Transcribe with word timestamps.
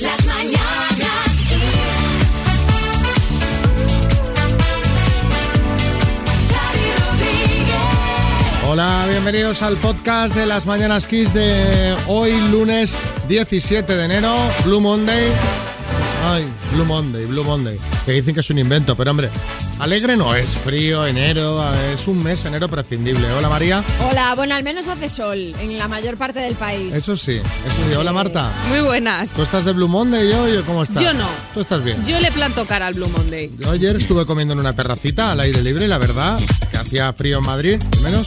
Las 0.00 0.24
mañanas. 0.24 1.20
Hola, 8.66 9.06
bienvenidos 9.10 9.62
al 9.62 9.76
podcast 9.76 10.34
de 10.34 10.46
las 10.46 10.64
Mañanas 10.64 11.06
Kiss 11.06 11.34
de 11.34 11.94
hoy, 12.06 12.32
lunes 12.50 12.94
17 13.28 13.94
de 13.96 14.04
enero, 14.04 14.34
Blue 14.64 14.80
Monday. 14.80 15.30
Ay, 16.22 16.46
Blue 16.74 16.84
Monday, 16.84 17.24
Blue 17.26 17.44
Monday. 17.44 17.78
Que 18.04 18.12
dicen 18.12 18.34
que 18.34 18.40
es 18.40 18.50
un 18.50 18.58
invento, 18.58 18.96
pero 18.96 19.10
hombre, 19.10 19.30
alegre 19.78 20.16
no 20.16 20.34
es, 20.34 20.50
frío, 20.50 21.06
enero, 21.06 21.62
es 21.92 22.06
un 22.06 22.22
mes, 22.22 22.44
enero 22.44 22.68
prescindible. 22.68 23.30
Hola 23.32 23.48
María. 23.48 23.82
Hola, 24.10 24.34
bueno, 24.34 24.54
al 24.54 24.62
menos 24.62 24.86
hace 24.88 25.08
sol 25.08 25.38
en 25.38 25.78
la 25.78 25.88
mayor 25.88 26.16
parte 26.16 26.40
del 26.40 26.54
país. 26.54 26.94
Eso 26.94 27.16
sí, 27.16 27.36
eso 27.36 27.88
sí. 27.88 27.94
Hola 27.94 28.12
Marta. 28.12 28.50
Muy 28.68 28.80
buenas. 28.80 29.30
¿Tú 29.30 29.42
estás 29.42 29.64
de 29.64 29.72
Blue 29.72 29.88
Monday 29.88 30.30
hoy 30.32 30.56
o 30.56 30.64
cómo 30.64 30.82
estás? 30.82 31.02
Yo 31.02 31.12
no. 31.14 31.28
¿Tú 31.54 31.60
estás 31.60 31.82
bien? 31.82 32.04
Yo 32.04 32.20
le 32.20 32.30
planto 32.30 32.66
cara 32.66 32.86
al 32.86 32.94
Blue 32.94 33.08
Monday. 33.08 33.50
Yo 33.58 33.70
ayer 33.70 33.96
estuve 33.96 34.26
comiendo 34.26 34.52
en 34.52 34.60
una 34.60 34.74
terracita 34.74 35.32
al 35.32 35.40
aire 35.40 35.62
libre, 35.62 35.88
la 35.88 35.98
verdad, 35.98 36.38
que 36.70 36.76
hacía 36.76 37.12
frío 37.12 37.38
en 37.38 37.44
Madrid, 37.46 37.80
al 37.96 38.02
menos, 38.02 38.26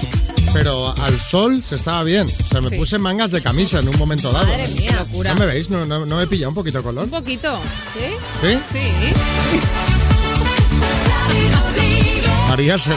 pero 0.54 0.94
al 0.98 1.20
sol 1.20 1.64
se 1.64 1.76
estaba 1.76 2.04
bien. 2.04 2.28
O 2.28 2.44
sea, 2.48 2.62
me 2.62 2.70
Sí. 2.70 2.76
puse 2.78 2.98
mangas 3.00 3.32
de 3.32 3.42
camisa 3.42 3.80
en 3.80 3.88
un 3.90 3.98
momento 3.98 4.32
dado. 4.32 4.46
Madre 4.46 4.68
mía. 4.70 4.96
Locura. 5.00 5.34
¿No 5.34 5.40
me 5.40 5.46
veis? 5.48 5.70
¿No, 5.70 5.86
no, 5.86 6.06
no 6.06 6.18
me 6.18 6.28
pilla 6.28 6.48
un 6.48 6.54
poquito 6.56 6.78
de 6.80 6.84
color? 6.84 7.06
Un 7.06 7.10
poquito. 7.10 7.60
¿Sí? 7.94 8.16
¿Sí? 8.42 8.60
Sí. 8.72 8.80
María 12.48 12.78
se. 12.78 12.92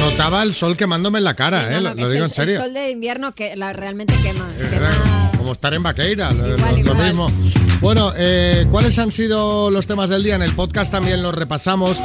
Notaba 0.00 0.42
el 0.42 0.54
sol 0.54 0.76
quemándome 0.76 1.18
en 1.18 1.24
la 1.24 1.34
cara, 1.34 1.68
Sí, 1.68 1.74
¿eh? 1.74 1.80
no, 1.80 1.94
lo 1.94 1.94
digo 1.94 2.10
el, 2.10 2.22
en 2.22 2.28
serio. 2.28 2.56
El 2.56 2.62
sol 2.62 2.74
de 2.74 2.90
invierno 2.90 3.32
que 3.34 3.54
la, 3.56 3.72
realmente 3.72 4.14
quema. 4.22 4.46
Quema. 4.70 5.19
Como 5.40 5.52
estar 5.52 5.72
en 5.72 5.82
Vaqueira, 5.82 6.32
lo, 6.34 6.54
Igual, 6.76 7.06
mismo. 7.06 7.32
Bueno, 7.80 8.12
eh, 8.14 8.66
¿cuáles 8.70 8.98
han 8.98 9.10
sido 9.10 9.70
los 9.70 9.86
temas 9.86 10.10
del 10.10 10.22
día? 10.22 10.34
En 10.34 10.42
el 10.42 10.54
podcast 10.54 10.92
también 10.92 11.22
los 11.22 11.34
repasamos 11.34 11.98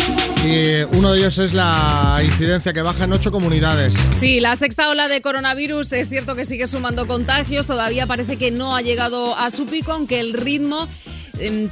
y 0.45 0.83
uno 0.95 1.11
de 1.11 1.19
ellos 1.19 1.37
es 1.39 1.53
la 1.53 2.21
incidencia 2.23 2.71
que 2.71 2.81
baja 2.81 3.03
en 3.03 3.11
ocho 3.11 3.33
comunidades. 3.33 3.93
Sí, 4.17 4.39
la 4.39 4.55
sexta 4.55 4.89
ola 4.89 5.09
de 5.09 5.21
coronavirus 5.21 5.91
es 5.91 6.07
cierto 6.07 6.35
que 6.35 6.45
sigue 6.45 6.65
sumando 6.65 7.07
contagios. 7.07 7.67
Todavía 7.67 8.07
parece 8.07 8.37
que 8.37 8.51
no 8.51 8.73
ha 8.73 8.81
llegado 8.81 9.37
a 9.37 9.51
su 9.51 9.65
pico, 9.65 9.91
aunque 9.91 10.21
el 10.21 10.31
ritmo 10.31 10.87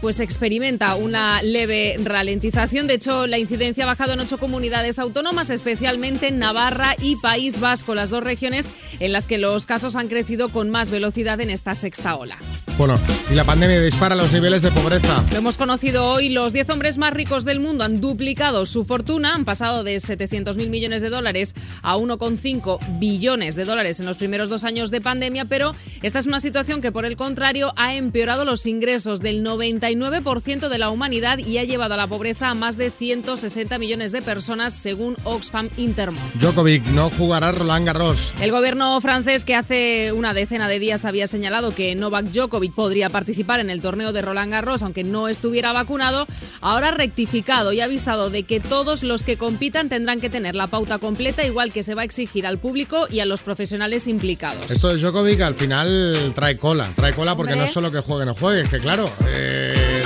pues 0.01 0.19
experimenta 0.19 0.95
una 0.95 1.41
leve 1.41 1.95
ralentización. 2.03 2.87
De 2.87 2.95
hecho, 2.95 3.27
la 3.27 3.37
incidencia 3.37 3.83
ha 3.83 3.87
bajado 3.87 4.13
en 4.13 4.19
ocho 4.19 4.37
comunidades 4.37 4.99
autónomas, 4.99 5.49
especialmente 5.49 6.27
en 6.27 6.39
Navarra 6.39 6.95
y 7.01 7.15
País 7.17 7.59
Vasco, 7.59 7.95
las 7.95 8.09
dos 8.09 8.23
regiones 8.23 8.71
en 8.99 9.11
las 9.11 9.27
que 9.27 9.37
los 9.37 9.65
casos 9.65 9.95
han 9.95 10.07
crecido 10.07 10.49
con 10.49 10.69
más 10.69 10.91
velocidad 10.91 11.39
en 11.41 11.49
esta 11.49 11.75
sexta 11.75 12.15
ola. 12.15 12.37
Bueno, 12.77 12.99
y 13.29 13.35
la 13.35 13.43
pandemia 13.43 13.79
dispara 13.81 14.15
los 14.15 14.33
niveles 14.33 14.63
de 14.63 14.71
pobreza. 14.71 15.23
Lo 15.31 15.37
hemos 15.37 15.57
conocido 15.57 16.07
hoy, 16.07 16.29
los 16.29 16.53
10 16.53 16.71
hombres 16.71 16.97
más 16.97 17.13
ricos 17.13 17.45
del 17.45 17.59
mundo 17.59 17.83
han 17.83 18.01
duplicado 18.01 18.65
su 18.65 18.83
fortuna, 18.83 19.35
han 19.35 19.45
pasado 19.45 19.83
de 19.83 19.95
700.000 19.97 20.69
millones 20.69 21.03
de 21.03 21.09
dólares 21.09 21.53
a 21.83 21.97
1,5 21.97 22.79
billones 22.99 23.55
de 23.55 23.65
dólares 23.65 23.99
en 23.99 24.07
los 24.07 24.17
primeros 24.17 24.49
dos 24.49 24.63
años 24.63 24.89
de 24.89 25.01
pandemia, 25.01 25.45
pero 25.45 25.75
esta 26.01 26.17
es 26.17 26.25
una 26.25 26.39
situación 26.39 26.81
que 26.81 26.91
por 26.91 27.05
el 27.05 27.15
contrario 27.15 27.73
ha 27.75 27.93
empeorado 27.93 28.43
los 28.43 28.65
ingresos 28.65 29.19
del 29.19 29.43
99% 29.57 30.69
de 30.69 30.77
la 30.77 30.89
humanidad 30.89 31.37
y 31.37 31.57
ha 31.57 31.63
llevado 31.63 31.93
a 31.93 31.97
la 31.97 32.07
pobreza 32.07 32.49
a 32.49 32.53
más 32.53 32.77
de 32.77 32.91
160 32.91 33.77
millones 33.77 34.11
de 34.11 34.21
personas, 34.21 34.73
según 34.73 35.15
Oxfam 35.23 35.69
Intermón. 35.77 36.23
Djokovic 36.35 36.85
no 36.87 37.09
jugará 37.11 37.51
Roland 37.51 37.85
Garros. 37.85 38.33
El 38.41 38.51
gobierno 38.51 38.99
francés, 39.01 39.45
que 39.45 39.55
hace 39.55 40.11
una 40.13 40.33
decena 40.33 40.67
de 40.67 40.79
días 40.79 41.05
había 41.05 41.27
señalado 41.27 41.73
que 41.75 41.95
Novak 41.95 42.25
Djokovic 42.25 42.73
podría 42.73 43.09
participar 43.09 43.59
en 43.59 43.69
el 43.69 43.81
torneo 43.81 44.11
de 44.11 44.21
Roland 44.21 44.51
Garros, 44.51 44.83
aunque 44.83 45.03
no 45.03 45.27
estuviera 45.27 45.73
vacunado, 45.73 46.27
ahora 46.61 46.89
ha 46.89 46.91
rectificado 46.91 47.73
y 47.73 47.81
ha 47.81 47.85
avisado 47.85 48.29
de 48.29 48.43
que 48.43 48.59
todos 48.59 49.03
los 49.03 49.23
que 49.23 49.37
compitan 49.37 49.89
tendrán 49.89 50.19
que 50.19 50.29
tener 50.29 50.55
la 50.55 50.67
pauta 50.67 50.97
completa, 50.97 51.45
igual 51.45 51.71
que 51.71 51.83
se 51.83 51.95
va 51.95 52.01
a 52.01 52.05
exigir 52.05 52.47
al 52.47 52.57
público 52.57 53.07
y 53.09 53.19
a 53.19 53.25
los 53.25 53.43
profesionales 53.43 54.07
implicados. 54.07 54.71
Esto 54.71 54.89
de 54.89 54.97
Djokovic 54.97 55.41
al 55.41 55.55
final 55.55 56.31
trae 56.35 56.57
cola, 56.57 56.91
trae 56.95 57.13
cola 57.13 57.35
porque 57.35 57.53
Hombre. 57.53 57.65
no 57.65 57.65
es 57.65 57.71
solo 57.73 57.91
que 57.91 57.99
juegue 57.99 58.23
o 58.23 58.25
no 58.25 58.35
juegue, 58.35 58.61
es 58.61 58.69
que 58.69 58.79
claro, 58.79 59.09
eh, 59.27 59.42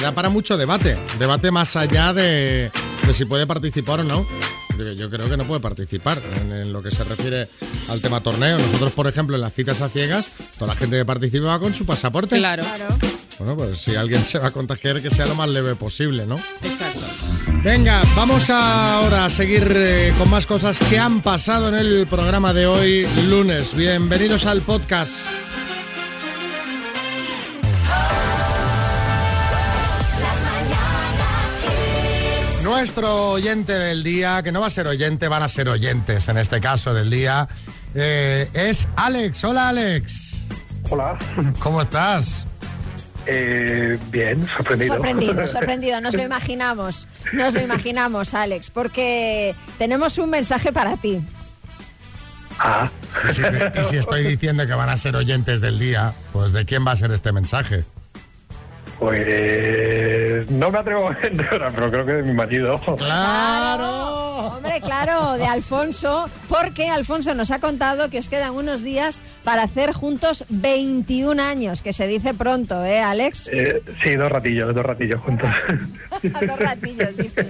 da 0.01 0.11
para 0.13 0.29
mucho 0.29 0.57
debate, 0.57 0.97
debate 1.19 1.51
más 1.51 1.75
allá 1.75 2.13
de, 2.13 2.71
de 3.05 3.13
si 3.13 3.25
puede 3.25 3.45
participar 3.47 4.01
o 4.01 4.03
no. 4.03 4.25
Yo- 4.77 4.91
Yo 4.93 5.09
creo 5.09 5.27
que 5.27 5.37
no 5.37 5.45
puede 5.45 5.59
participar 5.59 6.21
en, 6.39 6.51
en 6.51 6.71
lo 6.71 6.83
que 6.83 6.91
se 6.91 7.03
refiere 7.03 7.47
al 7.89 7.99
tema 7.99 8.21
torneo. 8.21 8.59
Nosotros, 8.59 8.93
por 8.93 9.07
ejemplo, 9.07 9.35
en 9.35 9.41
las 9.41 9.53
citas 9.53 9.81
a 9.81 9.89
ciegas, 9.89 10.27
toda 10.59 10.73
la 10.73 10.79
gente 10.79 10.97
que 10.97 11.05
participa 11.05 11.47
va 11.47 11.59
con 11.59 11.73
su 11.73 11.83
pasaporte. 11.85 12.37
Claro, 12.37 12.63
Claro. 12.63 12.95
Bueno, 13.39 13.55
pues 13.55 13.79
si 13.79 13.95
alguien 13.95 14.23
se 14.25 14.39
va 14.39 14.47
a 14.47 14.51
contagiar, 14.51 14.99
que 15.01 15.09
sea 15.11 15.25
lo 15.27 15.35
más 15.35 15.47
leve 15.49 15.75
posible, 15.75 16.25
¿no? 16.25 16.39
exacto. 16.63 17.01
Venga, 17.63 18.01
vamos 18.15 18.49
ahora 18.49 19.25
a 19.25 19.29
seguir 19.29 19.71
eh, 19.75 20.13
con 20.17 20.29
más 20.29 20.45
cosas 20.47 20.79
que 20.89 20.97
han 20.97 21.21
pasado 21.21 21.69
en 21.69 21.75
el 21.75 22.07
programa 22.07 22.51
de 22.53 22.65
hoy, 22.67 23.07
lunes. 23.29 23.75
Bienvenidos 23.75 24.45
al 24.45 24.61
podcast. 24.61 25.27
Nuestro 32.77 33.31
oyente 33.31 33.73
del 33.73 34.03
día, 34.03 34.43
que 34.43 34.51
no 34.51 34.61
va 34.61 34.67
a 34.67 34.69
ser 34.69 34.85
oyente, 34.87 35.27
van 35.27 35.41
a 35.41 35.49
ser 35.49 35.67
oyentes 35.67 36.29
en 36.29 36.37
este 36.37 36.61
caso 36.61 36.93
del 36.93 37.09
día, 37.09 37.47
eh, 37.95 38.47
es 38.53 38.87
Alex. 38.95 39.43
Hola 39.45 39.69
Alex, 39.69 40.43
Hola. 40.91 41.17
¿cómo 41.57 41.81
estás? 41.81 42.45
Eh, 43.25 43.97
bien, 44.11 44.47
sorprendido. 44.55 44.93
Sorprendido, 44.93 45.47
sorprendido. 45.47 46.01
Nos 46.01 46.13
lo 46.13 46.21
imaginamos. 46.21 47.07
Nos 47.33 47.55
lo 47.55 47.61
imaginamos, 47.61 48.35
Alex, 48.35 48.69
porque 48.69 49.55
tenemos 49.79 50.19
un 50.19 50.29
mensaje 50.29 50.71
para 50.71 50.97
ti. 50.97 51.19
Ah, 52.59 52.87
Y 53.27 53.33
si, 53.33 53.41
y 53.41 53.83
si 53.85 53.97
estoy 53.97 54.21
diciendo 54.23 54.67
que 54.67 54.73
van 54.73 54.89
a 54.89 54.97
ser 54.97 55.15
oyentes 55.15 55.61
del 55.61 55.79
día, 55.79 56.13
pues 56.31 56.53
¿de 56.53 56.63
quién 56.65 56.85
va 56.85 56.91
a 56.91 56.95
ser 56.95 57.11
este 57.11 57.31
mensaje? 57.31 57.85
Pues 58.99 60.49
no 60.49 60.71
me 60.71 60.79
atrevo 60.79 61.09
a 61.09 61.17
entrar, 61.27 61.71
pero 61.73 61.91
creo 61.91 62.05
que 62.05 62.13
de 62.13 62.23
mi 62.23 62.33
marido. 62.33 62.79
¡Claro! 62.97 64.26
Hombre, 64.37 64.79
claro, 64.81 65.33
de 65.33 65.45
Alfonso, 65.45 66.29
porque 66.47 66.87
Alfonso 66.87 67.33
nos 67.33 67.49
ha 67.51 67.59
contado 67.59 68.09
que 68.09 68.19
os 68.19 68.29
quedan 68.29 68.53
unos 68.53 68.81
días 68.83 69.19
para 69.43 69.63
hacer 69.63 69.91
juntos 69.93 70.43
21 70.49 71.41
años, 71.41 71.81
que 71.81 71.91
se 71.93 72.07
dice 72.07 72.33
pronto, 72.33 72.83
¿eh, 72.85 72.99
Alex? 72.99 73.49
Eh, 73.51 73.81
sí, 74.03 74.15
dos 74.15 74.31
ratillos, 74.31 74.73
dos 74.75 74.85
ratillos 74.85 75.21
juntos. 75.21 75.49
Dos 76.23 76.57
ratillos, 76.59 77.15
dice. 77.15 77.45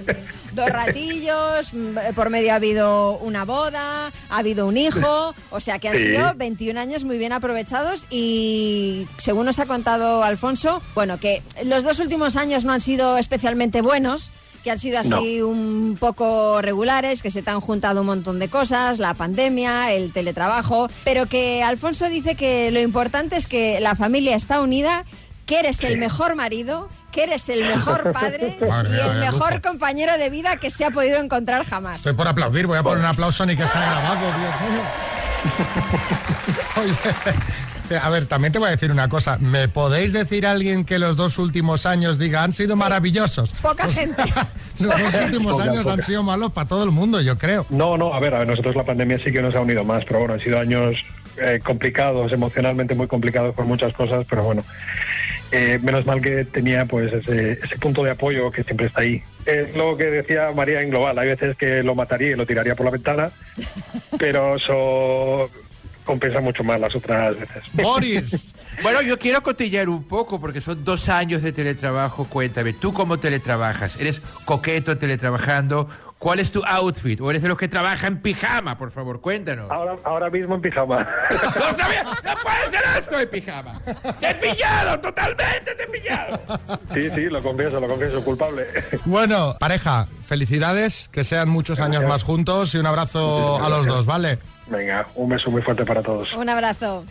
Dos 0.52 0.68
ratillos, 0.68 1.72
mm, 1.72 2.14
por 2.14 2.28
medio 2.28 2.52
ha 2.52 2.56
habido 2.56 3.16
una 3.18 3.44
boda, 3.44 4.08
ha 4.28 4.36
habido 4.38 4.66
un 4.66 4.76
hijo, 4.76 5.34
o 5.50 5.60
sea 5.60 5.78
que 5.78 5.88
han 5.88 5.96
Sí. 5.96 6.04
sido 6.08 6.34
21 6.36 6.76
años 6.78 7.04
muy 7.04 7.16
bien 7.18 7.32
aprovechados 7.32 8.06
y 8.10 9.06
según 9.16 9.46
nos 9.46 9.58
ha 9.58 9.66
contado 9.66 10.22
Alfonso, 10.22 10.82
bueno, 10.94 11.18
que 11.18 11.42
los 11.64 11.82
dos 11.84 11.98
últimos 11.98 12.36
años 12.36 12.64
no 12.64 12.72
han 12.72 12.80
sido 12.80 13.16
especialmente 13.16 13.80
buenos, 13.80 14.30
que 14.62 14.70
han 14.70 14.78
sido 14.78 14.98
así 14.98 15.42
un 15.42 15.96
poco 15.98 16.60
regulares, 16.62 17.22
que 17.22 17.30
se 17.30 17.42
te 17.42 17.50
han 17.50 17.60
juntado 17.60 18.00
un 18.00 18.06
montón 18.06 18.38
de 18.38 18.48
cosas, 18.48 18.98
la 18.98 19.14
pandemia, 19.14 19.92
el 19.92 20.12
teletrabajo, 20.12 20.88
pero 21.04 21.26
que 21.26 21.62
Alfonso 21.62 22.08
dice 22.08 22.34
que 22.34 22.70
lo 22.70 22.80
importante 22.80 23.36
es 23.36 23.46
que 23.46 23.80
la 23.80 23.94
familia 23.94 24.36
está 24.36 24.60
unida, 24.60 25.04
que 25.46 25.60
eres 25.60 25.82
el 25.82 25.96
mejor 25.98 26.34
marido, 26.34 26.88
que 27.10 27.22
eres 27.24 27.48
el 27.48 27.64
mejor 27.64 28.12
padre 28.12 28.56
Madre 28.68 28.90
y 28.96 29.08
el 29.08 29.18
mejor 29.18 29.62
compañero 29.62 30.18
de 30.18 30.30
vida 30.30 30.56
que 30.56 30.70
se 30.70 30.84
ha 30.84 30.90
podido 30.90 31.18
encontrar 31.18 31.64
jamás. 31.64 31.98
Estoy 31.98 32.14
por 32.14 32.28
aplaudir, 32.28 32.66
voy 32.66 32.78
a 32.78 32.82
poner 32.82 32.98
un 32.98 33.06
aplauso 33.06 33.46
ni 33.46 33.56
que 33.56 33.66
se 33.66 33.78
ha 33.78 33.80
grabado, 33.80 34.20
Dios 34.20 34.60
mío. 34.60 34.82
Oye, 36.76 36.94
a 37.96 38.10
ver, 38.10 38.26
también 38.26 38.52
te 38.52 38.58
voy 38.58 38.68
a 38.68 38.70
decir 38.70 38.90
una 38.90 39.08
cosa. 39.08 39.38
¿Me 39.38 39.68
podéis 39.68 40.12
decir 40.12 40.46
a 40.46 40.52
alguien 40.52 40.84
que 40.84 40.98
los 40.98 41.16
dos 41.16 41.38
últimos 41.38 41.86
años 41.86 42.18
diga 42.18 42.42
han 42.42 42.52
sido 42.52 42.76
maravillosos? 42.76 43.52
Poca 43.62 43.88
gente. 43.88 44.22
Los 44.78 44.96
dos 44.96 45.14
últimos 45.24 45.52
Poca, 45.54 45.64
años 45.64 45.86
han 45.88 46.02
sido 46.02 46.22
malos 46.22 46.52
para 46.52 46.68
todo 46.68 46.84
el 46.84 46.92
mundo, 46.92 47.20
yo 47.20 47.36
creo. 47.36 47.66
No, 47.68 47.96
no, 47.96 48.14
a 48.14 48.20
ver, 48.20 48.32
a 48.34 48.38
ver, 48.38 48.46
nosotros 48.46 48.76
la 48.76 48.84
pandemia 48.84 49.18
sí 49.18 49.32
que 49.32 49.42
nos 49.42 49.56
ha 49.56 49.60
unido 49.60 49.82
más, 49.82 50.04
pero 50.04 50.20
bueno, 50.20 50.34
han 50.34 50.40
sido 50.40 50.60
años 50.60 50.94
eh, 51.36 51.60
complicados, 51.64 52.30
emocionalmente 52.32 52.94
muy 52.94 53.08
complicados 53.08 53.54
por 53.56 53.64
muchas 53.64 53.92
cosas, 53.92 54.24
pero 54.30 54.44
bueno, 54.44 54.64
eh, 55.50 55.80
menos 55.82 56.06
mal 56.06 56.20
que 56.20 56.44
tenía 56.44 56.84
pues 56.84 57.12
ese, 57.12 57.52
ese 57.52 57.76
punto 57.78 58.04
de 58.04 58.10
apoyo 58.10 58.52
que 58.52 58.62
siempre 58.62 58.86
está 58.86 59.00
ahí. 59.00 59.22
Es 59.46 59.74
lo 59.76 59.96
que 59.96 60.04
decía 60.04 60.52
María 60.54 60.82
en 60.82 60.90
global, 60.90 61.18
hay 61.18 61.28
veces 61.28 61.56
que 61.56 61.82
lo 61.82 61.94
mataría 61.94 62.30
y 62.30 62.34
lo 62.36 62.46
tiraría 62.46 62.74
por 62.76 62.86
la 62.86 62.92
ventana, 62.92 63.30
pero 64.18 64.56
eso 64.56 65.50
compensa 66.08 66.40
mucho 66.40 66.64
más 66.64 66.80
las 66.80 66.94
otras 66.94 67.38
veces. 67.38 67.62
Boris, 67.74 68.54
Bueno, 68.82 69.02
yo 69.02 69.18
quiero 69.18 69.42
cotillear 69.42 69.90
un 69.90 70.04
poco 70.04 70.40
porque 70.40 70.62
son 70.62 70.82
dos 70.82 71.10
años 71.10 71.42
de 71.42 71.52
teletrabajo. 71.52 72.24
Cuéntame, 72.24 72.72
¿tú 72.72 72.94
cómo 72.94 73.18
teletrabajas? 73.18 74.00
¿Eres 74.00 74.20
coqueto 74.46 74.96
teletrabajando? 74.96 75.86
¿Cuál 76.18 76.40
es 76.40 76.50
tu 76.50 76.64
outfit? 76.64 77.20
¿O 77.20 77.30
eres 77.30 77.42
de 77.42 77.48
los 77.48 77.58
que 77.58 77.68
trabaja 77.68 78.06
en 78.06 78.20
pijama? 78.22 78.76
Por 78.78 78.90
favor, 78.90 79.20
cuéntanos. 79.20 79.70
Ahora, 79.70 79.96
ahora 80.02 80.30
mismo 80.30 80.54
en 80.56 80.62
pijama. 80.62 81.06
¡No 81.30 81.76
sabía! 81.76 82.02
¡No 82.24 82.32
puede 82.42 82.70
ser 82.70 82.80
esto 82.98 83.20
en 83.20 83.28
pijama! 83.28 83.80
¡Te 84.18 84.30
he 84.30 84.34
pillado! 84.34 84.98
¡Totalmente 84.98 85.74
te 85.76 85.82
he 85.82 85.86
pillado! 85.86 86.40
Sí, 86.94 87.10
sí, 87.14 87.24
lo 87.26 87.42
confieso, 87.42 87.78
lo 87.78 87.86
confieso, 87.86 88.24
culpable. 88.24 88.66
Bueno, 89.04 89.54
pareja, 89.60 90.08
felicidades, 90.24 91.08
que 91.12 91.22
sean 91.22 91.50
muchos 91.50 91.78
años 91.78 92.02
más 92.04 92.24
juntos 92.24 92.74
y 92.74 92.78
un 92.78 92.86
abrazo 92.86 93.62
a 93.62 93.68
los 93.68 93.86
dos, 93.86 94.06
¿vale? 94.06 94.38
Venga, 94.70 95.08
un 95.14 95.28
beso 95.28 95.50
muy 95.50 95.62
fuerte 95.62 95.84
para 95.84 96.02
todos. 96.02 96.32
Un 96.34 96.48
abrazo. 96.48 97.04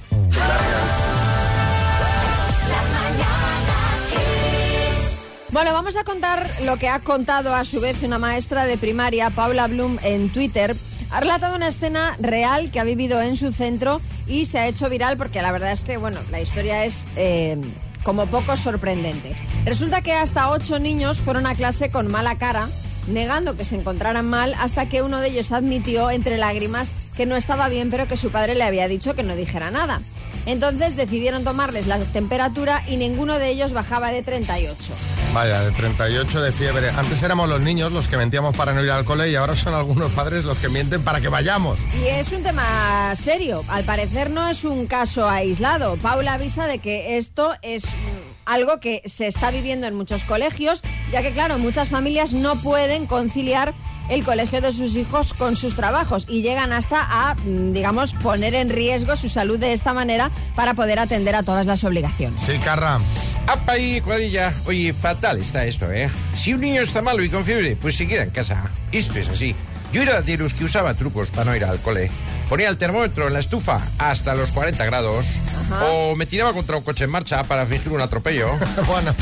Bueno, 5.51 5.73
vamos 5.73 5.95
a 5.95 6.03
contar 6.03 6.47
lo 6.65 6.77
que 6.77 6.87
ha 6.87 6.99
contado 6.99 7.55
a 7.55 7.65
su 7.65 7.79
vez 7.79 8.03
una 8.03 8.19
maestra 8.19 8.65
de 8.65 8.77
primaria, 8.77 9.31
Paula 9.31 9.67
Bloom, 9.67 9.97
en 10.03 10.29
Twitter. 10.29 10.75
Ha 11.09 11.19
relatado 11.19 11.55
una 11.55 11.69
escena 11.69 12.15
real 12.19 12.69
que 12.69 12.79
ha 12.79 12.83
vivido 12.83 13.21
en 13.21 13.35
su 13.37 13.51
centro 13.51 14.01
y 14.27 14.45
se 14.45 14.59
ha 14.59 14.67
hecho 14.67 14.89
viral 14.89 15.17
porque 15.17 15.41
la 15.41 15.51
verdad 15.51 15.71
es 15.71 15.83
que, 15.83 15.97
bueno, 15.97 16.19
la 16.29 16.41
historia 16.41 16.85
es 16.85 17.07
eh, 17.15 17.57
como 18.03 18.27
poco 18.27 18.55
sorprendente. 18.55 19.35
Resulta 19.65 20.01
que 20.01 20.13
hasta 20.13 20.51
ocho 20.51 20.79
niños 20.79 21.19
fueron 21.19 21.47
a 21.47 21.55
clase 21.55 21.89
con 21.89 22.11
mala 22.11 22.37
cara, 22.37 22.67
negando 23.07 23.57
que 23.57 23.65
se 23.65 23.77
encontraran 23.77 24.29
mal, 24.29 24.53
hasta 24.59 24.89
que 24.89 25.01
uno 25.01 25.21
de 25.21 25.29
ellos 25.29 25.51
admitió 25.53 26.11
entre 26.11 26.37
lágrimas 26.37 26.93
que 27.17 27.25
no 27.25 27.35
estaba 27.35 27.67
bien, 27.67 27.89
pero 27.89 28.07
que 28.07 28.15
su 28.15 28.29
padre 28.29 28.55
le 28.55 28.63
había 28.63 28.87
dicho 28.87 29.15
que 29.15 29.23
no 29.23 29.35
dijera 29.35 29.71
nada. 29.71 30.01
Entonces 30.45 30.95
decidieron 30.95 31.43
tomarles 31.43 31.87
la 31.87 31.97
temperatura 31.99 32.81
y 32.87 32.95
ninguno 32.95 33.37
de 33.37 33.49
ellos 33.49 33.73
bajaba 33.73 34.11
de 34.11 34.23
38. 34.23 34.77
Vaya, 35.33 35.61
de 35.61 35.71
38 35.71 36.41
de 36.41 36.51
fiebre. 36.53 36.89
Antes 36.91 37.21
éramos 37.21 37.49
los 37.49 37.59
niños 37.59 37.91
los 37.91 38.07
que 38.07 38.15
mentíamos 38.15 38.55
para 38.55 38.71
no 38.71 38.81
ir 38.81 38.89
al 38.91 39.03
cole 39.03 39.29
y 39.29 39.35
ahora 39.35 39.55
son 39.55 39.73
algunos 39.73 40.11
padres 40.13 40.45
los 40.45 40.57
que 40.57 40.69
mienten 40.69 41.03
para 41.03 41.19
que 41.19 41.27
vayamos. 41.27 41.77
Y 42.01 42.07
es 42.07 42.31
un 42.31 42.43
tema 42.43 43.13
serio. 43.15 43.61
Al 43.67 43.83
parecer 43.83 44.29
no 44.29 44.47
es 44.47 44.63
un 44.63 44.87
caso 44.87 45.27
aislado. 45.27 45.97
Paula 45.97 46.35
avisa 46.35 46.65
de 46.65 46.79
que 46.79 47.17
esto 47.17 47.51
es 47.61 47.87
mm, 47.87 48.37
algo 48.45 48.79
que 48.79 49.01
se 49.05 49.27
está 49.27 49.51
viviendo 49.51 49.85
en 49.85 49.95
muchos 49.95 50.23
colegios, 50.23 50.81
ya 51.11 51.21
que 51.21 51.33
claro, 51.33 51.57
muchas 51.57 51.89
familias 51.89 52.33
no 52.33 52.55
pueden 52.61 53.05
conciliar 53.05 53.73
el 54.09 54.23
colegio 54.23 54.61
de 54.61 54.71
sus 54.71 54.95
hijos 54.95 55.33
con 55.33 55.55
sus 55.55 55.75
trabajos 55.75 56.25
y 56.29 56.41
llegan 56.41 56.71
hasta 56.71 57.01
a, 57.01 57.35
mm, 57.35 57.73
digamos, 57.73 58.13
poner 58.13 58.55
en 58.55 58.69
riesgo 58.69 59.15
su 59.15 59.29
salud 59.29 59.59
de 59.59 59.73
esta 59.73 59.93
manera 59.93 60.31
para 60.55 60.73
poder 60.73 60.99
atender 60.99 61.35
a 61.35 61.43
todas 61.43 61.65
las 61.65 61.83
obligaciones. 61.83 62.41
Sí, 62.43 62.57
Carra. 62.59 62.99
¡Apa 63.47 63.73
ahí, 63.73 64.01
cuadrilla! 64.01 64.53
Oye, 64.65 64.93
fatal 64.93 65.39
está 65.39 65.65
esto, 65.65 65.91
¿eh? 65.91 66.09
Si 66.35 66.53
un 66.53 66.61
niño 66.61 66.81
está 66.81 67.01
malo 67.01 67.23
y 67.23 67.29
con 67.29 67.45
fiebre, 67.45 67.75
pues 67.75 67.95
se 67.95 68.07
queda 68.07 68.23
en 68.23 68.31
casa. 68.31 68.71
Esto 68.91 69.19
es 69.19 69.29
así. 69.29 69.55
Yo 69.93 70.01
era 70.01 70.21
de 70.21 70.37
los 70.37 70.53
que 70.53 70.65
usaba 70.65 70.93
trucos 70.93 71.31
para 71.31 71.45
no 71.45 71.55
ir 71.55 71.63
al 71.63 71.79
cole. 71.81 72.11
Ponía 72.49 72.69
el 72.69 72.77
termómetro 72.77 73.27
en 73.27 73.33
la 73.33 73.39
estufa 73.39 73.81
hasta 73.97 74.33
los 74.33 74.53
40 74.53 74.85
grados. 74.85 75.27
O 75.91 76.15
me 76.15 76.25
tiraba 76.25 76.53
contra 76.53 76.77
un 76.77 76.83
coche 76.83 77.03
en 77.03 77.09
marcha 77.09 77.43
para 77.43 77.65
fingir 77.65 77.91
un 77.91 77.99
atropello. 78.01 78.47
Bueno, 78.87 79.13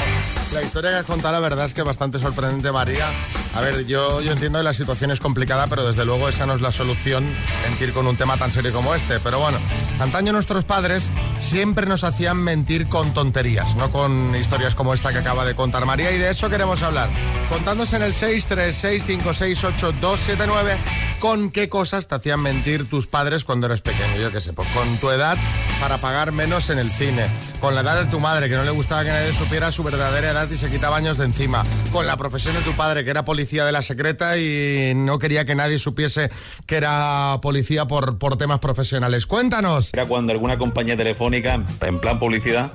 la 0.54 0.62
historia 0.62 0.92
que 0.92 0.98
has 0.98 1.06
contado 1.06 1.34
la 1.34 1.40
verdad 1.40 1.66
es 1.66 1.74
que 1.74 1.82
es 1.82 1.88
bastante 1.88 2.20
sorprendente, 2.20 2.72
María. 2.72 3.08
A 3.56 3.62
ver, 3.62 3.88
yo, 3.88 4.22
yo 4.22 4.34
entiendo 4.34 4.60
que 4.60 4.64
la 4.64 4.74
situación 4.74 5.10
es 5.10 5.20
complicada, 5.20 5.66
pero 5.68 5.88
desde 5.88 6.06
luego 6.06 6.30
esa 6.30 6.46
no 6.46 6.54
es 6.54 6.62
la 6.62 6.72
solución, 6.72 7.26
mentir 7.68 7.94
con 7.94 8.06
un 8.06 8.16
tema 8.16 8.38
tan 8.38 8.52
serio 8.52 8.72
como 8.72 8.94
este. 8.94 9.20
Pero 9.22 9.40
bueno, 9.40 9.58
antaño 10.00 10.34
nuestros 10.34 10.64
padres 10.66 11.10
siempre 11.40 11.88
nos 11.88 12.04
hacían 12.04 12.38
mentir 12.38 12.88
con 12.88 13.16
tonterías, 13.16 13.76
no 13.76 13.92
con 13.92 14.36
historias 14.36 14.76
como 14.76 14.94
esta 14.94 15.12
que 15.12 15.18
acaba 15.18 15.46
de 15.46 15.56
contar 15.56 15.84
María, 15.86 16.12
y 16.12 16.20
de 16.20 16.30
eso 16.30 16.48
queremos 16.50 16.84
hablar. 16.84 17.10
Contándose 17.50 17.96
en 17.96 18.04
el 18.04 18.14
636568279 18.14 20.78
con 21.20 21.50
qué 21.50 21.70
cosas 21.70 22.08
te 22.08 22.14
hacían 22.16 22.42
mentir 22.42 22.88
tus 22.88 23.08
padres 23.08 23.15
cuando 23.46 23.68
eres 23.68 23.80
pequeño. 23.80 24.18
Yo 24.22 24.30
qué 24.30 24.42
sé, 24.42 24.52
pues 24.52 24.68
con 24.70 24.98
tu 24.98 25.10
edad 25.10 25.38
para 25.80 25.98
pagar 26.00 26.34
menos 26.34 26.70
en 26.70 26.80
el 26.80 26.92
cine, 26.92 27.28
con 27.60 27.76
la 27.76 27.82
edad 27.82 28.04
de 28.04 28.10
tu 28.12 28.20
madre, 28.20 28.50
que 28.50 28.56
no 28.56 28.64
le 28.64 28.72
gustaba 28.72 29.04
que 29.04 29.10
nadie 29.10 29.34
supiera 29.34 29.72
su 29.72 29.84
verdadera 29.84 30.32
edad 30.32 30.50
y 30.50 30.58
se 30.58 30.70
quitaba 30.70 30.98
años 30.98 31.18
de 31.18 31.26
encima, 31.26 31.64
con 31.92 32.06
la 32.06 32.18
profesión 32.18 32.54
de 32.54 32.62
tu 32.62 32.72
padre, 32.74 33.04
que 33.04 33.10
era 33.10 33.26
policía 33.26 33.66
de 33.66 33.72
la 33.72 33.82
secreta 33.82 34.38
y 34.38 34.94
no 34.96 35.20
quería 35.20 35.46
que 35.46 35.56
nadie 35.56 35.80
supiese 35.80 36.30
que 36.66 36.76
era 36.76 37.40
policía 37.42 37.86
por, 37.86 38.18
por 38.18 38.38
temas 38.38 38.60
profesionales. 38.60 39.26
Cuéntanos. 39.26 39.94
Era 39.94 40.06
cuando 40.06 40.32
alguna 40.32 40.58
compañía 40.58 40.98
telefónica, 40.98 41.64
en 41.82 42.00
plan 42.00 42.20
publicidad, 42.20 42.72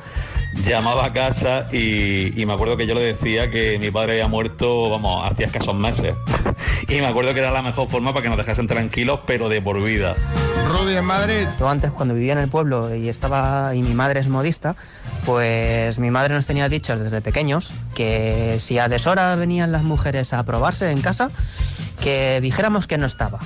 llamaba 0.65 1.06
a 1.06 1.12
casa 1.12 1.69
y, 1.73 2.41
y 2.41 2.47
me 2.47 2.53
acuerdo 2.53 2.76
que 2.76 2.87
yo 2.87 2.94
le 2.94 3.03
decía 3.03 3.50
que 3.50 3.79
mi 3.79 3.91
padre 3.91 4.12
había 4.12 4.29
muerto, 4.29 4.91
vamos, 4.91 5.31
hacía 5.31 5.47
escasos 5.47 5.75
meses. 5.75 6.15
Y 6.88 7.00
me 7.00 7.06
acuerdo 7.06 7.33
que 7.33 7.38
era 7.38 7.53
la 7.53 7.62
mejor 7.62 7.88
forma 7.88 8.12
para 8.12 8.25
que 8.25 8.29
nos 8.31 8.38
dejasen 8.38 8.67
tranquilos, 8.67 9.21
pero 9.25 9.49
de 9.49 9.62
por 9.62 9.81
vida. 9.81 10.17
Rudy 10.69 10.97
en 10.97 11.05
Madrid. 11.05 11.47
Yo 11.59 11.69
antes 11.69 11.91
cuando 11.91 12.15
vivía 12.15 12.33
en 12.33 12.39
el 12.39 12.49
pueblo 12.49 12.95
y 12.95 13.09
estaba 13.09 13.75
y 13.75 13.83
mi 13.83 13.95
madre 13.95 14.21
es 14.21 14.29
modista, 14.29 14.77
pues 15.25 15.99
mi 15.99 16.11
madre 16.11 16.35
nos 16.35 16.47
tenía 16.47 16.69
dicho 16.69 16.99
desde 16.99 17.21
pequeños 17.21 17.73
que 17.95 18.57
si 18.61 18.79
a 18.79 18.89
deshora 18.89 19.35
venían 19.37 19.73
las 19.73 19.83
mujeres 19.83 20.33
a 20.33 20.43
probarse 20.45 20.91
en 20.91 21.01
casa, 21.01 21.31
que 22.01 22.41
dijéramos 22.41 22.87
que 22.87 22.99
no 22.99 23.07
estaba. 23.07 23.39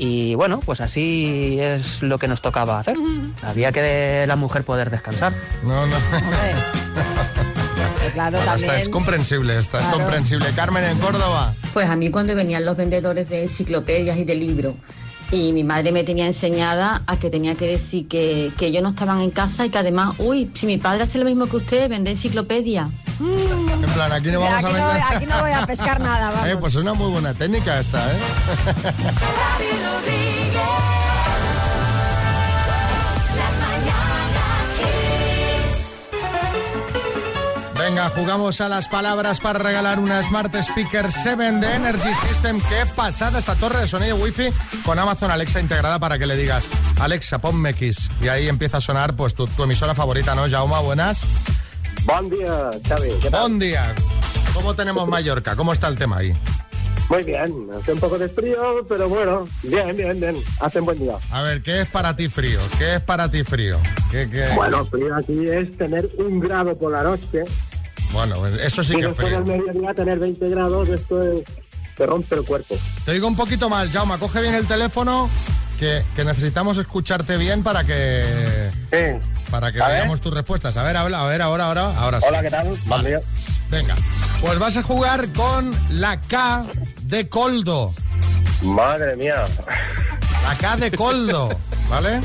Y 0.00 0.34
bueno, 0.36 0.60
pues 0.64 0.80
así 0.80 1.58
es 1.60 2.02
lo 2.02 2.18
que 2.18 2.28
nos 2.28 2.40
tocaba 2.40 2.78
hacer. 2.78 2.96
Había 3.42 3.72
que 3.72 3.82
de 3.82 4.26
la 4.28 4.36
mujer 4.36 4.62
poder 4.62 4.90
descansar. 4.90 5.32
No, 5.64 5.86
no. 5.86 5.96
Que 8.04 8.10
claro, 8.12 8.36
Bueno, 8.36 8.52
también. 8.52 8.70
esta 8.70 8.78
es 8.78 8.88
comprensible, 8.88 9.58
esta 9.58 9.78
es 9.80 9.84
Claro. 9.86 9.98
comprensible. 9.98 10.46
Carmen 10.54 10.84
en 10.84 10.98
Córdoba. 10.98 11.52
Pues 11.72 11.88
a 11.90 11.96
mí 11.96 12.10
cuando 12.10 12.34
venían 12.36 12.64
los 12.64 12.76
vendedores 12.76 13.28
de 13.28 13.42
enciclopedias 13.42 14.16
y 14.18 14.24
de 14.24 14.34
libros 14.36 14.74
y 15.30 15.52
mi 15.52 15.64
madre 15.64 15.92
me 15.92 16.04
tenía 16.04 16.26
enseñada 16.26 17.02
a 17.06 17.18
que 17.18 17.30
tenía 17.30 17.54
que 17.54 17.66
decir 17.66 18.08
que, 18.08 18.50
que 18.56 18.66
ellos 18.66 18.82
no 18.82 18.90
estaban 18.90 19.20
en 19.20 19.30
casa 19.30 19.66
y 19.66 19.70
que 19.70 19.78
además, 19.78 20.16
uy, 20.18 20.50
si 20.54 20.66
mi 20.66 20.78
padre 20.78 21.02
hace 21.02 21.18
lo 21.18 21.24
mismo 21.24 21.46
que 21.46 21.56
usted, 21.56 21.88
vende 21.88 22.10
enciclopedia. 22.10 22.88
En 23.20 23.90
plan, 23.94 24.12
aquí 24.12 24.30
no 24.30 24.40
vamos 24.40 24.64
aquí, 24.64 24.74
a 24.74 24.78
no, 24.78 24.86
vender. 24.86 25.02
aquí 25.10 25.26
no 25.26 25.40
voy 25.40 25.52
a 25.52 25.66
pescar 25.66 26.00
nada, 26.00 26.30
vamos. 26.34 26.48
Eh, 26.48 26.56
pues 26.58 26.74
es 26.74 26.80
una 26.80 26.94
muy 26.94 27.10
buena 27.10 27.34
técnica 27.34 27.80
esta, 27.80 28.10
¿eh? 28.12 28.16
Venga, 37.88 38.10
jugamos 38.10 38.60
a 38.60 38.68
las 38.68 38.86
palabras 38.86 39.40
para 39.40 39.58
regalar 39.60 39.98
una 39.98 40.22
Smart 40.22 40.54
Speaker 40.54 41.10
7 41.10 41.52
de 41.52 41.74
Energy 41.74 42.12
System. 42.28 42.60
Qué 42.60 42.84
pasada 42.94 43.38
esta 43.38 43.54
torre 43.54 43.80
de 43.80 43.86
sonido 43.88 44.16
Wi-Fi 44.16 44.50
con 44.84 44.98
Amazon 44.98 45.30
Alexa 45.30 45.58
integrada 45.58 45.98
para 45.98 46.18
que 46.18 46.26
le 46.26 46.36
digas 46.36 46.68
Alexa, 47.00 47.38
ponme 47.38 47.72
Kiss. 47.72 48.10
Y 48.20 48.28
ahí 48.28 48.46
empieza 48.46 48.76
a 48.76 48.80
sonar 48.82 49.16
pues 49.16 49.32
tu, 49.32 49.46
tu 49.46 49.62
emisora 49.62 49.94
favorita, 49.94 50.34
¿no? 50.34 50.46
Jauma, 50.50 50.80
buenas. 50.80 51.22
Buen 52.04 52.28
día, 52.28 52.68
Xavi. 52.86 53.08
¿Qué 53.22 53.30
Buen 53.30 53.58
día. 53.58 53.94
¿Cómo 54.52 54.74
tenemos 54.74 55.08
Mallorca? 55.08 55.56
¿Cómo 55.56 55.72
está 55.72 55.88
el 55.88 55.94
tema 55.96 56.18
ahí? 56.18 56.36
Muy 57.08 57.22
bien. 57.22 57.70
Hace 57.74 57.94
un 57.94 58.00
poco 58.00 58.18
de 58.18 58.28
frío, 58.28 58.84
pero 58.86 59.08
bueno, 59.08 59.48
bien, 59.62 59.96
bien, 59.96 60.20
bien. 60.20 60.36
Hace 60.60 60.80
un 60.80 60.84
buen 60.84 60.98
día. 60.98 61.14
A 61.30 61.40
ver, 61.40 61.62
¿qué 61.62 61.80
es 61.80 61.88
para 61.88 62.14
ti 62.14 62.28
frío? 62.28 62.60
¿Qué 62.78 62.96
es 62.96 63.00
para 63.00 63.30
ti 63.30 63.44
frío? 63.44 63.78
¿Qué, 64.10 64.28
qué- 64.28 64.46
Bueno, 64.54 64.84
frío 64.84 65.16
aquí 65.16 65.48
es 65.48 65.74
tener 65.78 66.06
un 66.18 66.38
grado 66.38 66.76
por 66.76 66.92
la 66.92 67.02
noche 67.02 67.44
Bueno, 68.12 68.46
eso 68.46 68.82
sí 68.82 68.94
y 68.96 69.00
que 69.00 69.06
es 69.08 69.16
frío. 69.16 69.44
mediodía 69.44 69.94
tener 69.94 70.18
20 70.18 70.48
grados, 70.48 70.88
esto 70.88 71.20
es, 71.22 71.44
te 71.96 72.06
rompe 72.06 72.34
el 72.36 72.44
cuerpo. 72.44 72.76
Te 73.04 73.12
digo 73.12 73.28
un 73.28 73.36
poquito 73.36 73.68
más, 73.68 73.90
Jauma, 73.90 74.18
coge 74.18 74.40
bien 74.40 74.54
el 74.54 74.66
teléfono 74.66 75.28
que, 75.78 76.02
que 76.16 76.24
necesitamos 76.24 76.78
escucharte 76.78 77.36
bien 77.36 77.62
para 77.62 77.84
que 77.84 78.70
Sí. 78.90 79.28
para 79.50 79.70
que 79.70 79.80
A 79.82 79.88
ver. 79.88 79.96
veamos 79.98 80.20
tus 80.20 80.32
respuestas. 80.34 80.76
A 80.76 80.82
ver, 80.82 80.96
habla, 80.96 81.22
a 81.22 81.26
ver, 81.26 81.42
ahora, 81.42 81.66
ahora, 81.66 81.96
ahora 81.98 82.20
sí. 82.20 82.26
Hola, 82.28 82.42
¿qué 82.42 82.50
tal? 82.50 82.70
Vale. 82.86 83.20
Venga, 83.70 83.94
pues 84.40 84.58
vas 84.58 84.76
a 84.78 84.82
jugar 84.82 85.28
con 85.34 85.74
la 85.90 86.18
K 86.20 86.64
de 87.02 87.28
Coldo. 87.28 87.94
Madre 88.62 89.14
mía. 89.16 89.44
La 90.42 90.54
K 90.56 90.76
de 90.76 90.90
Coldo, 90.92 91.48
¿vale? 91.88 92.20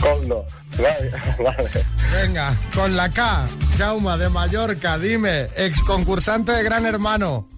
Coldo. 0.00 0.44
Vale, 0.76 1.10
vale. 1.38 1.70
Venga, 2.10 2.52
con 2.74 2.96
la 2.96 3.08
K, 3.08 3.46
Jauma 3.78 4.16
de 4.16 4.28
Mallorca, 4.28 4.98
dime, 4.98 5.46
ex 5.56 5.80
concursante 5.82 6.50
de 6.52 6.62
Gran 6.64 6.84
Hermano, 6.84 7.48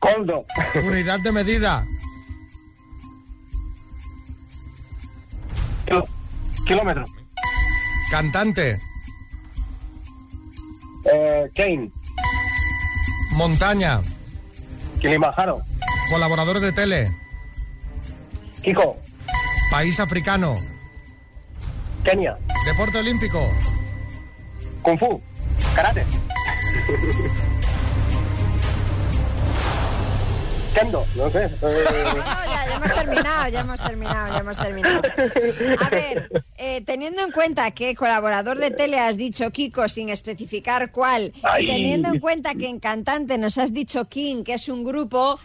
Coldo. 0.00 0.44
unidad 0.84 1.20
de 1.20 1.30
medida, 1.32 1.84
Kilo- 5.86 6.08
kilómetro. 6.66 7.04
cantante, 8.10 8.80
Eh, 11.12 11.50
Kane. 11.54 11.90
montaña, 13.32 14.00
Kilimanjaro. 15.00 15.60
colaborador 16.10 16.58
de 16.60 16.72
tele, 16.72 17.16
Kiko. 18.62 18.96
país 19.70 19.98
africano, 20.00 20.56
Kenia. 22.04 22.36
deporte 22.66 22.98
olímpico, 22.98 23.40
Kung 24.82 24.98
Fu. 24.98 25.20
Karate. 25.74 26.04
Kendo, 30.74 31.04
no 31.16 31.30
sé. 31.30 31.50
No, 31.60 31.70
ya, 32.46 32.66
ya 32.68 32.76
hemos 32.76 32.92
terminado, 32.92 33.48
ya 33.48 33.60
hemos 33.60 33.80
terminado, 33.80 34.32
ya 34.32 34.38
hemos 34.38 34.56
terminado. 34.56 35.02
A 35.80 35.90
ver, 35.90 36.44
eh, 36.56 36.80
teniendo 36.82 37.22
en 37.22 37.32
cuenta 37.32 37.70
que 37.72 37.94
colaborador 37.94 38.58
de 38.58 38.70
tele 38.70 38.98
has 38.98 39.16
dicho 39.16 39.50
Kiko 39.50 39.88
sin 39.88 40.08
especificar 40.10 40.90
cuál, 40.92 41.32
y 41.58 41.66
teniendo 41.66 42.08
en 42.08 42.20
cuenta 42.20 42.54
que 42.54 42.68
en 42.68 42.78
cantante 42.78 43.36
nos 43.36 43.58
has 43.58 43.74
dicho 43.74 44.06
King, 44.08 44.44
que 44.44 44.54
es 44.54 44.68
un 44.68 44.84
grupo, 44.84 45.38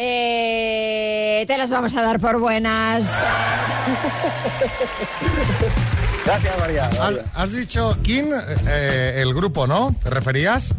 eh, 0.00 1.44
te 1.48 1.58
las 1.58 1.70
vamos 1.70 1.94
a 1.96 2.02
dar 2.02 2.20
por 2.20 2.38
buenas. 2.38 3.12
Gracias, 6.24 6.58
María. 6.60 6.86
Has, 6.86 7.14
has 7.34 7.52
dicho 7.52 7.96
King, 8.02 8.32
eh, 8.68 9.14
el 9.16 9.34
grupo, 9.34 9.66
¿no? 9.66 9.94
¿Te 10.02 10.10
referías? 10.10 10.74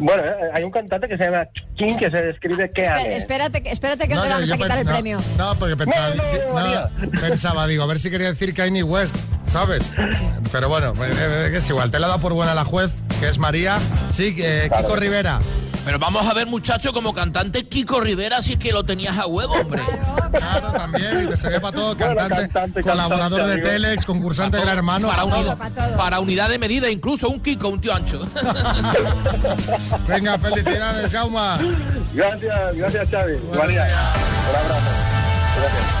Bueno, 0.00 0.22
eh, 0.24 0.34
hay 0.52 0.64
un 0.64 0.70
cantante 0.70 1.08
que 1.08 1.16
se 1.16 1.24
llama 1.24 1.46
King 1.76 1.96
que 1.96 2.10
se 2.10 2.30
escribe 2.30 2.70
que 2.72 2.82
Espera- 2.82 3.06
espérate, 3.06 3.62
que- 3.62 3.70
espérate 3.70 4.08
que 4.08 4.14
no, 4.14 4.22
te 4.22 4.28
vamos 4.28 4.50
a 4.50 4.56
quitar 4.58 4.78
el 4.78 4.84
no, 4.86 4.92
premio. 4.92 5.18
No, 5.38 5.54
porque 5.54 5.76
pensaba, 5.76 6.08
No, 6.10 6.14
no, 6.16 6.22
di- 6.32 6.38
no, 6.38 6.48
no, 6.48 6.54
María. 6.54 6.90
pensaba, 7.20 7.66
digo, 7.66 7.84
a 7.84 7.86
ver 7.86 8.00
si 8.00 8.10
quería 8.10 8.28
decir 8.28 8.52
Kanye 8.52 8.82
West, 8.82 9.16
¿sabes? 9.50 9.94
Pero 10.52 10.68
bueno, 10.68 10.92
eh, 11.02 11.10
eh, 11.18 11.50
es 11.54 11.68
igual, 11.70 11.90
te 11.90 11.98
la 12.00 12.08
da 12.08 12.18
por 12.18 12.34
buena 12.34 12.52
la 12.54 12.64
juez, 12.64 12.90
que 13.20 13.28
es 13.28 13.38
María. 13.38 13.78
Sí, 14.12 14.34
eh, 14.38 14.68
Kiko 14.76 14.96
Rivera. 14.96 15.38
Pero 15.86 16.00
vamos 16.00 16.26
a 16.26 16.34
ver, 16.34 16.48
muchacho, 16.48 16.92
como 16.92 17.14
cantante 17.14 17.68
Kiko 17.68 18.00
Rivera, 18.00 18.42
si 18.42 18.54
es 18.54 18.58
que 18.58 18.72
lo 18.72 18.82
tenías 18.82 19.16
a 19.16 19.28
huevo, 19.28 19.54
hombre. 19.54 19.80
Claro, 20.32 20.72
también, 20.72 21.22
y 21.22 21.26
te 21.28 21.36
servía 21.36 21.60
para 21.60 21.76
todo, 21.76 21.94
Bueno, 21.94 22.16
cantante, 22.16 22.48
cantante, 22.48 22.82
colaborador 22.82 23.38
cantante, 23.38 23.60
de 23.60 23.68
amigo. 23.68 23.88
Telex, 23.88 24.04
concursante 24.04 24.56
de 24.56 24.64
Gran 24.64 24.78
Hermano. 24.78 25.06
Para, 25.06 25.22
todo. 25.22 25.56
para 25.56 25.70
todo. 25.70 25.96
para 25.96 26.18
unidad 26.18 26.48
de 26.48 26.58
medida, 26.58 26.90
incluso 26.90 27.28
un 27.28 27.40
Kiko, 27.40 27.68
un 27.68 27.80
tío 27.80 27.94
ancho. 27.94 28.26
Venga, 30.08 30.36
felicidades, 30.40 31.12
Jauma. 31.12 31.56
Gracias, 32.12 32.74
gracias, 32.74 33.08
Xavi. 33.08 33.32
Días. 33.34 33.48
un 33.52 34.56
abrazo. 34.56 34.90
Gracias. 35.60 35.95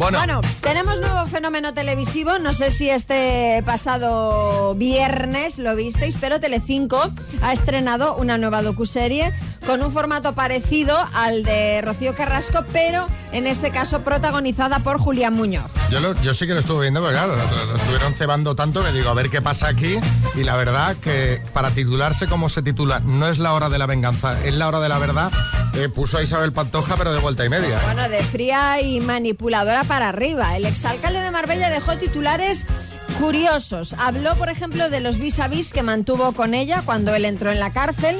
Bueno, 0.00 0.16
Bueno, 0.16 0.40
tenemos 0.62 0.98
nuevo 0.98 1.26
fenómeno 1.26 1.74
televisivo. 1.74 2.38
No 2.38 2.54
sé 2.54 2.70
si 2.70 2.88
este 2.88 3.62
pasado 3.66 4.74
viernes 4.74 5.58
lo 5.58 5.76
visteis, 5.76 6.16
pero 6.18 6.40
Telecinco 6.40 7.12
ha 7.42 7.52
estrenado 7.52 8.16
una 8.16 8.38
nueva 8.38 8.62
docuserie 8.62 9.34
con 9.66 9.82
un 9.82 9.92
formato 9.92 10.32
parecido 10.34 10.96
al 11.14 11.42
de 11.42 11.82
Rocío 11.82 12.14
Carrasco, 12.14 12.64
pero 12.72 13.08
en 13.32 13.46
este 13.46 13.70
caso 13.70 14.00
protagonizada 14.02 14.78
por 14.78 14.98
Julián 14.98 15.34
Muñoz. 15.34 15.70
yo, 15.90 16.00
lo- 16.00 16.14
yo 16.22 16.32
sí 16.32 16.46
que 16.46 16.54
lo 16.54 16.60
estuve 16.60 16.80
viendo, 16.82 17.00
pero 17.02 17.12
claro, 17.12 17.36
lo, 17.36 17.66
lo 17.66 17.76
estuvieron 17.76 18.14
cebando 18.14 18.54
tanto 18.56 18.82
que 18.82 18.92
digo, 18.92 19.10
a 19.10 19.14
ver 19.14 19.28
qué 19.28 19.42
pasa 19.42 19.68
aquí. 19.68 19.98
Y 20.34 20.44
la 20.44 20.56
verdad 20.56 20.96
que 20.96 21.42
para 21.52 21.70
titularse 21.72 22.26
como 22.26 22.48
se 22.48 22.62
titula, 22.62 23.00
no 23.00 23.28
es 23.28 23.38
la 23.38 23.52
hora 23.52 23.68
de 23.68 23.76
la 23.76 23.84
venganza, 23.84 24.42
es 24.46 24.54
la 24.54 24.66
hora 24.66 24.80
de 24.80 24.88
la 24.88 24.98
verdad, 24.98 25.30
eh, 25.74 25.88
puso 25.90 26.16
a 26.16 26.22
Isabel 26.22 26.52
Pantoja, 26.54 26.96
pero 26.96 27.12
de 27.12 27.18
vuelta 27.20 27.44
y 27.44 27.50
media. 27.50 27.78
Bueno, 27.84 28.08
de 28.08 28.22
fría 28.24 28.80
y 28.80 29.00
manipuladora 29.00 29.84
para 29.90 30.10
arriba. 30.10 30.56
El 30.56 30.66
exalcalde 30.66 31.20
de 31.20 31.32
Marbella 31.32 31.68
dejó 31.68 31.98
titulares 31.98 32.64
curiosos. 33.18 33.94
Habló, 33.94 34.36
por 34.36 34.48
ejemplo, 34.48 34.88
de 34.88 35.00
los 35.00 35.18
vis 35.18 35.40
a 35.40 35.48
vis 35.48 35.72
que 35.72 35.82
mantuvo 35.82 36.30
con 36.30 36.54
ella 36.54 36.82
cuando 36.84 37.12
él 37.12 37.24
entró 37.24 37.50
en 37.50 37.58
la 37.58 37.72
cárcel. 37.72 38.16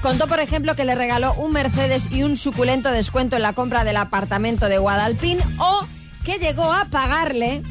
Contó, 0.00 0.28
por 0.28 0.40
ejemplo, 0.40 0.74
que 0.76 0.86
le 0.86 0.94
regaló 0.94 1.34
un 1.34 1.52
Mercedes 1.52 2.10
y 2.10 2.22
un 2.22 2.36
suculento 2.36 2.90
descuento 2.90 3.36
en 3.36 3.42
la 3.42 3.52
compra 3.52 3.84
del 3.84 3.98
apartamento 3.98 4.70
de 4.70 4.78
Guadalpín 4.78 5.38
o 5.58 5.86
que 6.24 6.38
llegó 6.38 6.72
a 6.72 6.86
pagarle 6.86 7.62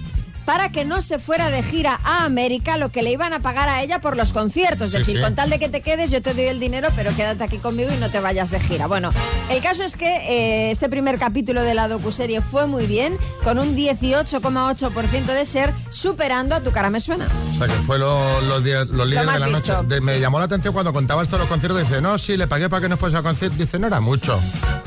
para 0.50 0.70
que 0.72 0.84
no 0.84 1.04
se 1.04 1.20
fuera 1.20 1.52
de 1.52 1.62
gira 1.62 2.00
a 2.04 2.26
América 2.26 2.78
lo 2.78 2.90
que 2.90 3.04
le 3.04 3.12
iban 3.12 3.34
a 3.34 3.40
pagar 3.40 3.70
a 3.70 3.84
ella 3.84 4.02
por 4.02 4.18
los 4.18 4.34
conciertos. 4.34 4.88
Es 4.88 4.92
Sí, 4.94 4.98
decir, 4.98 5.18
sí. 5.18 5.22
con 5.22 5.36
tal 5.36 5.52
de 5.52 5.60
que 5.60 5.70
te 5.70 5.82
quedes, 5.82 6.10
yo 6.10 6.24
te 6.24 6.34
doy 6.34 6.46
el 6.46 6.60
dinero, 6.60 6.88
pero 6.96 7.16
quédate 7.16 7.44
aquí 7.44 7.60
conmigo 7.60 7.92
y 7.94 7.98
no 7.98 8.10
te 8.10 8.20
vayas 8.20 8.50
de 8.50 8.60
gira. 8.60 8.88
Bueno, 8.88 9.12
el 9.52 9.62
caso 9.62 9.84
es 9.84 9.96
que 9.96 10.08
eh, 10.08 10.72
este 10.72 10.90
primer 10.90 11.20
capítulo 11.20 11.62
de 11.62 11.76
la 11.76 11.88
docuserie 11.88 12.42
fue 12.42 12.66
muy 12.66 12.88
bien, 12.88 13.16
con 13.44 13.60
un 13.60 13.76
18,8% 13.76 15.26
de 15.26 15.46
ser, 15.46 15.72
superando 15.92 16.56
a 16.56 16.62
Tu 16.62 16.72
cara 16.72 16.90
me 16.90 17.00
suena. 17.00 17.28
O 17.54 17.58
sea, 17.60 17.68
que 17.68 17.74
fue 17.86 18.00
lo- 18.00 18.42
los 18.42 18.64
líderes 18.64 18.90
de 18.90 18.98
la 19.40 19.48
visto, 19.50 19.74
noche. 19.84 19.88
De- 19.88 20.02
me 20.02 20.16
sí. 20.16 20.20
llamó 20.20 20.40
la 20.40 20.46
atención 20.46 20.74
cuando 20.74 20.92
contaba 20.94 21.22
esto 21.22 21.36
de 21.36 21.42
los 21.42 21.48
conciertos. 21.50 21.82
Dice, 21.88 22.02
no, 22.02 22.18
sí, 22.18 22.38
le 22.38 22.48
pagué 22.48 22.70
para 22.70 22.82
que 22.82 22.90
no 22.90 22.98
fuese 22.98 23.18
a 23.18 23.22
concierto. 23.22 23.56
Dice, 23.56 23.78
no 23.78 23.86
era 23.86 24.00
mucho. 24.00 24.40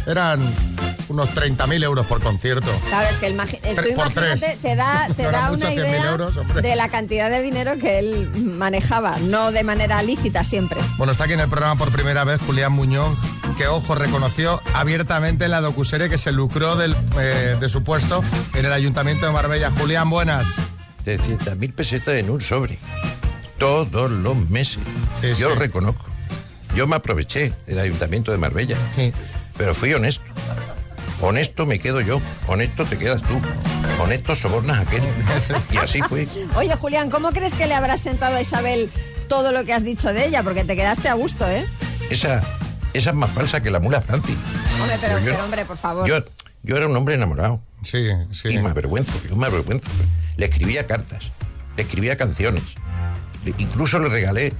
Eran 0.06 0.40
unos 1.08 1.30
30.000 1.30 1.82
euros 1.84 2.06
por 2.06 2.20
concierto. 2.20 2.70
Claro, 2.88 3.08
es 3.08 3.18
que 3.18 3.26
el 3.26 3.32
eh, 3.38 3.74
tú 3.74 3.88
imagínate, 3.90 4.12
tres. 4.14 4.60
te 4.60 4.76
da, 4.76 5.08
te 5.16 5.22
da 5.30 5.50
una 5.52 5.70
100.000 5.70 5.74
idea 5.74 6.10
euros, 6.10 6.34
de 6.54 6.76
la 6.76 6.88
cantidad 6.88 7.30
de 7.30 7.42
dinero 7.42 7.76
que 7.78 7.98
él 7.98 8.30
manejaba, 8.34 9.18
no 9.18 9.52
de 9.52 9.64
manera 9.64 10.02
lícita 10.02 10.44
siempre. 10.44 10.80
Bueno, 10.96 11.12
está 11.12 11.24
aquí 11.24 11.32
en 11.34 11.40
el 11.40 11.48
programa 11.48 11.76
por 11.76 11.92
primera 11.92 12.24
vez 12.24 12.40
Julián 12.46 12.72
Muñoz, 12.72 13.16
que, 13.58 13.66
ojo, 13.66 13.94
reconoció 13.94 14.60
abiertamente 14.74 15.44
en 15.44 15.50
la 15.50 15.60
docuserie 15.60 16.08
que 16.08 16.18
se 16.18 16.32
lucró 16.32 16.76
del, 16.76 16.96
eh, 17.18 17.56
de 17.60 17.68
su 17.68 17.84
puesto 17.84 18.22
en 18.54 18.64
el 18.64 18.72
Ayuntamiento 18.72 19.26
de 19.26 19.32
Marbella. 19.32 19.70
Julián, 19.78 20.08
buenas. 20.10 20.46
300.000 21.04 21.72
pesetas 21.74 22.14
en 22.14 22.30
un 22.30 22.40
sobre. 22.40 22.78
Todos 23.58 24.10
los 24.10 24.36
meses. 24.50 24.78
Sí, 25.20 25.28
Yo 25.30 25.34
sí. 25.34 25.42
lo 25.42 25.54
reconozco. 25.56 26.06
Yo 26.74 26.86
me 26.86 26.96
aproveché 26.96 27.52
del 27.66 27.78
Ayuntamiento 27.80 28.32
de 28.32 28.38
Marbella. 28.38 28.76
Sí. 28.94 29.12
Pero 29.56 29.74
fui 29.74 29.92
honesto. 29.92 30.24
Honesto 31.22 31.66
me 31.66 31.78
quedo 31.78 32.00
yo. 32.00 32.20
Honesto 32.48 32.84
te 32.84 32.98
quedas 32.98 33.22
tú. 33.22 33.40
Honesto 34.02 34.34
sobornas 34.34 34.78
a 34.78 34.80
aquel. 34.82 35.02
Y 35.70 35.76
así 35.76 36.02
fue. 36.02 36.26
Oye, 36.56 36.74
Julián, 36.74 37.10
¿cómo 37.10 37.30
crees 37.30 37.54
que 37.54 37.66
le 37.66 37.74
habrá 37.74 37.96
sentado 37.96 38.36
a 38.36 38.40
Isabel 38.40 38.90
todo 39.28 39.52
lo 39.52 39.64
que 39.64 39.72
has 39.72 39.84
dicho 39.84 40.12
de 40.12 40.26
ella? 40.26 40.42
Porque 40.42 40.64
te 40.64 40.74
quedaste 40.76 41.08
a 41.08 41.14
gusto, 41.14 41.48
¿eh? 41.48 41.64
Esa, 42.10 42.42
esa 42.92 43.10
es 43.10 43.16
más 43.16 43.30
falsa 43.30 43.62
que 43.62 43.70
la 43.70 43.78
mula 43.78 44.00
Francis. 44.00 44.36
Hombre, 44.80 44.96
pero, 45.00 45.18
Yo- 45.20 45.24
pero, 45.32 45.44
hombre, 45.44 45.64
por 45.64 45.76
favor. 45.78 46.08
Yo, 46.08 46.16
yo 46.62 46.76
era 46.76 46.86
un 46.88 46.96
hombre 46.96 47.14
enamorado. 47.14 47.60
Sí, 47.82 48.08
sí. 48.32 48.48
Y 48.48 48.58
me 48.58 48.70
avergüenzo, 48.70 49.12
yo 49.28 49.36
me 49.36 49.46
avergüenzo. 49.46 49.88
Le 50.36 50.46
escribía 50.46 50.86
cartas, 50.86 51.24
le 51.76 51.82
escribía 51.84 52.16
canciones. 52.16 52.64
Le- 53.44 53.54
incluso 53.58 53.98
le 54.00 54.08
regalé 54.08 54.52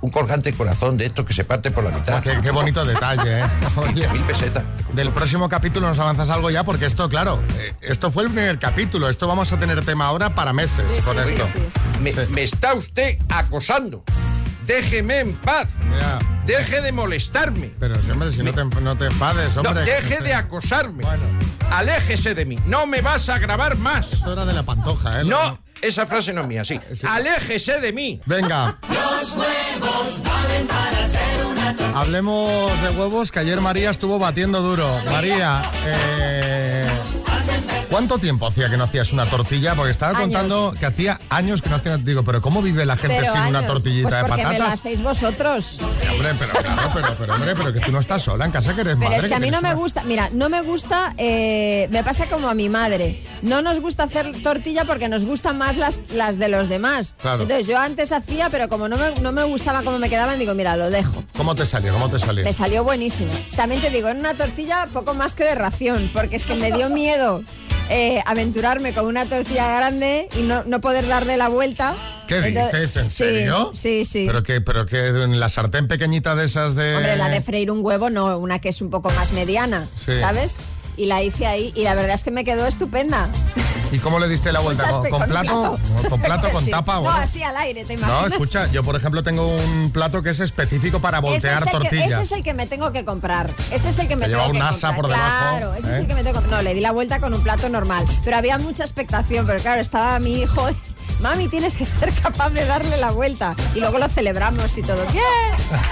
un 0.00 0.10
colgante 0.10 0.52
corazón 0.52 0.96
de 0.96 1.06
estos 1.06 1.24
que 1.24 1.32
se 1.34 1.44
parte 1.44 1.70
por 1.70 1.82
la 1.84 1.90
mitad. 1.90 2.22
Qué, 2.22 2.38
qué 2.42 2.50
bonito 2.52 2.84
detalle, 2.84 3.40
¿eh? 3.40 3.44
Oye, 3.76 4.08
mil 4.08 4.22
pesetas. 4.22 4.62
del 4.92 5.10
próximo 5.10 5.48
capítulo 5.48 5.88
nos 5.88 5.98
avanzas 5.98 6.30
algo 6.30 6.50
ya, 6.50 6.62
porque 6.64 6.86
esto, 6.86 7.08
claro, 7.08 7.40
eh, 7.58 7.74
esto 7.80 8.10
fue 8.10 8.22
el 8.24 8.30
primer 8.30 8.58
capítulo. 8.58 9.08
Esto 9.08 9.26
vamos 9.26 9.52
a 9.52 9.58
tener 9.58 9.84
tema 9.84 10.06
ahora 10.06 10.34
para 10.34 10.52
meses 10.52 10.84
Sí, 10.96 11.02
con 11.02 11.16
sí, 11.16 11.30
esto. 11.32 11.46
sí. 11.52 12.00
Me, 12.02 12.12
me 12.28 12.42
está 12.44 12.74
usted 12.74 13.16
acosando. 13.28 14.04
Déjeme 14.66 15.20
en 15.20 15.32
paz. 15.32 15.70
Ya. 15.98 16.18
Deje 16.46 16.80
de 16.82 16.92
molestarme. 16.92 17.72
Pero 17.80 18.00
sí, 18.02 18.10
hombre, 18.10 18.30
si 18.32 18.42
no 18.42 18.52
te, 18.52 18.64
no 18.80 18.96
te 18.98 19.06
enfades, 19.06 19.56
No, 19.56 19.62
hombre. 19.62 19.82
deje 19.84 20.20
de 20.22 20.34
acosarme. 20.34 21.02
Bueno. 21.02 21.22
Aléjese 21.70 22.34
de 22.34 22.44
mí. 22.44 22.58
No 22.66 22.86
me 22.86 23.00
vas 23.00 23.28
a 23.30 23.38
grabar 23.38 23.76
más. 23.78 24.12
Esto 24.12 24.32
era 24.32 24.44
de 24.44 24.52
la 24.52 24.62
pantoja, 24.62 25.20
¿eh? 25.20 25.24
No, 25.24 25.58
esa 25.82 26.06
frase 26.06 26.32
no 26.32 26.42
es 26.42 26.46
mía, 26.46 26.64
sí. 26.64 26.80
Sí. 26.92 27.06
Aléjese 27.08 27.80
de 27.80 27.92
mí. 27.92 28.20
Venga. 28.26 28.78
Hablemos 31.94 32.82
de 32.82 32.90
huevos, 32.90 33.32
que 33.32 33.40
ayer 33.40 33.60
María 33.60 33.90
estuvo 33.90 34.18
batiendo 34.18 34.60
duro. 34.62 34.88
María, 35.10 35.62
eh, 35.84 36.57
¿cuánto 37.90 38.18
tiempo 38.18 38.46
hacía 38.46 38.68
que 38.70 38.76
no 38.76 38.84
hacías 38.84 39.12
una 39.12 39.26
tortilla? 39.26 39.74
Porque 39.74 39.90
estaba 39.92 40.12
Años. 40.18 40.22
contando 40.24 40.74
que 40.78 40.86
hacía 40.86 41.18
años 41.30 41.62
que 41.62 41.70
no 41.70 41.76
hacía... 41.76 41.96
Digo, 41.98 42.22
pero 42.24 42.40
¿cómo 42.42 42.62
vive 42.62 42.84
la 42.86 42.96
gente 42.96 43.18
Pero 43.20 43.32
sin 43.32 43.40
una 43.42 43.58
años. 43.60 43.66
tortillita 43.72 44.08
pues 44.08 44.22
de 44.22 44.28
porque 44.28 44.44
me 44.46 44.52
la 44.52 44.58
patatas? 44.58 44.78
hacéis 44.80 45.02
vosotros. 45.02 45.78
Hombre, 46.12 46.34
pero 46.38 46.52
claro, 46.52 46.90
pero, 46.94 47.14
pero, 47.18 47.34
hombre, 47.34 47.54
pero 47.54 47.72
que 47.72 47.80
tú 47.80 47.92
no 47.92 48.00
estás 48.00 48.22
sola 48.22 48.44
en 48.44 48.50
casa, 48.52 48.74
que 48.74 48.80
eres 48.82 48.94
Pero 48.96 49.10
madre. 49.10 49.18
es 49.18 49.26
que 49.28 49.34
a 49.34 49.38
mí 49.40 49.50
no 49.50 49.58
tienes 49.58 49.62
me 49.62 49.68
una- 49.70 49.74
gusta, 49.80 50.02
mira, 50.04 50.28
no 50.32 50.48
me 50.48 50.62
gusta, 50.62 51.14
eh, 51.18 51.88
me 51.90 52.04
pasa 52.04 52.26
como 52.28 52.48
a 52.48 52.54
mi 52.54 52.68
madre. 52.68 53.22
No 53.42 53.62
nos 53.62 53.80
gusta 53.80 54.04
hacer 54.04 54.30
tortilla 54.42 54.84
porque 54.84 55.08
nos 55.08 55.24
gustan 55.24 55.58
más 55.58 55.76
las, 55.76 56.00
las 56.12 56.38
de 56.38 56.48
los 56.48 56.68
demás. 56.68 57.14
Claro. 57.20 57.42
Entonces 57.42 57.66
yo 57.66 57.78
antes 57.78 58.12
hacía, 58.12 58.50
pero 58.50 58.68
como 58.68 58.88
no 58.88 58.96
me, 58.96 59.12
no 59.20 59.32
me 59.32 59.44
gustaba 59.44 59.82
cómo 59.82 59.98
me 59.98 60.08
quedaban, 60.10 60.38
digo, 60.38 60.54
mira, 60.54 60.76
lo 60.76 60.90
dejo. 60.90 61.22
¿Cómo 61.36 61.54
te 61.54 61.66
salió? 61.66 61.92
¿Cómo 61.92 62.08
te 62.10 62.18
salió? 62.18 62.44
Me 62.44 62.52
salió 62.52 62.84
buenísimo. 62.84 63.30
También 63.56 63.80
te 63.80 63.90
digo, 63.90 64.08
en 64.08 64.18
una 64.18 64.34
tortilla 64.34 64.88
poco 64.92 65.14
más 65.14 65.34
que 65.34 65.44
de 65.44 65.54
ración, 65.54 66.10
porque 66.12 66.36
es 66.36 66.44
que 66.44 66.54
me 66.54 66.72
dio 66.72 66.88
miedo 66.90 67.42
eh, 67.90 68.20
aventurarme 68.26 68.92
con 68.92 69.06
una 69.06 69.26
tortilla 69.26 69.76
grande 69.76 70.28
y 70.38 70.42
no, 70.42 70.64
no 70.64 70.80
poder 70.80 71.06
darle 71.06 71.36
la 71.36 71.48
vuelta. 71.48 71.94
¿Qué 72.26 72.40
dices? 72.42 72.96
¿En 72.96 73.08
sí, 73.08 73.16
serio? 73.24 73.70
Sí, 73.72 74.04
sí. 74.04 74.24
¿Pero 74.26 74.42
que, 74.42 74.60
pero 74.60 74.84
que 74.86 75.06
en 75.06 75.40
la 75.40 75.48
sartén 75.48 75.88
pequeñita 75.88 76.34
de 76.36 76.44
esas 76.44 76.74
de...? 76.76 76.94
Hombre, 76.94 77.16
la 77.16 77.28
de 77.30 77.40
freír 77.40 77.70
un 77.70 77.80
huevo 77.82 78.10
no, 78.10 78.38
una 78.38 78.58
que 78.58 78.68
es 78.68 78.82
un 78.82 78.90
poco 78.90 79.10
más 79.10 79.32
mediana, 79.32 79.88
Sí. 79.96 80.12
¿sabes? 80.18 80.58
Y 80.98 81.06
la 81.06 81.22
hice 81.22 81.46
ahí 81.46 81.72
y 81.76 81.84
la 81.84 81.94
verdad 81.94 82.14
es 82.16 82.24
que 82.24 82.30
me 82.32 82.44
quedó 82.44 82.66
estupenda. 82.66 83.28
¿Y 83.92 83.98
cómo 84.00 84.18
le 84.18 84.28
diste 84.28 84.52
la 84.52 84.60
vuelta? 84.60 84.90
¿Con, 84.90 85.22
plato? 85.22 85.78
¿Con 86.10 86.20
plato? 86.20 86.50
¿Con 86.50 86.64
Sí. 86.64 86.70
tapa? 86.70 86.94
No, 86.96 87.02
Bueno. 87.02 87.16
así 87.18 87.42
al 87.42 87.56
aire, 87.56 87.84
¿te 87.86 87.94
imaginas? 87.94 88.22
No, 88.22 88.26
escucha, 88.28 88.66
yo 88.72 88.82
por 88.84 88.96
ejemplo 88.96 89.22
tengo 89.22 89.46
un 89.56 89.90
plato 89.92 90.22
que 90.22 90.30
es 90.30 90.40
específico 90.40 91.00
para 91.00 91.18
Ese 91.18 91.26
voltear 91.26 91.54
es, 91.54 91.60
el 91.60 91.64
que, 91.66 91.72
tortillas. 91.72 92.12
ese 92.12 92.22
es 92.22 92.32
el 92.32 92.42
que 92.42 92.52
me 92.52 92.66
tengo 92.66 92.92
que 92.92 93.04
comprar. 93.04 93.50
Ese 93.70 93.88
es 93.90 93.98
el 94.00 94.08
que 94.08 94.16
me 94.16 94.26
Te 94.26 94.32
tengo 94.32 94.42
lleva 94.42 94.52
que 94.52 94.58
un 94.58 94.62
asa 94.66 94.88
comprar. 94.88 94.94
por 94.96 95.06
debajo, 95.08 95.48
Claro, 95.56 95.74
ese 95.74 95.90
es 95.90 95.96
¿eh? 95.96 96.00
el 96.00 96.06
que 96.08 96.14
me 96.16 96.24
tengo 96.24 96.42
que 96.42 96.48
No, 96.48 96.60
le 96.62 96.74
di 96.74 96.80
la 96.80 96.90
vuelta 96.92 97.20
con 97.20 97.32
un 97.32 97.42
plato 97.42 97.68
normal. 97.68 98.04
Pero 98.24 98.36
había 98.36 98.58
mucha 98.58 98.82
expectación, 98.82 99.46
pero 99.46 99.60
claro, 99.60 99.80
estaba 99.80 100.18
mi 100.18 100.40
hijo 100.42 100.68
mami, 101.20 101.48
tienes 101.48 101.76
que 101.76 101.84
ser 101.86 102.12
capaz 102.12 102.50
de 102.50 102.64
darle 102.64 102.96
la 102.96 103.10
vuelta. 103.10 103.54
Y 103.74 103.80
luego 103.80 103.98
lo 103.98 104.08
celebramos 104.08 104.76
y 104.78 104.82
todo. 104.82 105.04
¡Bien! 105.12 105.24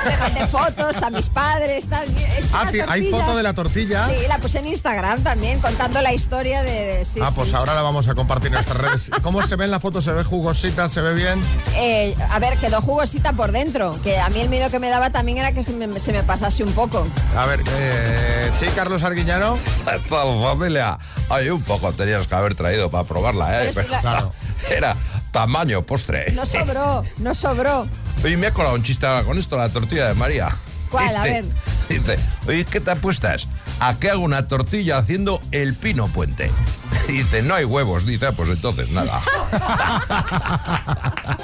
Le 0.06 0.16
mandé 0.18 0.47
fotos 0.47 1.02
a 1.02 1.11
mis 1.11 1.28
padres, 1.28 1.88
tal. 1.88 2.06
he 2.09 2.38
hecho 2.40 2.56
Ah, 2.56 2.71
hay 2.88 3.11
foto 3.11 3.37
de 3.37 3.42
la 3.42 3.52
tortilla. 3.54 4.06
Sí, 4.06 4.14
la 4.28 4.38
puse 4.38 4.59
en 4.59 4.66
Instagram 4.66 5.23
también, 5.23 5.61
contando 5.61 6.00
la 6.02 6.12
historia 6.12 6.62
de... 6.62 6.87
de- 6.99 7.04
sí, 7.04 7.21
ah, 7.23 7.30
pues 7.35 7.50
sí. 7.50 7.54
ahora 7.56 7.75
la 7.75 7.83
vamos 7.83 8.09
a 8.09 8.14
compartir 8.14 8.49
en 8.49 8.54
nuestras 8.54 8.78
redes. 8.78 9.11
¿Cómo 9.23 9.42
se 9.42 9.56
ve 9.56 9.64
en 9.64 9.71
la 9.71 9.80
foto? 9.80 10.00
¿Se 10.00 10.12
ve 10.12 10.25
jugosita? 10.25 10.88
¿Se 10.88 11.00
ve 11.00 11.14
bien? 11.14 11.40
Eh, 11.76 12.14
a 12.30 12.38
ver, 12.38 12.59
quedó 12.59 12.80
jugosita 12.80 13.33
por 13.33 13.52
dentro, 13.52 13.99
que 14.02 14.18
a 14.18 14.28
mí 14.30 14.40
el 14.40 14.49
miedo 14.49 14.71
que 14.71 14.78
me 14.78 14.88
daba 14.88 15.11
también 15.11 15.38
era 15.38 15.52
que 15.52 15.62
se 15.62 15.73
me, 15.73 15.99
se 15.99 16.12
me 16.12 16.23
pasase 16.23 16.62
un 16.64 16.73
poco. 16.73 17.06
A 17.37 17.47
ver, 17.47 17.61
eh, 17.78 18.50
sí, 18.59 18.66
Carlos 18.75 19.02
Arguiñano. 19.02 19.59
Tal 19.85 20.00
familia, 20.42 20.99
hay 21.28 21.49
un 21.50 21.62
poco 21.62 21.92
tenías 21.92 22.26
que 22.26 22.35
haber 22.35 22.54
traído 22.54 22.90
para 22.90 23.04
probarla, 23.04 23.62
¿eh? 23.62 23.71
Pero 23.75 23.87
si 23.87 23.90
la- 23.92 24.00
Claro. 24.00 24.33
Era 24.71 24.96
tamaño 25.37 25.83
postre. 25.83 26.33
No 26.33 26.47
sobró, 26.47 27.02
no 27.19 27.35
sobró. 27.35 27.87
Oye, 28.25 28.38
me 28.38 28.47
ha 28.47 28.52
colado 28.52 28.75
un 28.75 28.83
chiste 28.83 29.07
con 29.26 29.37
esto, 29.37 29.59
la 29.59 29.69
tortilla 29.69 30.09
de 30.09 30.14
María. 30.14 30.49
¿Cuál? 30.90 31.14
A 31.14 31.25
ver. 31.25 31.45
Dice, 31.90 32.16
oye, 32.49 32.64
¿qué 32.64 32.81
te 32.81 32.93
apuestas? 32.93 33.47
¿A 33.78 33.99
qué 33.99 34.09
hago 34.09 34.23
una 34.23 34.49
tortilla 34.49 34.97
haciendo 34.97 35.43
el 35.50 35.75
pino 35.75 36.09
puente? 36.09 36.50
Dice, 37.09 37.43
no 37.43 37.55
hay 37.55 37.66
huevos. 37.66 38.07
Dice, 38.07 38.28
"Ah, 38.28 38.33
pues 38.33 38.49
entonces 38.49 38.88
nada. 38.93 39.21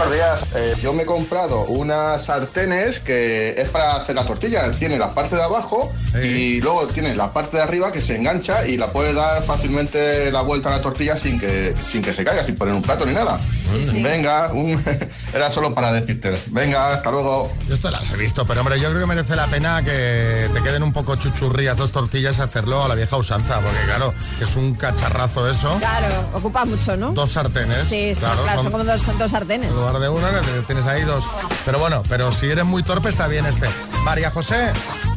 Buenos 0.00 0.14
días. 0.14 0.40
Eh, 0.54 0.74
yo 0.82 0.94
me 0.94 1.02
he 1.02 1.06
comprado 1.06 1.60
unas 1.64 2.24
sartenes 2.24 3.00
que 3.00 3.50
es 3.60 3.68
para 3.68 3.96
hacer 3.96 4.14
la 4.14 4.24
tortilla. 4.24 4.70
Tiene 4.72 4.96
la 4.98 5.12
parte 5.12 5.36
de 5.36 5.42
abajo 5.42 5.92
y 6.22 6.58
luego 6.62 6.86
tiene 6.86 7.14
la 7.14 7.32
parte 7.34 7.58
de 7.58 7.62
arriba 7.62 7.92
que 7.92 8.00
se 8.00 8.16
engancha 8.16 8.66
y 8.66 8.78
la 8.78 8.86
puede 8.92 9.12
dar 9.12 9.42
fácilmente 9.42 10.32
la 10.32 10.40
vuelta 10.40 10.70
a 10.70 10.78
la 10.78 10.80
tortilla 10.82 11.18
sin 11.18 11.38
que, 11.38 11.74
sin 11.86 12.00
que 12.00 12.14
se 12.14 12.24
caiga, 12.24 12.42
sin 12.44 12.56
poner 12.56 12.74
un 12.74 12.80
plato 12.82 13.04
ni 13.04 13.12
nada. 13.12 13.38
Venga, 14.02 14.50
un- 14.54 14.82
era 15.34 15.52
solo 15.52 15.74
para 15.74 15.92
decirte. 15.92 16.32
Venga, 16.46 16.94
hasta 16.94 17.10
luego. 17.10 17.52
Yo 17.68 17.74
esto 17.74 17.90
las 17.90 18.10
he 18.10 18.16
visto, 18.16 18.46
pero 18.46 18.60
hombre, 18.62 18.80
yo 18.80 18.88
creo 18.88 19.00
que 19.00 19.06
merece 19.06 19.36
la 19.36 19.46
pena 19.48 19.82
que 19.84 20.48
te 20.52 20.62
queden 20.62 20.82
un 20.82 20.94
poco 20.94 21.16
chuchurrías 21.16 21.76
dos 21.76 21.92
tortillas 21.92 22.38
y 22.38 22.40
hacerlo 22.40 22.82
a 22.82 22.88
la 22.88 22.94
vieja 22.94 23.16
usanza, 23.18 23.56
porque 23.60 23.78
claro, 23.84 24.14
es 24.40 24.56
un 24.56 24.74
cacharrazo 24.74 25.48
eso. 25.48 25.76
Claro, 25.78 26.06
ocupa 26.32 26.64
mucho, 26.64 26.96
¿no? 26.96 27.12
Dos 27.12 27.32
sartenes. 27.32 27.86
Sí, 27.86 28.14
sí, 28.14 28.20
claro, 28.20 28.44
son, 28.54 28.72
como 28.72 28.82
dos, 28.82 29.18
dos 29.18 29.30
sartenes. 29.30 29.68
En 29.89 29.89
de 29.98 30.40
te- 30.42 30.62
tienes 30.66 30.86
ahí 30.86 31.02
dos. 31.02 31.24
Pero 31.64 31.78
bueno, 31.78 32.02
pero 32.08 32.30
si 32.30 32.46
eres 32.46 32.64
muy 32.64 32.82
torpe 32.82 33.08
está 33.08 33.26
bien 33.26 33.44
este. 33.46 33.66
María 34.04 34.30
José. 34.30 34.72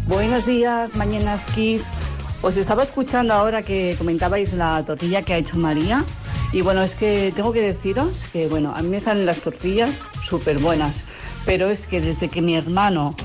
Buenos 0.07 0.45
días, 0.47 0.95
Mañanas 0.95 1.45
Kiss. 1.53 1.87
Os 2.41 2.57
estaba 2.57 2.81
escuchando 2.83 3.33
ahora 3.33 3.61
que 3.61 3.95
comentabais 3.97 4.53
la 4.53 4.83
tortilla 4.83 5.21
que 5.21 5.33
ha 5.33 5.37
hecho 5.37 5.57
María. 5.57 6.03
Y 6.51 6.61
bueno, 6.61 6.81
es 6.81 6.95
que 6.95 7.31
tengo 7.35 7.51
que 7.53 7.61
deciros 7.61 8.27
que, 8.33 8.47
bueno, 8.47 8.73
a 8.75 8.81
mí 8.81 8.89
me 8.89 8.99
salen 8.99 9.25
las 9.25 9.41
tortillas 9.41 10.03
súper 10.21 10.57
buenas. 10.59 11.03
Pero 11.45 11.69
es 11.69 11.85
que 11.87 12.01
desde 12.01 12.29
que 12.29 12.41
mi 12.41 12.55
hermano 12.55 13.15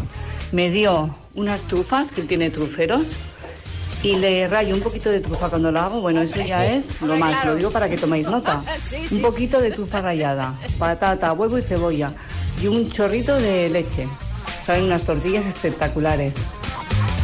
me 0.52 0.70
dio 0.70 1.14
unas 1.34 1.62
trufas, 1.64 2.10
que 2.10 2.22
tiene 2.22 2.50
truferos, 2.50 3.14
y 4.02 4.14
le 4.16 4.46
rayo 4.46 4.74
un 4.74 4.80
poquito 4.80 5.10
de 5.10 5.20
trufa 5.20 5.48
cuando 5.48 5.72
lo 5.72 5.80
hago, 5.80 6.00
bueno, 6.00 6.22
eso 6.22 6.40
ya 6.40 6.66
es 6.66 7.00
lo 7.02 7.16
más. 7.16 7.44
Lo 7.44 7.56
digo 7.56 7.70
para 7.70 7.88
que 7.88 7.96
toméis 7.96 8.28
nota. 8.28 8.62
Un 9.10 9.20
poquito 9.22 9.60
de 9.60 9.70
trufa 9.72 10.00
rallada, 10.00 10.54
patata, 10.78 11.32
huevo 11.32 11.58
y 11.58 11.62
cebolla. 11.62 12.12
Y 12.62 12.66
un 12.68 12.90
chorrito 12.90 13.34
de 13.36 13.68
leche. 13.68 14.06
Salen 14.64 14.84
unas 14.84 15.04
tortillas 15.04 15.46
espectaculares. 15.46 16.34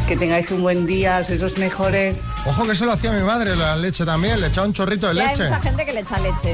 Que 0.09 0.16
tengáis 0.16 0.50
un 0.50 0.61
buen 0.62 0.85
día, 0.85 1.25
sois 1.25 1.40
los 1.40 1.57
mejores. 1.57 2.25
Ojo 2.45 2.66
que 2.66 2.73
eso 2.73 2.85
lo 2.85 2.93
hacía 2.93 3.11
mi 3.12 3.23
madre, 3.23 3.57
la 3.57 3.75
leche 3.76 4.04
también, 4.04 4.38
le 4.40 4.49
echaba 4.49 4.66
un 4.66 4.75
chorrito 4.75 5.07
de 5.09 5.14
Sí, 5.14 5.21
hay 5.21 5.28
leche. 5.28 5.45
mucha 5.45 5.61
gente 5.62 5.87
que 5.87 5.93
le 5.95 6.00
echa 6.00 6.19
leche. 6.21 6.52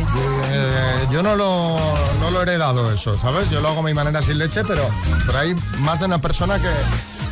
Eh, 0.52 1.06
yo 1.10 1.20
no 1.22 1.34
lo, 1.34 1.76
no 2.20 2.30
lo 2.30 2.38
he 2.40 2.42
heredado 2.42 2.92
eso, 2.92 3.16
¿sabes? 3.18 3.50
Yo 3.50 3.60
lo 3.60 3.68
hago 3.70 3.80
a 3.80 3.82
mi 3.82 3.92
manera 3.94 4.22
sin 4.22 4.38
leche, 4.38 4.62
pero, 4.64 4.88
pero 5.26 5.38
hay 5.38 5.54
más 5.80 5.98
de 5.98 6.06
una 6.06 6.20
persona 6.20 6.58
que, 6.60 6.68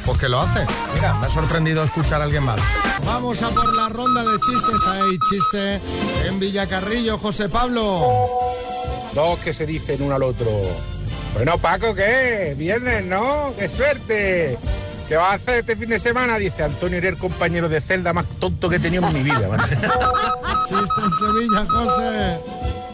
pues 0.08 0.20
que 0.20 0.28
lo 0.30 0.40
hace. 0.40 0.66
Mira, 0.94 1.12
me 1.14 1.26
ha 1.26 1.28
sorprendido 1.28 1.84
escuchar 1.84 2.22
a 2.22 2.24
alguien 2.24 2.42
más. 2.42 2.58
Vamos 3.04 3.42
a 3.42 3.50
por 3.50 3.74
la 3.74 3.90
ronda 3.90 4.22
de 4.24 4.40
chistes. 4.40 4.86
Hay 4.86 5.18
chiste 5.28 5.80
en 6.26 6.40
Villacarrillo, 6.40 7.18
José 7.18 7.50
Pablo. 7.50 8.06
Dos 9.12 9.38
que 9.40 9.52
se 9.52 9.66
dicen 9.66 10.00
uno 10.00 10.14
al 10.14 10.22
otro. 10.22 10.48
Bueno, 11.34 11.58
Paco, 11.58 11.94
¿qué? 11.94 12.54
Viernes, 12.56 13.04
¿no? 13.04 13.52
¡Qué 13.58 13.68
suerte! 13.68 14.58
¿Qué 15.08 15.16
vas 15.16 15.32
a 15.32 15.34
hacer 15.34 15.58
este 15.60 15.76
fin 15.76 15.90
de 15.90 15.98
semana? 15.98 16.38
Dice 16.38 16.62
Antonio, 16.62 16.96
eres 16.96 17.12
el 17.12 17.18
compañero 17.18 17.68
de 17.68 17.78
celda 17.82 18.14
más 18.14 18.24
tonto 18.40 18.70
que 18.70 18.76
he 18.76 18.80
tenido 18.80 19.06
en 19.06 19.12
mi 19.12 19.22
vida. 19.22 19.46
macho. 19.46 19.66
Chiste 20.68 21.00
en 21.04 21.10
Sevilla, 21.12 21.66
José. 21.68 22.38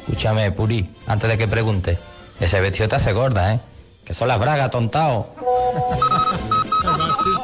Escúchame, 0.00 0.50
Puri, 0.50 0.90
antes 1.06 1.30
de 1.30 1.38
que 1.38 1.46
pregunte. 1.46 1.96
Ese 2.40 2.60
vestido 2.60 2.88
te 2.88 2.96
hace 2.96 3.12
gorda, 3.12 3.54
¿eh? 3.54 3.60
Que 4.04 4.14
son 4.14 4.26
las 4.26 4.40
bragas, 4.40 4.68
tontao. 4.70 5.32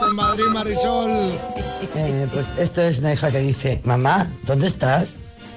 En 0.03 0.17
Madrid, 0.17 0.45
Marisol. 0.47 1.11
Eh, 1.95 2.29
pues 2.33 2.47
esto 2.59 2.81
es 2.81 2.99
una 2.99 3.13
hija 3.13 3.31
que 3.31 3.41
dice, 3.41 3.81
mamá, 3.85 4.31
¿dónde 4.45 4.67
estás? 4.67 5.15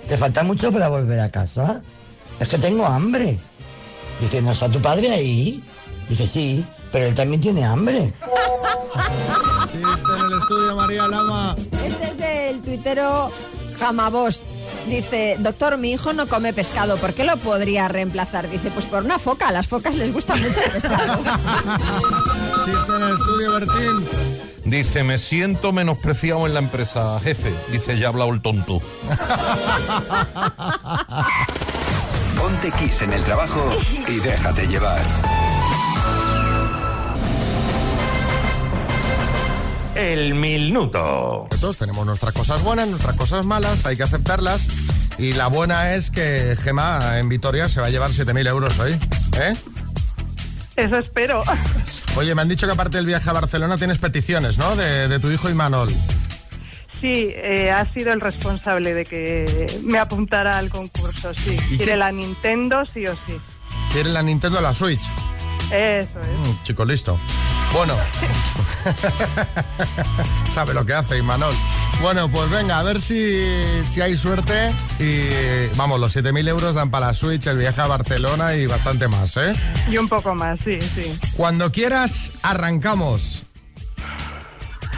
¿Te 0.07 0.17
falta 0.17 0.43
mucho 0.43 0.71
para 0.71 0.89
volver 0.89 1.19
a 1.19 1.29
casa? 1.29 1.81
Es 2.39 2.49
que 2.49 2.57
tengo 2.57 2.85
hambre. 2.85 3.37
Dice, 4.19 4.41
¿no 4.41 4.51
está 4.51 4.69
tu 4.69 4.81
padre 4.81 5.11
ahí? 5.11 5.63
Dice, 6.09 6.27
sí, 6.27 6.65
pero 6.91 7.05
él 7.05 7.15
también 7.15 7.41
tiene 7.41 7.63
hambre. 7.63 8.13
Chiste 9.65 10.11
en 10.17 10.25
el 10.25 10.37
estudio, 10.37 10.75
María 10.75 11.07
Lama. 11.07 11.55
Este 11.85 12.05
es 12.05 12.17
del 12.17 12.61
tuitero 12.61 13.31
Jamabost. 13.79 14.43
Dice, 14.87 15.37
doctor, 15.39 15.77
mi 15.77 15.93
hijo 15.93 16.11
no 16.13 16.27
come 16.27 16.51
pescado, 16.53 16.97
¿por 16.97 17.13
qué 17.13 17.23
lo 17.23 17.37
podría 17.37 17.87
reemplazar? 17.87 18.49
Dice, 18.49 18.69
pues 18.71 18.85
por 18.85 19.03
una 19.03 19.17
foca, 19.17 19.47
a 19.47 19.51
las 19.51 19.67
focas 19.67 19.95
les 19.95 20.11
gusta 20.11 20.35
mucho 20.35 20.59
el 20.65 20.71
pescado. 20.71 21.19
Chiste 22.65 22.95
en 22.95 23.01
el 23.01 23.13
estudio, 23.13 23.51
Bertín. 23.53 24.32
Dice, 24.65 25.03
me 25.03 25.17
siento 25.17 25.73
menospreciado 25.73 26.47
en 26.47 26.53
la 26.53 26.59
empresa, 26.59 27.19
jefe. 27.19 27.53
Dice, 27.71 27.99
ya 27.99 28.05
ha 28.07 28.09
hablado 28.09 28.31
el 28.31 28.41
tonto. 28.41 28.81
Ponte 32.37 32.71
Kiss 32.71 33.01
en 33.01 33.11
el 33.11 33.21
trabajo 33.23 33.61
y 34.07 34.19
déjate 34.19 34.65
llevar. 34.67 35.01
El 39.95 40.33
minuto. 40.33 41.47
Todos 41.59 41.77
tenemos 41.77 42.05
nuestras 42.05 42.33
cosas 42.33 42.63
buenas, 42.63 42.87
nuestras 42.87 43.17
cosas 43.17 43.45
malas, 43.45 43.85
hay 43.85 43.97
que 43.97 44.03
aceptarlas. 44.03 44.65
Y 45.17 45.33
la 45.33 45.47
buena 45.47 45.93
es 45.93 46.09
que 46.09 46.57
Gema 46.59 47.19
en 47.19 47.27
Vitoria 47.29 47.69
se 47.69 47.81
va 47.81 47.87
a 47.87 47.89
llevar 47.89 48.11
7.000 48.11 48.47
euros 48.47 48.79
hoy. 48.79 48.97
¿Eh? 49.37 49.53
Eso 50.77 50.97
espero. 50.97 51.43
Oye, 52.15 52.35
me 52.35 52.41
han 52.43 52.47
dicho 52.49 52.67
que 52.67 52.73
aparte 52.73 52.97
del 52.97 53.05
viaje 53.05 53.29
a 53.29 53.33
Barcelona 53.33 53.77
tienes 53.77 53.97
peticiones, 53.97 54.57
¿no? 54.57 54.75
De, 54.75 55.07
de 55.07 55.19
tu 55.19 55.31
hijo 55.31 55.49
Imanol. 55.49 55.89
Sí, 57.01 57.33
eh, 57.35 57.71
ha 57.71 57.85
sido 57.91 58.13
el 58.13 58.21
responsable 58.21 58.93
de 58.93 59.03
que 59.03 59.79
me 59.83 59.97
apuntara 59.97 60.57
al 60.57 60.69
concurso, 60.69 61.33
sí. 61.33 61.57
¿Y 61.71 61.77
Quiere 61.77 61.93
qué? 61.93 61.97
la 61.97 62.11
Nintendo, 62.11 62.83
sí 62.93 63.05
o 63.07 63.13
sí. 63.27 63.37
Quiere 63.91 64.09
la 64.09 64.21
Nintendo 64.23 64.61
la 64.61 64.73
Switch. 64.73 65.01
Eso 65.71 66.19
es. 66.21 66.27
Mm, 66.49 66.63
chico 66.63 66.85
listo. 66.85 67.19
Bueno. 67.73 67.95
Sabe 70.53 70.73
lo 70.73 70.85
que 70.85 70.93
hace 70.93 71.17
Imanol. 71.17 71.53
Bueno, 72.01 72.29
pues 72.29 72.49
venga, 72.49 72.79
a 72.79 72.83
ver 72.83 72.99
si, 72.99 73.43
si 73.85 74.01
hay 74.01 74.17
suerte. 74.17 74.75
Y 74.99 75.67
vamos, 75.77 75.99
los 75.99 76.15
7.000 76.15 76.47
euros 76.49 76.75
dan 76.75 76.91
para 76.91 77.07
la 77.07 77.13
Switch, 77.13 77.47
el 77.47 77.57
viaje 77.57 77.79
a 77.81 77.87
Barcelona 77.87 78.55
y 78.55 78.65
bastante 78.65 79.07
más, 79.07 79.37
¿eh? 79.37 79.53
Y 79.89 79.97
un 79.97 80.09
poco 80.09 80.35
más, 80.35 80.59
sí, 80.63 80.79
sí. 80.81 81.17
Cuando 81.37 81.71
quieras, 81.71 82.31
arrancamos. 82.41 83.43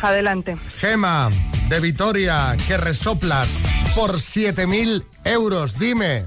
Adelante. 0.01 0.55
Gema, 0.77 1.29
de 1.69 1.79
Vitoria, 1.79 2.55
que 2.67 2.77
resoplas 2.77 3.49
por 3.95 4.15
7.000 4.15 5.05
euros. 5.23 5.79
Dime, 5.79 6.25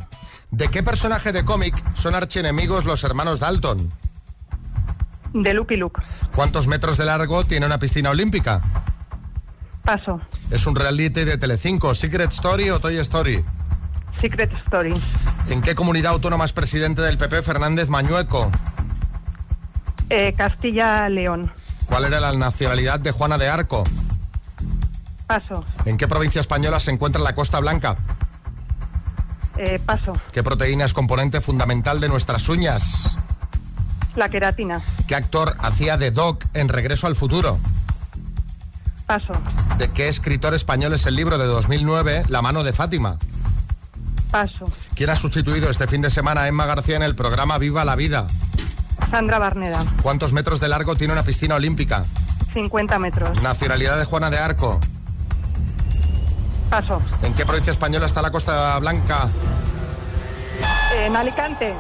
¿de 0.51 0.69
qué 0.69 0.83
personaje 0.83 1.33
de 1.33 1.45
cómic 1.45 1.75
son 1.95 2.15
archienemigos 2.15 2.85
los 2.85 3.05
hermanos 3.05 3.41
Dalton? 3.41 3.93
De 5.35 5.53
Lucky 5.55 5.77
Luke. 5.77 6.01
¿Cuántos 6.35 6.67
metros 6.67 6.97
de 6.97 7.05
largo 7.05 7.45
tiene 7.45 7.67
una 7.67 7.79
piscina 7.79 8.11
olímpica? 8.11 8.63
Paso. 9.89 10.21
¿Es 10.51 10.67
un 10.67 10.77
reality 10.77 11.25
de 11.25 11.39
Telecinco, 11.39 11.95
Secret 11.95 12.31
Story 12.31 12.69
o 12.69 12.79
Toy 12.79 12.99
Story? 12.99 13.43
Secret 14.21 14.53
Story. 14.67 14.95
¿En 15.49 15.63
qué 15.63 15.75
comunidad 15.75 16.13
autónoma 16.13 16.45
es 16.45 16.53
presidente 16.53 17.01
del 17.01 17.17
PP 17.17 17.43
Fernández 17.43 17.89
Mañueco? 17.89 18.51
Eh, 20.11 20.35
Castilla-León. 20.37 21.51
¿Cuál 21.87 22.05
era 22.05 22.21
la 22.21 22.35
nacionalidad 22.35 23.01
de 23.01 23.13
Juana 23.13 23.39
de 23.39 23.49
Arco? 23.49 23.83
Paso. 25.27 25.65
¿En 25.87 25.97
qué 25.97 26.07
provincia 26.07 26.43
española 26.43 26.81
se 26.81 26.91
encuentra 26.91 27.23
la 27.23 27.35
Costa 27.35 27.59
Blanca? 27.59 27.97
Eh, 29.57 29.81
paso. 29.87 30.13
¿Qué 30.33 30.43
proteína 30.43 30.85
es 30.85 30.93
componente 30.93 31.41
fundamental 31.41 31.99
de 31.99 32.11
nuestras 32.11 32.47
uñas? 32.51 33.17
La 34.17 34.29
queratina. 34.29 34.83
¿Qué 35.07 35.15
actor 35.15 35.57
hacía 35.61 35.97
de 35.97 36.11
Doc 36.11 36.45
en 36.53 36.69
Regreso 36.69 37.07
al 37.07 37.17
Futuro? 37.17 37.59
Paso. 39.07 39.33
¿De 39.79 39.89
qué 39.89 40.09
escritor 40.09 40.55
español 40.55 40.93
es 40.93 41.07
el 41.07 41.15
libro 41.15 41.39
de 41.39 41.47
2009 41.47 42.25
La 42.29 42.43
mano 42.43 42.65
de 42.65 42.73
Fátima? 42.73 43.17
Paso. 44.29 44.67
¿Quién 44.97 45.09
ha 45.09 45.15
sustituido 45.15 45.71
este 45.71 45.87
fin 45.87 46.03
de 46.03 46.11
semana 46.11 46.43
a 46.43 46.49
Emma 46.49 46.67
García 46.67 46.97
en 46.97 47.05
el 47.05 47.15
programa 47.15 47.59
Viva 47.59 47.85
la 47.85 47.95
Vida? 47.95 48.27
Sandra 49.09 49.39
Barneda. 49.39 49.87
¿Cuántos 50.03 50.33
metros 50.33 50.59
de 50.59 50.67
largo 50.67 50.97
tiene 50.97 51.13
una 51.13 51.23
piscina 51.23 51.55
olímpica? 51.55 52.05
50 52.53 52.99
metros. 52.99 53.41
Nacionalidad 53.41 53.97
de 53.99 54.05
Juana 54.05 54.31
de 54.31 54.39
Arco. 54.39 54.81
Paso. 56.71 57.01
¿En 57.23 57.33
qué 57.35 57.47
provincia 57.47 57.71
española 57.71 58.07
está 58.07 58.21
la 58.21 58.33
Costa 58.33 58.77
Blanca? 58.81 59.29
En 60.97 61.15
Alicante. 61.15 61.73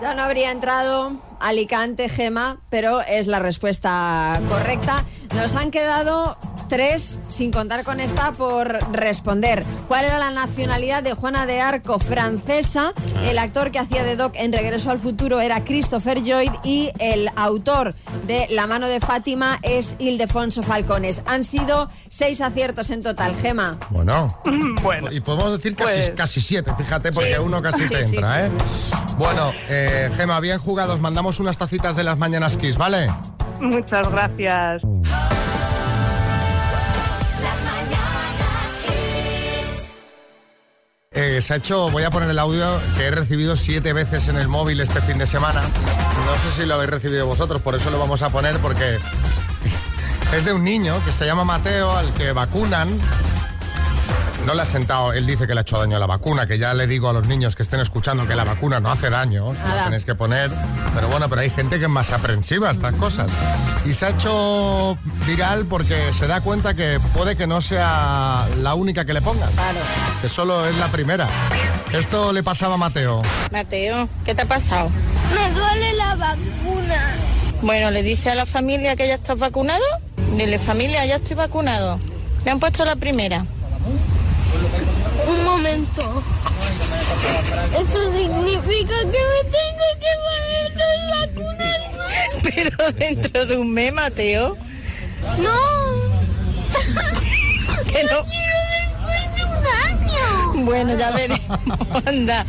Ya 0.00 0.14
no 0.14 0.22
habría 0.22 0.50
entrado 0.50 1.12
Alicante, 1.40 2.08
Gema, 2.08 2.56
pero 2.70 3.02
es 3.02 3.26
la 3.26 3.38
respuesta 3.38 4.40
correcta. 4.48 5.04
Nos 5.34 5.54
han 5.54 5.70
quedado 5.70 6.36
tres, 6.68 7.20
sin 7.28 7.52
contar 7.52 7.84
con 7.84 8.00
esta, 8.00 8.32
por 8.32 8.68
responder. 8.92 9.64
¿Cuál 9.86 10.04
era 10.04 10.18
la 10.18 10.30
nacionalidad 10.30 11.02
de 11.02 11.14
Juana 11.14 11.46
de 11.46 11.60
Arco 11.60 11.98
francesa? 11.98 12.92
El 13.22 13.38
actor 13.38 13.70
que 13.70 13.78
hacía 13.78 14.02
de 14.02 14.16
Doc 14.16 14.32
en 14.36 14.52
Regreso 14.52 14.90
al 14.90 14.98
Futuro 14.98 15.40
era 15.40 15.62
Christopher 15.62 16.22
Lloyd 16.22 16.50
y 16.64 16.90
el 16.98 17.30
autor 17.36 17.94
de 18.26 18.46
La 18.50 18.66
mano 18.66 18.88
de 18.88 18.98
Fátima 19.00 19.58
es 19.62 19.96
Ildefonso 19.98 20.62
Falcones. 20.62 21.22
Han 21.26 21.44
sido 21.44 21.88
seis 22.08 22.40
aciertos 22.40 22.90
en 22.90 23.02
total, 23.02 23.36
Gema. 23.36 23.78
Bueno. 23.90 24.40
Bueno. 24.82 25.12
Y 25.12 25.20
podemos 25.20 25.52
decir 25.52 25.76
casi, 25.76 25.94
Pues- 25.94 26.10
casi 26.16 26.40
siete, 26.40 26.72
fíjate, 26.76 27.12
porque 27.12 27.34
Sí. 27.34 27.40
uno 27.40 27.62
casi 27.62 27.84
Sí, 27.84 27.88
te 27.94 28.04
sí, 28.04 28.16
entra, 28.16 28.34
sí. 28.34 28.40
¿eh? 28.46 28.50
Bueno, 29.18 29.52
eh, 29.68 30.10
Gema, 30.16 30.40
bien 30.40 30.58
jugados. 30.58 31.00
Mandamos 31.00 31.38
unas 31.40 31.56
tacitas 31.58 31.94
de 31.96 32.04
las 32.04 32.18
mañanas 32.18 32.56
Kiss, 32.56 32.76
¿vale? 32.76 33.08
Muchas 33.60 34.10
gracias. 34.10 34.82
Eh, 41.18 41.40
hecho, 41.48 41.90
voy 41.90 42.02
a 42.02 42.10
poner 42.10 42.28
el 42.28 42.38
audio 42.38 42.66
que 42.96 43.04
he 43.04 43.10
recibido 43.10 43.56
siete 43.56 43.94
veces 43.94 44.28
en 44.28 44.36
el 44.36 44.48
móvil 44.48 44.80
este 44.80 45.00
fin 45.00 45.16
de 45.16 45.26
semana. 45.26 45.62
No 45.62 46.34
sé 46.34 46.60
si 46.60 46.66
lo 46.66 46.74
habéis 46.74 46.90
recibido 46.90 47.26
vosotros, 47.26 47.62
por 47.62 47.74
eso 47.74 47.90
lo 47.90 47.98
vamos 47.98 48.20
a 48.20 48.28
poner 48.28 48.58
porque 48.58 48.98
es 50.36 50.44
de 50.44 50.52
un 50.52 50.62
niño 50.62 50.94
que 51.06 51.12
se 51.12 51.24
llama 51.24 51.44
Mateo 51.44 51.96
al 51.96 52.12
que 52.12 52.32
vacunan. 52.32 52.88
No 54.46 54.54
le 54.54 54.62
ha 54.62 54.64
sentado, 54.64 55.12
él 55.12 55.26
dice 55.26 55.48
que 55.48 55.54
le 55.54 55.60
ha 55.60 55.62
hecho 55.62 55.76
daño 55.76 55.96
a 55.96 55.98
la 56.00 56.06
vacuna, 56.06 56.46
que 56.46 56.56
ya 56.56 56.72
le 56.72 56.86
digo 56.86 57.08
a 57.08 57.12
los 57.12 57.26
niños 57.26 57.56
que 57.56 57.64
estén 57.64 57.80
escuchando 57.80 58.28
que 58.28 58.36
la 58.36 58.44
vacuna 58.44 58.78
no 58.78 58.92
hace 58.92 59.10
daño, 59.10 59.52
la 59.52 59.84
tenéis 59.84 60.04
que 60.04 60.14
poner. 60.14 60.52
Pero 60.94 61.08
bueno, 61.08 61.28
pero 61.28 61.40
hay 61.40 61.50
gente 61.50 61.80
que 61.80 61.86
es 61.86 61.90
más 61.90 62.12
aprensiva 62.12 62.68
a 62.68 62.72
estas 62.72 62.94
cosas. 62.94 63.26
Y 63.84 63.92
se 63.92 64.06
ha 64.06 64.10
hecho 64.10 64.96
viral 65.26 65.66
porque 65.66 66.12
se 66.12 66.28
da 66.28 66.40
cuenta 66.42 66.74
que 66.74 67.00
puede 67.12 67.34
que 67.36 67.48
no 67.48 67.60
sea 67.60 68.46
la 68.60 68.74
única 68.74 69.04
que 69.04 69.14
le 69.14 69.20
pongan 69.20 69.50
Claro. 69.52 69.78
que 70.22 70.28
solo 70.28 70.64
es 70.66 70.76
la 70.78 70.86
primera. 70.88 71.26
Esto 71.92 72.32
le 72.32 72.44
pasaba 72.44 72.74
a 72.74 72.78
Mateo. 72.78 73.22
Mateo, 73.50 74.08
¿qué 74.24 74.32
te 74.36 74.42
ha 74.42 74.46
pasado? 74.46 74.90
Me 75.34 75.52
duele 75.54 75.92
la 75.94 76.14
vacuna. 76.14 77.02
Bueno, 77.62 77.90
le 77.90 78.04
dice 78.04 78.30
a 78.30 78.36
la 78.36 78.46
familia 78.46 78.94
que 78.94 79.08
ya 79.08 79.14
estás 79.16 79.38
vacunado. 79.40 79.82
Dile, 80.36 80.60
familia, 80.60 81.04
ya 81.04 81.16
estoy 81.16 81.34
vacunado. 81.34 81.98
Me 82.44 82.52
han 82.52 82.60
puesto 82.60 82.84
la 82.84 82.94
primera. 82.94 83.44
Un 85.26 85.44
momento. 85.44 86.22
Eso 87.78 88.12
significa 88.12 88.94
que 89.00 89.20
me 89.32 89.42
tengo 89.50 89.86
que 90.00 90.12
poner 90.24 90.66
dos 90.74 91.00
vacunas. 91.34 91.82
Pero 92.42 92.76
dentro 92.92 93.46
de 93.46 93.54
un 93.56 93.68
mes, 93.72 93.92
Mateo. 93.92 94.56
No. 95.38 95.56
Que 97.92 98.02
no. 98.04 98.10
Yo 98.10 98.24
quiero 98.24 98.58
después 98.78 99.24
de 99.36 99.42
un 99.44 99.66
año. 99.66 100.26
Bueno, 100.64 100.90
ya 100.96 101.10
veremos. 101.10 101.58
Anda. 102.06 102.44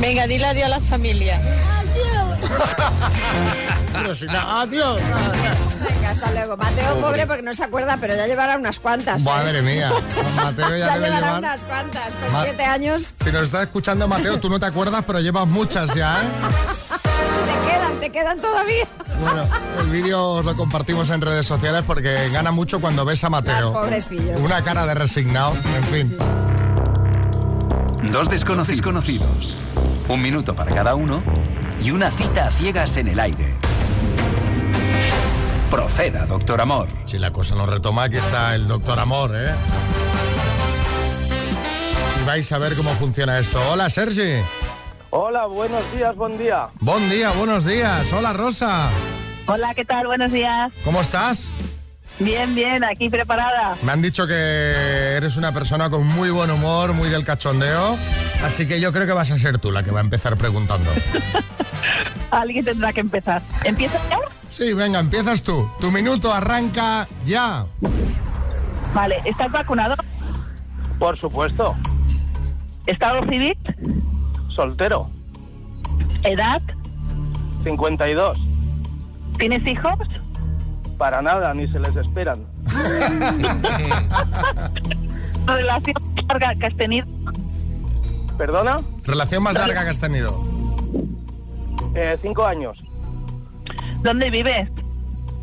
Venga, 0.00 0.26
dile 0.26 0.46
adiós 0.46 0.66
a 0.66 0.68
la 0.68 0.80
familia. 0.80 1.40
Adiós. 1.78 2.38
Pero 3.92 4.14
si 4.14 4.26
no- 4.26 4.60
¡Adiós! 4.60 5.00
Mateo, 6.56 7.00
pobre, 7.00 7.26
porque 7.26 7.42
no 7.42 7.54
se 7.54 7.64
acuerda, 7.64 7.96
pero 8.00 8.14
ya 8.16 8.26
llevará 8.26 8.56
unas 8.56 8.78
cuantas. 8.78 9.22
¿eh? 9.22 9.24
Madre 9.24 9.62
mía. 9.62 9.92
Mateo 10.36 10.70
ya 10.70 10.78
Ya 10.78 10.94
debe 10.94 11.06
llevará 11.06 11.26
llevar- 11.26 11.38
unas 11.38 11.60
cuantas. 11.60 12.14
Con 12.22 12.32
Ma- 12.32 12.44
siete 12.44 12.64
años 12.64 13.14
Si 13.22 13.30
nos 13.32 13.42
está 13.42 13.62
escuchando 13.62 14.08
Mateo, 14.08 14.38
tú 14.40 14.48
no 14.48 14.58
te 14.58 14.66
acuerdas, 14.66 15.04
pero 15.06 15.20
llevas 15.20 15.46
muchas 15.46 15.94
ya, 15.94 16.20
¿eh? 16.20 16.24
te 17.46 17.70
quedan, 17.70 18.00
te 18.00 18.10
quedan 18.10 18.40
todavía. 18.40 18.86
Bueno, 19.20 19.44
el 19.80 19.86
vídeo 19.90 20.22
os 20.30 20.44
lo 20.44 20.54
compartimos 20.56 21.10
en 21.10 21.20
redes 21.20 21.46
sociales 21.46 21.82
porque 21.86 22.30
gana 22.30 22.52
mucho 22.52 22.80
cuando 22.80 23.04
ves 23.04 23.22
a 23.24 23.30
Mateo. 23.30 23.72
Pobrecillo. 23.72 24.38
Una 24.38 24.62
cara 24.62 24.86
de 24.86 24.94
resignado, 24.94 25.54
en 25.76 25.84
fin. 25.84 26.18
Dos 28.12 28.28
desconocidos 28.30 28.80
conocidos. 28.80 29.56
Un 30.08 30.22
minuto 30.22 30.54
para 30.54 30.72
cada 30.74 30.94
uno 30.94 31.22
y 31.80 31.90
una 31.90 32.10
cita 32.10 32.46
a 32.46 32.50
ciegas 32.50 32.96
en 32.96 33.08
el 33.08 33.20
aire. 33.20 33.54
Proceda, 35.70 36.24
doctor 36.24 36.60
Amor. 36.62 36.88
Si 37.04 37.18
la 37.18 37.30
cosa 37.30 37.54
nos 37.54 37.68
retoma, 37.68 38.04
aquí 38.04 38.16
está 38.16 38.54
el 38.54 38.66
doctor 38.66 38.98
Amor, 38.98 39.32
¿eh? 39.34 39.52
Y 42.20 42.24
vais 42.26 42.50
a 42.52 42.58
ver 42.58 42.74
cómo 42.74 42.90
funciona 42.94 43.38
esto. 43.38 43.60
Hola, 43.70 43.90
Sergi. 43.90 44.42
Hola, 45.10 45.44
buenos 45.44 45.82
días, 45.94 46.16
buen 46.16 46.38
día. 46.38 46.68
Buen 46.80 47.10
día, 47.10 47.30
buenos 47.32 47.66
días. 47.66 48.10
Hola, 48.14 48.32
Rosa. 48.32 48.88
Hola, 49.46 49.74
¿qué 49.74 49.84
tal? 49.84 50.06
Buenos 50.06 50.32
días. 50.32 50.72
¿Cómo 50.84 51.02
estás? 51.02 51.50
Bien, 52.18 52.54
bien, 52.54 52.82
aquí 52.82 53.10
preparada. 53.10 53.76
Me 53.82 53.92
han 53.92 54.00
dicho 54.00 54.26
que 54.26 55.14
eres 55.16 55.36
una 55.36 55.52
persona 55.52 55.90
con 55.90 56.06
muy 56.06 56.30
buen 56.30 56.50
humor, 56.50 56.94
muy 56.94 57.10
del 57.10 57.24
cachondeo, 57.24 57.96
así 58.42 58.66
que 58.66 58.80
yo 58.80 58.92
creo 58.92 59.06
que 59.06 59.12
vas 59.12 59.30
a 59.30 59.38
ser 59.38 59.58
tú 59.58 59.70
la 59.70 59.82
que 59.82 59.90
va 59.90 60.00
a 60.00 60.02
empezar 60.02 60.36
preguntando. 60.36 60.90
Alguien 62.30 62.64
tendrá 62.64 62.92
que 62.92 63.00
empezar. 63.00 63.42
¿Empieza 63.64 63.98
ya? 64.10 64.18
Sí, 64.50 64.72
venga, 64.74 64.98
empiezas 64.98 65.42
tú. 65.42 65.70
Tu 65.80 65.90
minuto 65.90 66.32
arranca 66.32 67.06
ya. 67.24 67.66
Vale, 68.94 69.20
¿estás 69.24 69.50
vacunado? 69.52 69.96
Por 70.98 71.18
supuesto. 71.18 71.74
¿Estado 72.86 73.22
civil? 73.28 73.56
Soltero. 74.54 75.08
¿Edad? 76.24 76.62
52. 77.64 78.38
¿Tienes 79.38 79.66
hijos? 79.66 79.98
Para 80.96 81.22
nada, 81.22 81.54
ni 81.54 81.68
se 81.68 81.78
les 81.78 81.94
esperan. 81.94 82.44
¿Relación 85.46 85.96
larga 86.28 86.54
que 86.56 86.66
has 86.66 86.76
tenido? 86.76 87.06
¿Perdona? 88.36 88.76
Relación 89.04 89.42
más 89.42 89.54
larga 89.54 89.84
que 89.84 89.90
has 89.90 90.00
tenido. 90.00 90.42
Eh, 91.94 92.18
cinco 92.22 92.44
años. 92.44 92.78
¿Dónde 94.02 94.30
vives? 94.30 94.68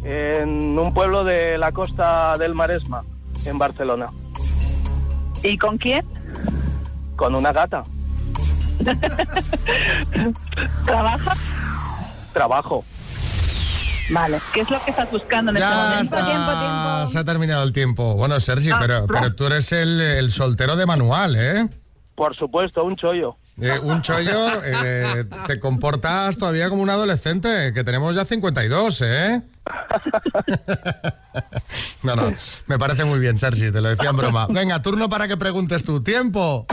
En 0.04 0.78
un 0.78 0.94
pueblo 0.94 1.24
de 1.24 1.58
la 1.58 1.72
costa 1.72 2.34
del 2.38 2.54
Maresma, 2.54 3.04
en 3.46 3.58
Barcelona. 3.58 4.10
¿Y 5.44 5.58
con 5.58 5.78
quién? 5.78 6.06
Con 7.16 7.36
una 7.36 7.52
gata. 7.52 7.84
¿Trabajas? 10.86 11.40
Trabajo. 12.34 12.84
Vale. 14.12 14.40
¿Qué 14.54 14.62
es 14.62 14.70
lo 14.70 14.84
que 14.84 14.92
estás 14.92 15.10
buscando 15.10 15.52
en 15.52 15.58
este 15.58 15.68
Ya 15.70 15.76
momento? 15.90 16.16
está, 16.18 17.08
se 17.08 17.18
ha 17.20 17.24
terminado 17.24 17.64
el 17.64 17.74
tiempo. 17.74 18.14
Bueno, 18.16 18.40
Sergi, 18.40 18.70
Ah, 18.72 18.78
pero, 18.80 19.08
pero 19.08 19.34
tú 19.34 19.46
eres 19.48 19.72
el, 19.72 20.00
el 20.00 20.32
soltero 20.32 20.76
de 20.76 20.86
manual, 20.86 21.36
¿eh? 21.36 21.68
Por 22.16 22.36
supuesto, 22.36 22.84
un 22.84 22.96
chollo. 22.96 23.38
Eh, 23.62 23.80
un 23.80 24.02
chollo, 24.02 24.48
eh, 24.66 25.24
te 25.48 25.60
comportas 25.60 26.38
todavía 26.38 26.70
como 26.70 26.82
un 26.82 26.90
adolescente, 26.90 27.72
que 27.74 27.86
tenemos 27.86 28.14
ya 28.14 28.26
52, 28.26 29.02
¿eh? 29.02 29.42
No, 32.04 32.16
no, 32.16 32.32
me 32.68 32.78
parece 32.78 33.06
muy 33.06 33.18
bien, 33.20 33.40
Sergi, 33.40 33.72
te 33.72 33.82
lo 33.82 33.90
decía 33.90 34.10
en 34.12 34.18
broma. 34.18 34.48
Venga, 34.50 34.82
turno 34.82 35.10
para 35.10 35.28
que 35.28 35.38
preguntes 35.38 35.84
tu 35.84 36.04
tiempo. 36.04 36.68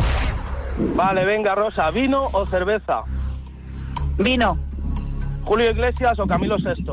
Vale, 0.94 1.24
venga, 1.24 1.54
Rosa, 1.54 1.90
¿vino 1.90 2.28
o 2.32 2.46
cerveza? 2.46 3.02
Vino. 4.18 4.58
¿Julio 5.44 5.70
Iglesias 5.70 6.18
o 6.18 6.26
Camilo 6.26 6.56
VI? 6.56 6.92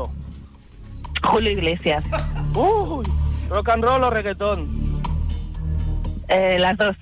Julio 1.22 1.50
Iglesias. 1.50 2.04
Uy, 2.54 3.04
¿rock 3.48 3.68
and 3.68 3.84
roll 3.84 4.02
o 4.04 4.10
reggaetón? 4.10 5.02
Eh, 6.28 6.58
las 6.58 6.76
dos. 6.78 6.96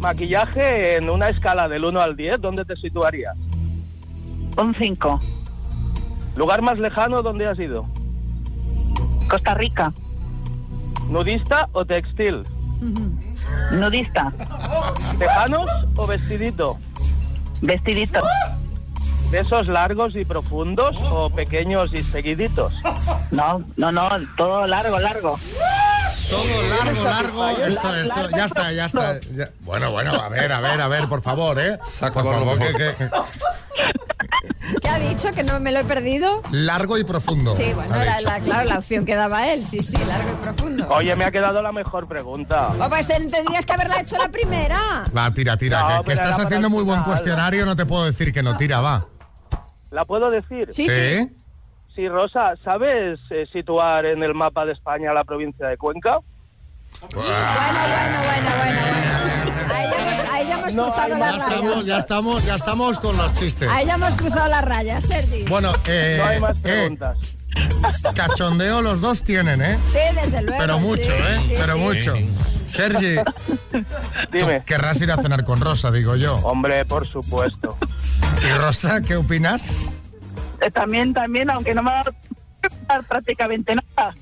Maquillaje 0.00 0.96
en 0.96 1.10
una 1.10 1.28
escala 1.28 1.68
del 1.68 1.84
1 1.84 2.00
al 2.00 2.16
10, 2.16 2.40
¿dónde 2.40 2.64
te 2.64 2.76
situarías? 2.76 3.36
Un 4.56 4.74
5. 4.78 5.20
¿Lugar 6.36 6.62
más 6.62 6.78
lejano 6.78 7.22
donde 7.22 7.46
has 7.46 7.58
ido? 7.58 7.86
Costa 9.28 9.54
Rica. 9.54 9.92
¿Nudista 11.10 11.68
o 11.72 11.84
textil? 11.84 12.44
Nudista. 13.72 14.32
¿Tejanos 15.18 15.68
o 15.96 16.06
vestidito? 16.06 16.78
Vestidito. 17.60 18.20
¿Besos 19.30 19.66
largos 19.66 20.14
y 20.16 20.24
profundos 20.24 20.96
o 21.10 21.28
pequeños 21.28 21.92
y 21.92 22.02
seguiditos? 22.02 22.72
No, 23.30 23.62
no, 23.76 23.92
no, 23.92 24.08
todo 24.36 24.66
largo, 24.66 24.98
largo. 25.00 25.38
Todo 26.30 26.62
largo, 26.68 27.04
largo. 27.04 27.48
Esto, 27.48 27.94
esto, 27.94 28.30
ya 28.36 28.44
está, 28.44 28.72
ya 28.72 28.86
está. 28.86 29.20
ya- 29.34 29.50
Bueno, 29.60 29.90
bueno, 29.90 30.12
a 30.12 30.28
ver, 30.28 30.52
a 30.52 30.60
ver, 30.60 30.80
a 30.80 30.88
ver, 30.88 31.08
por 31.08 31.22
favor, 31.22 31.58
¿eh? 31.58 31.78
Por 32.00 32.12
favor, 32.24 32.58
que, 32.58 32.72
que- 32.74 33.10
¿Qué 34.82 34.88
ha 34.88 34.98
dicho? 34.98 35.32
Que 35.32 35.42
no 35.42 35.58
me 35.60 35.72
lo 35.72 35.80
he 35.80 35.84
perdido. 35.84 36.42
largo 36.50 36.98
y 36.98 37.04
profundo. 37.04 37.56
Sí, 37.56 37.72
bueno, 37.72 37.94
era 37.96 38.20
la, 38.20 38.38
claro, 38.40 38.68
la 38.68 38.78
opción 38.78 39.06
que 39.06 39.14
daba 39.14 39.48
él. 39.50 39.64
Sí, 39.64 39.80
sí, 39.80 39.96
largo 40.04 40.30
y 40.30 40.36
profundo. 40.42 40.86
Oye, 40.90 41.16
me 41.16 41.24
ha 41.24 41.30
quedado 41.30 41.62
la 41.62 41.72
mejor 41.72 42.06
pregunta. 42.06 42.68
Oh, 42.78 42.88
pues 42.90 43.08
tendrías 43.08 43.64
que 43.64 43.72
haberla 43.72 44.00
hecho 44.00 44.18
la 44.18 44.28
primera. 44.28 44.78
Va, 45.16 45.32
tira, 45.32 45.56
tira. 45.56 45.96
No, 45.96 46.04
que- 46.04 46.12
estás 46.12 46.38
haciendo 46.38 46.68
muy 46.68 46.84
buen 46.84 47.02
cuestionario, 47.02 47.64
no 47.64 47.74
te 47.76 47.86
puedo 47.86 48.04
decir 48.04 48.32
que 48.32 48.42
no 48.42 48.56
tira, 48.58 48.80
va. 48.82 49.06
¿La 49.90 50.04
puedo 50.04 50.30
decir? 50.30 50.68
Sí, 50.70 50.86
sí. 50.86 50.90
Sí, 50.90 51.36
Rosa, 52.06 52.54
¿sabes 52.62 53.18
eh, 53.30 53.46
situar 53.52 54.06
en 54.06 54.22
el 54.22 54.34
mapa 54.34 54.64
de 54.64 54.72
España 54.72 55.12
la 55.12 55.24
provincia 55.24 55.66
de 55.66 55.76
Cuenca? 55.76 56.18
Ahí 59.70 59.88
ya 59.90 59.98
hemos, 59.98 60.32
ahí 60.32 60.46
ya 60.48 60.54
hemos 60.58 60.74
No 60.74 60.84
cruzado 60.86 61.02
hay 61.02 61.10
la 61.10 61.18
más 61.18 61.36
Ya 61.36 61.36
estamos, 61.48 61.74
raya. 61.76 61.82
ya 61.86 61.96
estamos, 61.98 62.44
ya 62.44 62.54
estamos 62.54 62.98
con 62.98 63.16
los 63.16 63.32
chistes. 63.34 63.68
Ahí 63.70 63.86
ya 63.86 63.94
hemos 63.94 64.16
cruzado 64.16 64.48
la 64.48 64.60
raya, 64.60 65.00
Sergi. 65.00 65.44
Bueno, 65.44 65.72
eh, 65.86 66.16
No 66.18 66.24
hay 66.28 66.40
más 66.40 66.58
eh, 66.58 66.62
preguntas. 66.62 67.38
cachondeo 68.14 68.82
los 68.82 69.00
dos 69.00 69.22
tienen, 69.22 69.60
¿eh? 69.62 69.78
Sí, 69.86 69.98
desde 70.14 70.42
luego. 70.42 70.58
Pero 70.60 70.78
mucho, 70.78 71.04
sí, 71.04 71.10
¿eh? 71.12 71.40
sí, 71.48 71.54
Pero 71.58 71.72
sí. 71.74 71.78
mucho. 71.80 72.14
Sergi, 72.66 73.16
Dime. 74.30 74.60
tú 74.60 74.66
querrás 74.66 75.00
ir 75.00 75.10
a 75.10 75.16
cenar 75.16 75.44
con 75.44 75.60
Rosa, 75.60 75.90
digo 75.90 76.16
yo. 76.16 76.36
Hombre, 76.36 76.84
por 76.84 77.06
supuesto. 77.06 77.76
¿Y 78.46 78.52
Rosa, 78.58 79.00
qué 79.00 79.16
opinas? 79.16 79.88
Eh, 80.60 80.70
también, 80.70 81.12
también, 81.12 81.50
aunque 81.50 81.74
no 81.74 81.82
me 81.82 81.90
va 81.90 82.00
a 82.00 82.04
dar 82.88 83.04
prácticamente 83.04 83.74
nada. 83.74 84.14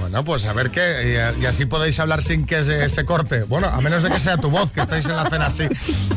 Bueno, 0.00 0.24
pues 0.24 0.46
a 0.46 0.52
ver 0.52 0.70
qué. 0.70 1.30
Y, 1.38 1.42
y 1.42 1.46
así 1.46 1.66
podéis 1.66 1.98
hablar 2.00 2.22
sin 2.22 2.46
que 2.46 2.64
se, 2.64 2.88
se 2.88 3.04
corte. 3.04 3.42
Bueno, 3.44 3.68
a 3.68 3.80
menos 3.80 4.02
de 4.02 4.10
que 4.10 4.18
sea 4.18 4.36
tu 4.36 4.50
voz, 4.50 4.72
que 4.72 4.80
estáis 4.80 5.06
en 5.08 5.16
la 5.16 5.28
cena 5.28 5.46
así. 5.46 5.68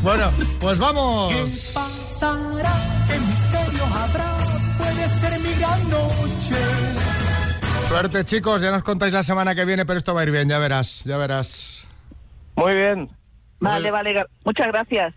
Bueno, 0.02 0.32
pues 0.60 0.80
vamos. 0.80 1.34
pasará? 1.73 2.73
¿Qué 3.08 3.19
misterio 3.19 3.86
habrá? 3.86 4.36
Puede 4.78 5.10
ser 5.10 5.39
mi 5.39 5.54
gran 5.60 5.89
noche. 5.89 6.56
Suerte, 7.88 8.23
chicos. 8.23 8.62
Ya 8.62 8.71
nos 8.71 8.84
contáis 8.84 9.13
la 9.13 9.23
semana 9.23 9.54
que 9.56 9.65
viene, 9.65 9.86
pero 9.86 9.97
esto 9.97 10.13
va 10.13 10.21
a 10.21 10.23
ir 10.23 10.32
bien, 10.32 10.49
ya 10.49 10.60
verás, 10.60 11.04
ya 11.04 11.17
verás. 11.17 11.88
Muy 12.56 12.73
bien. 12.73 13.10
Vale, 13.60 13.91
vale, 13.91 14.26
muchas 14.43 14.67
gracias. 14.67 15.13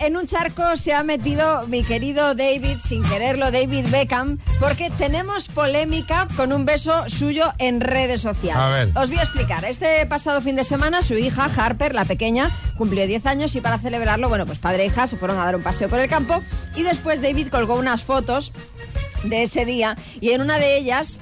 En 0.00 0.16
un 0.16 0.26
charco 0.26 0.76
se 0.76 0.94
ha 0.94 1.02
metido 1.02 1.66
mi 1.66 1.84
querido 1.84 2.34
David, 2.34 2.78
sin 2.82 3.02
quererlo, 3.02 3.50
David 3.50 3.84
Beckham, 3.90 4.38
porque 4.58 4.88
tenemos 4.96 5.48
polémica 5.48 6.26
con 6.36 6.54
un 6.54 6.64
beso 6.64 7.06
suyo 7.06 7.52
en 7.58 7.82
redes 7.82 8.22
sociales. 8.22 8.62
A 8.62 8.68
ver. 8.70 8.88
Os 8.96 9.10
voy 9.10 9.18
a 9.18 9.22
explicar. 9.22 9.66
Este 9.66 10.06
pasado 10.06 10.40
fin 10.40 10.56
de 10.56 10.64
semana, 10.64 11.02
su 11.02 11.18
hija, 11.18 11.50
Harper, 11.54 11.94
la 11.94 12.06
pequeña, 12.06 12.50
cumplió 12.78 13.06
10 13.06 13.26
años 13.26 13.54
y 13.56 13.60
para 13.60 13.76
celebrarlo, 13.76 14.30
bueno, 14.30 14.46
pues 14.46 14.58
padre 14.58 14.84
e 14.84 14.86
hija 14.86 15.06
se 15.06 15.18
fueron 15.18 15.38
a 15.38 15.44
dar 15.44 15.54
un 15.54 15.62
paseo 15.62 15.90
por 15.90 15.98
el 15.98 16.08
campo 16.08 16.40
y 16.76 16.82
después 16.82 17.20
David 17.20 17.48
colgó 17.48 17.74
unas 17.74 18.02
fotos 18.02 18.54
de 19.24 19.42
ese 19.42 19.66
día 19.66 19.98
y 20.22 20.30
en 20.30 20.40
una 20.40 20.58
de 20.58 20.78
ellas 20.78 21.20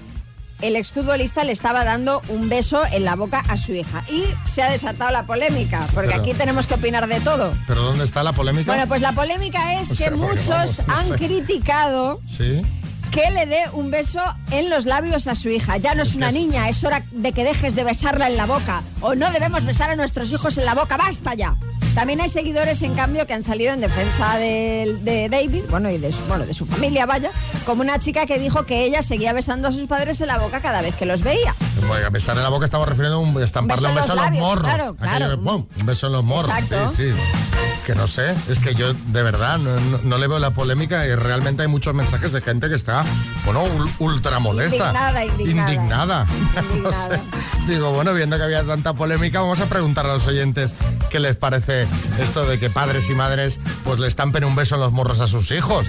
el 0.60 0.76
exfutbolista 0.76 1.44
le 1.44 1.52
estaba 1.52 1.84
dando 1.84 2.20
un 2.28 2.48
beso 2.48 2.82
en 2.92 3.04
la 3.04 3.14
boca 3.16 3.44
a 3.48 3.56
su 3.56 3.72
hija 3.72 4.04
y 4.10 4.24
se 4.44 4.62
ha 4.62 4.70
desatado 4.70 5.10
la 5.12 5.24
polémica, 5.26 5.86
porque 5.94 6.10
Pero- 6.10 6.22
aquí 6.22 6.34
tenemos 6.34 6.66
que 6.66 6.74
opinar 6.74 7.06
de 7.06 7.20
todo. 7.20 7.52
¿Pero 7.66 7.82
dónde 7.82 8.04
está 8.04 8.22
la 8.22 8.32
polémica? 8.32 8.72
Bueno, 8.72 8.86
pues 8.88 9.00
la 9.00 9.12
polémica 9.12 9.80
es 9.80 9.92
O 9.92 9.96
que 9.96 10.10
muchos 10.10 10.48
vamos, 10.48 10.82
no 10.86 10.94
han 10.94 11.06
sé. 11.06 11.14
criticado 11.16 12.20
Sí. 12.26 12.62
Que 13.10 13.30
le 13.30 13.46
dé 13.46 13.64
un 13.72 13.90
beso 13.90 14.20
en 14.50 14.70
los 14.70 14.86
labios 14.86 15.26
a 15.26 15.34
su 15.34 15.48
hija. 15.48 15.76
Ya 15.76 15.94
no 15.94 16.02
es 16.02 16.14
una 16.14 16.30
niña, 16.30 16.68
es 16.68 16.82
hora 16.84 17.02
de 17.10 17.32
que 17.32 17.44
dejes 17.44 17.74
de 17.74 17.84
besarla 17.84 18.28
en 18.28 18.36
la 18.36 18.46
boca. 18.46 18.82
O 19.00 19.14
no 19.14 19.30
debemos 19.30 19.64
besar 19.64 19.90
a 19.90 19.96
nuestros 19.96 20.30
hijos 20.32 20.58
en 20.58 20.64
la 20.64 20.74
boca, 20.74 20.96
basta 20.96 21.34
ya. 21.34 21.56
También 21.94 22.20
hay 22.20 22.28
seguidores, 22.28 22.82
en 22.82 22.94
cambio, 22.94 23.26
que 23.26 23.34
han 23.34 23.42
salido 23.42 23.72
en 23.72 23.80
defensa 23.80 24.36
de, 24.36 25.28
David, 25.30 25.64
bueno, 25.68 25.90
y 25.90 25.98
de 25.98 26.12
su, 26.12 26.22
bueno, 26.26 26.46
de 26.46 26.54
su 26.54 26.64
familia, 26.64 27.06
vaya, 27.06 27.30
como 27.66 27.82
una 27.82 27.98
chica 27.98 28.24
que 28.24 28.38
dijo 28.38 28.64
que 28.64 28.84
ella 28.84 29.02
seguía 29.02 29.32
besando 29.32 29.68
a 29.68 29.72
sus 29.72 29.86
padres 29.86 30.20
en 30.20 30.28
la 30.28 30.38
boca 30.38 30.60
cada 30.60 30.80
vez 30.80 30.94
que 30.94 31.06
los 31.06 31.22
veía. 31.22 31.54
Bueno, 31.88 32.06
a 32.06 32.10
besar 32.10 32.36
en 32.36 32.44
la 32.44 32.50
boca 32.50 32.66
estamos 32.66 32.88
refiriendo 32.88 33.16
a 33.16 33.20
un, 33.20 33.42
estamparle 33.42 33.88
Un 33.88 33.90
un 33.90 33.96
beso 33.96 34.12
beso 34.12 34.12
en 34.12 34.18
a 34.18 34.22
los 34.22 34.24
labios, 34.26 34.42
morros. 34.44 34.64
claro, 34.64 34.96
claro. 34.96 35.38
un 35.80 35.86
beso 35.86 36.06
en 36.06 36.12
los 36.12 36.24
morros. 36.24 36.50
Exacto. 36.50 36.90
Sí, 36.94 37.10
sí. 37.10 37.67
Que 37.88 37.94
no 37.94 38.06
sé, 38.06 38.34
es 38.50 38.58
que 38.58 38.74
yo 38.74 38.92
de 38.92 39.22
verdad 39.22 39.56
no, 39.56 39.80
no- 39.80 39.98
no 40.04 40.18
le 40.18 40.26
veo 40.28 40.38
la 40.38 40.50
polémica 40.50 41.06
y 41.06 41.14
realmente 41.14 41.62
hay 41.62 41.68
muchos 41.68 41.94
mensajes 41.94 42.32
de 42.32 42.42
gente 42.42 42.68
que 42.68 42.74
está, 42.74 43.02
bueno, 43.46 43.64
ul- 43.64 43.90
ultra 43.98 44.38
molesta. 44.40 44.88
Indignada, 44.88 45.24
indignada. 45.24 45.72
Indignada. 45.72 46.26
No 46.82 46.92
sé. 46.92 47.18
Digo, 47.66 47.90
bueno, 47.92 48.12
viendo 48.12 48.36
que 48.36 48.42
había 48.42 48.62
tanta 48.62 48.92
polémica, 48.92 49.40
vamos 49.40 49.60
a 49.60 49.66
preguntar 49.70 50.04
a 50.04 50.12
los 50.12 50.26
oyentes 50.26 50.74
qué 51.08 51.18
les 51.18 51.36
parece 51.36 51.86
esto 52.20 52.44
de 52.44 52.58
que 52.58 52.68
padres 52.68 53.08
y 53.08 53.14
madres 53.14 53.58
pues 53.84 53.98
le 53.98 54.06
estampen 54.06 54.44
un 54.44 54.54
beso 54.54 54.74
en 54.74 54.82
los 54.82 54.92
morros 54.92 55.20
a 55.20 55.26
sus 55.26 55.50
hijos. 55.50 55.86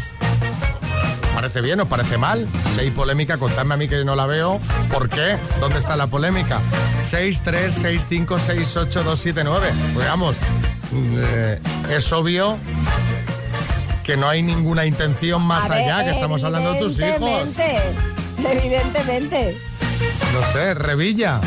¿Parece 1.39 1.61
bien 1.61 1.79
o 1.79 1.85
parece 1.85 2.17
mal? 2.17 2.45
Si 2.75 2.81
hay 2.81 2.91
polémica, 2.91 3.37
contadme 3.37 3.75
a 3.75 3.77
mí 3.77 3.87
que 3.87 4.03
no 4.03 4.13
la 4.13 4.25
veo. 4.25 4.59
¿Por 4.91 5.07
qué? 5.07 5.37
¿Dónde 5.61 5.79
está 5.79 5.95
la 5.95 6.07
polémica? 6.07 6.59
636568279. 7.05 9.61
Pues 9.93 10.05
vamos, 10.05 10.35
mm, 10.91 11.15
eh, 11.17 11.61
es 11.91 12.11
obvio 12.11 12.57
que 14.03 14.17
no 14.17 14.27
hay 14.27 14.41
ninguna 14.41 14.85
intención 14.85 15.41
más 15.41 15.69
A 15.69 15.75
ver, 15.75 15.83
allá, 15.83 16.03
que 16.03 16.11
estamos 16.11 16.43
hablando 16.43 16.73
de 16.73 16.79
tus 16.81 16.99
hijos. 16.99 17.21
Evidentemente, 17.21 17.93
evidentemente. 18.45 19.57
No 20.33 20.43
sé, 20.51 20.73
Revilla. 20.73 21.39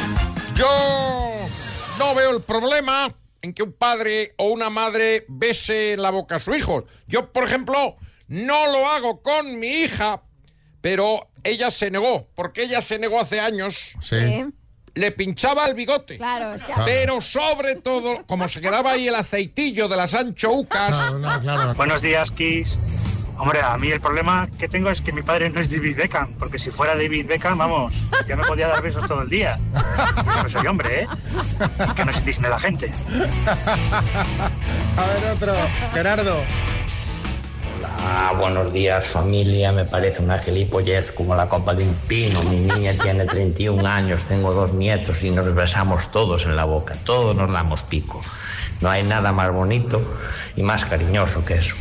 Yo 0.55 1.35
no 1.99 2.15
veo 2.15 2.35
el 2.35 2.41
problema 2.41 3.15
en 3.43 3.53
que 3.53 3.63
un 3.63 3.75
padre 3.75 4.33
o 4.39 4.47
una 4.47 4.71
madre 4.71 5.27
bese 5.29 5.93
en 5.93 6.01
la 6.01 6.09
boca 6.09 6.37
a 6.37 6.39
su 6.39 6.55
hijo. 6.55 6.87
Yo, 7.07 7.31
por 7.31 7.45
ejemplo, 7.45 7.99
no 8.33 8.73
lo 8.73 8.91
hago 8.91 9.21
con 9.21 9.61
mi 9.61 9.67
hija, 9.67 10.23
pero 10.81 11.29
ella 11.45 11.71
se 11.71 11.91
negó, 11.91 12.29
porque 12.35 12.63
ella 12.63 12.81
se 12.81 12.99
negó 12.99 13.21
hace 13.21 13.41
años. 13.41 13.95
Sí. 14.01 14.47
Le 14.95 15.13
pinchaba 15.13 15.67
el 15.67 15.75
bigote. 15.75 16.17
Claro, 16.17 16.55
es 16.55 16.65
que... 16.65 16.73
Pero 16.85 17.21
sobre 17.21 17.77
todo, 17.77 18.25
como 18.27 18.49
se 18.49 18.63
quedaba 18.63 18.93
ahí 18.93 19.09
el 19.09 19.15
aceitillo 19.15 19.87
de 19.87 19.97
las 19.97 20.15
anchoucas. 20.15 21.13
Buenos 21.77 22.01
días, 22.01 22.31
Kiss. 22.31 22.73
Hombre, 23.37 23.61
a 23.61 23.77
mí 23.77 23.91
el 23.91 24.01
problema 24.01 24.49
que 24.59 24.67
tengo 24.69 24.89
es 24.89 25.03
que 25.03 25.13
mi 25.13 25.23
padre 25.23 25.51
no 25.51 25.61
es 25.61 25.71
David 25.71 25.97
Beckham, 25.97 26.33
porque 26.39 26.59
si 26.59 26.71
fuera 26.71 26.95
David 26.95 27.27
Beckham, 27.27 27.59
vamos, 27.59 27.93
yo 28.27 28.37
me 28.37 28.45
podía 28.45 28.69
dar 28.69 28.83
besos 28.83 29.07
todo 29.07 29.23
el 29.23 29.29
día. 29.29 29.59
Yo 30.37 30.43
no 30.43 30.49
soy 30.49 30.67
hombre, 30.67 31.03
¿eh? 31.03 31.09
Y 31.91 31.95
que 31.95 32.05
no 32.05 32.13
se 32.13 32.21
indigne 32.21 32.49
la 32.49 32.61
gente. 32.61 32.91
A 34.97 35.07
ver, 35.07 35.33
otro. 35.35 35.55
Gerardo. 35.93 36.45
Ah, 37.85 38.33
buenos 38.39 38.73
días 38.73 39.07
familia, 39.07 39.73
me 39.73 39.85
parece 39.85 40.23
una 40.23 40.39
gilipollez 40.39 41.13
como 41.13 41.35
la 41.35 41.49
copa 41.49 41.75
de 41.75 41.85
un 41.85 41.95
pino. 42.07 42.43
Mi 42.45 42.57
niña 42.57 42.93
tiene 43.01 43.25
31 43.25 43.87
años, 43.87 44.25
tengo 44.25 44.53
dos 44.53 44.73
nietos 44.73 45.23
y 45.25 45.31
nos 45.31 45.55
besamos 45.55 46.11
todos 46.11 46.45
en 46.45 46.57
la 46.57 46.65
boca, 46.65 46.97
todos 47.05 47.37
nos 47.37 47.53
damos 47.53 47.83
pico. 47.83 48.23
No 48.81 48.91
hay 48.91 49.03
nada 49.03 49.33
más 49.33 49.53
bonito 49.53 50.03
y 50.57 50.63
más 50.63 50.85
cariñoso 50.85 51.45
que 51.45 51.55
eso. 51.55 51.75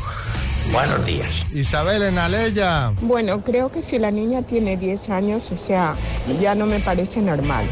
Buenos 0.71 1.05
días. 1.05 1.45
Isabel 1.53 2.03
en 2.03 2.17
Aleya. 2.17 2.93
Bueno, 3.01 3.43
creo 3.43 3.69
que 3.71 3.81
si 3.81 3.99
la 3.99 4.11
niña 4.11 4.41
tiene 4.43 4.77
10 4.77 5.09
años, 5.09 5.51
o 5.51 5.57
sea, 5.57 5.95
ya 6.39 6.55
no 6.55 6.65
me 6.65 6.79
parece 6.79 7.21
normal. 7.21 7.65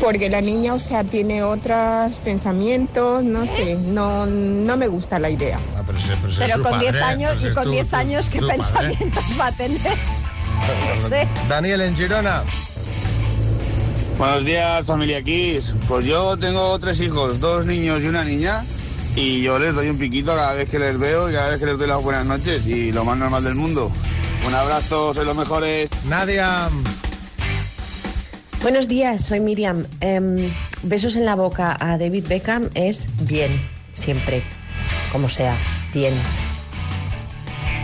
Porque 0.00 0.28
la 0.28 0.40
niña, 0.40 0.74
o 0.74 0.80
sea, 0.80 1.04
tiene 1.04 1.42
otros 1.44 2.16
pensamientos, 2.24 3.22
no 3.24 3.46
sé, 3.46 3.76
no, 3.76 4.26
no 4.26 4.76
me 4.76 4.88
gusta 4.88 5.18
la 5.20 5.30
idea. 5.30 5.58
Ah, 5.76 5.82
pero, 5.86 6.00
si- 6.00 6.08
pero 6.20 6.32
si 6.32 6.42
es 6.42 6.46
Pero 6.50 6.56
su 6.56 6.62
con 6.70 6.80
10 6.80 6.92
padre, 6.92 7.04
años 7.04 7.38
pues 7.40 7.52
y 7.52 7.54
con 7.54 7.64
tu- 7.64 7.70
10 7.70 7.88
tu- 7.88 7.96
años, 7.96 8.30
¿qué 8.30 8.38
padre. 8.40 8.52
pensamientos 8.56 9.24
va 9.40 9.46
a 9.46 9.52
tener? 9.52 9.80
No 11.02 11.08
sé. 11.08 11.26
Daniel 11.48 11.80
en 11.80 11.96
Girona. 11.96 12.42
Buenos 14.18 14.44
días, 14.44 14.86
familia 14.86 15.20
Kiss. 15.22 15.74
Pues 15.88 16.04
yo 16.04 16.36
tengo 16.36 16.78
tres 16.78 17.00
hijos, 17.00 17.40
dos 17.40 17.66
niños 17.66 18.04
y 18.04 18.06
una 18.06 18.22
niña. 18.22 18.64
Y 19.16 19.42
yo 19.42 19.58
les 19.58 19.74
doy 19.74 19.88
un 19.88 19.98
piquito 19.98 20.32
cada 20.34 20.52
vez 20.54 20.68
que 20.70 20.78
les 20.78 20.98
veo 20.98 21.28
y 21.28 21.32
cada 21.32 21.48
vez 21.50 21.58
que 21.58 21.66
les 21.66 21.78
doy 21.78 21.88
las 21.88 22.00
buenas 22.00 22.24
noches. 22.26 22.64
Y 22.66 22.92
lo 22.92 23.04
más 23.04 23.18
normal 23.18 23.42
del 23.42 23.56
mundo. 23.56 23.90
Un 24.46 24.54
abrazo, 24.54 25.12
sois 25.14 25.26
los 25.26 25.36
mejores. 25.36 25.90
Nadia. 26.04 26.68
Buenos 28.62 28.86
días, 28.86 29.24
soy 29.24 29.40
Miriam. 29.40 29.84
Em, 29.98 30.48
besos 30.84 31.16
en 31.16 31.24
la 31.24 31.34
boca 31.34 31.76
a 31.80 31.98
David 31.98 32.26
Beckham 32.28 32.70
es 32.74 33.08
bien, 33.26 33.50
siempre, 33.92 34.40
como 35.10 35.28
sea, 35.28 35.56
bien. 35.92 36.14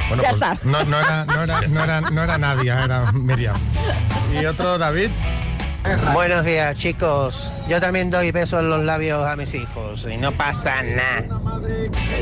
Bueno, 0.06 0.22
Ya 0.22 0.30
pues 0.30 0.40
está. 0.40 0.56
No, 0.62 0.84
no 0.84 1.00
era, 1.00 1.24
no, 1.24 1.42
era, 1.42 1.60
no, 1.62 1.82
era, 1.82 2.00
no 2.00 2.22
era 2.22 2.38
Nadia, 2.38 2.84
era 2.84 3.10
Miriam. 3.12 3.56
¿Y 4.32 4.46
otro, 4.46 4.78
David? 4.78 5.10
Buenos 6.12 6.44
días, 6.44 6.76
chicos. 6.76 7.50
Yo 7.68 7.80
también 7.80 8.10
doy 8.10 8.30
besos 8.30 8.60
en 8.60 8.70
los 8.70 8.84
labios 8.84 9.26
a 9.26 9.34
mis 9.34 9.54
hijos 9.54 10.06
y 10.08 10.16
no 10.16 10.30
pasa 10.30 10.80
nada. 10.82 11.24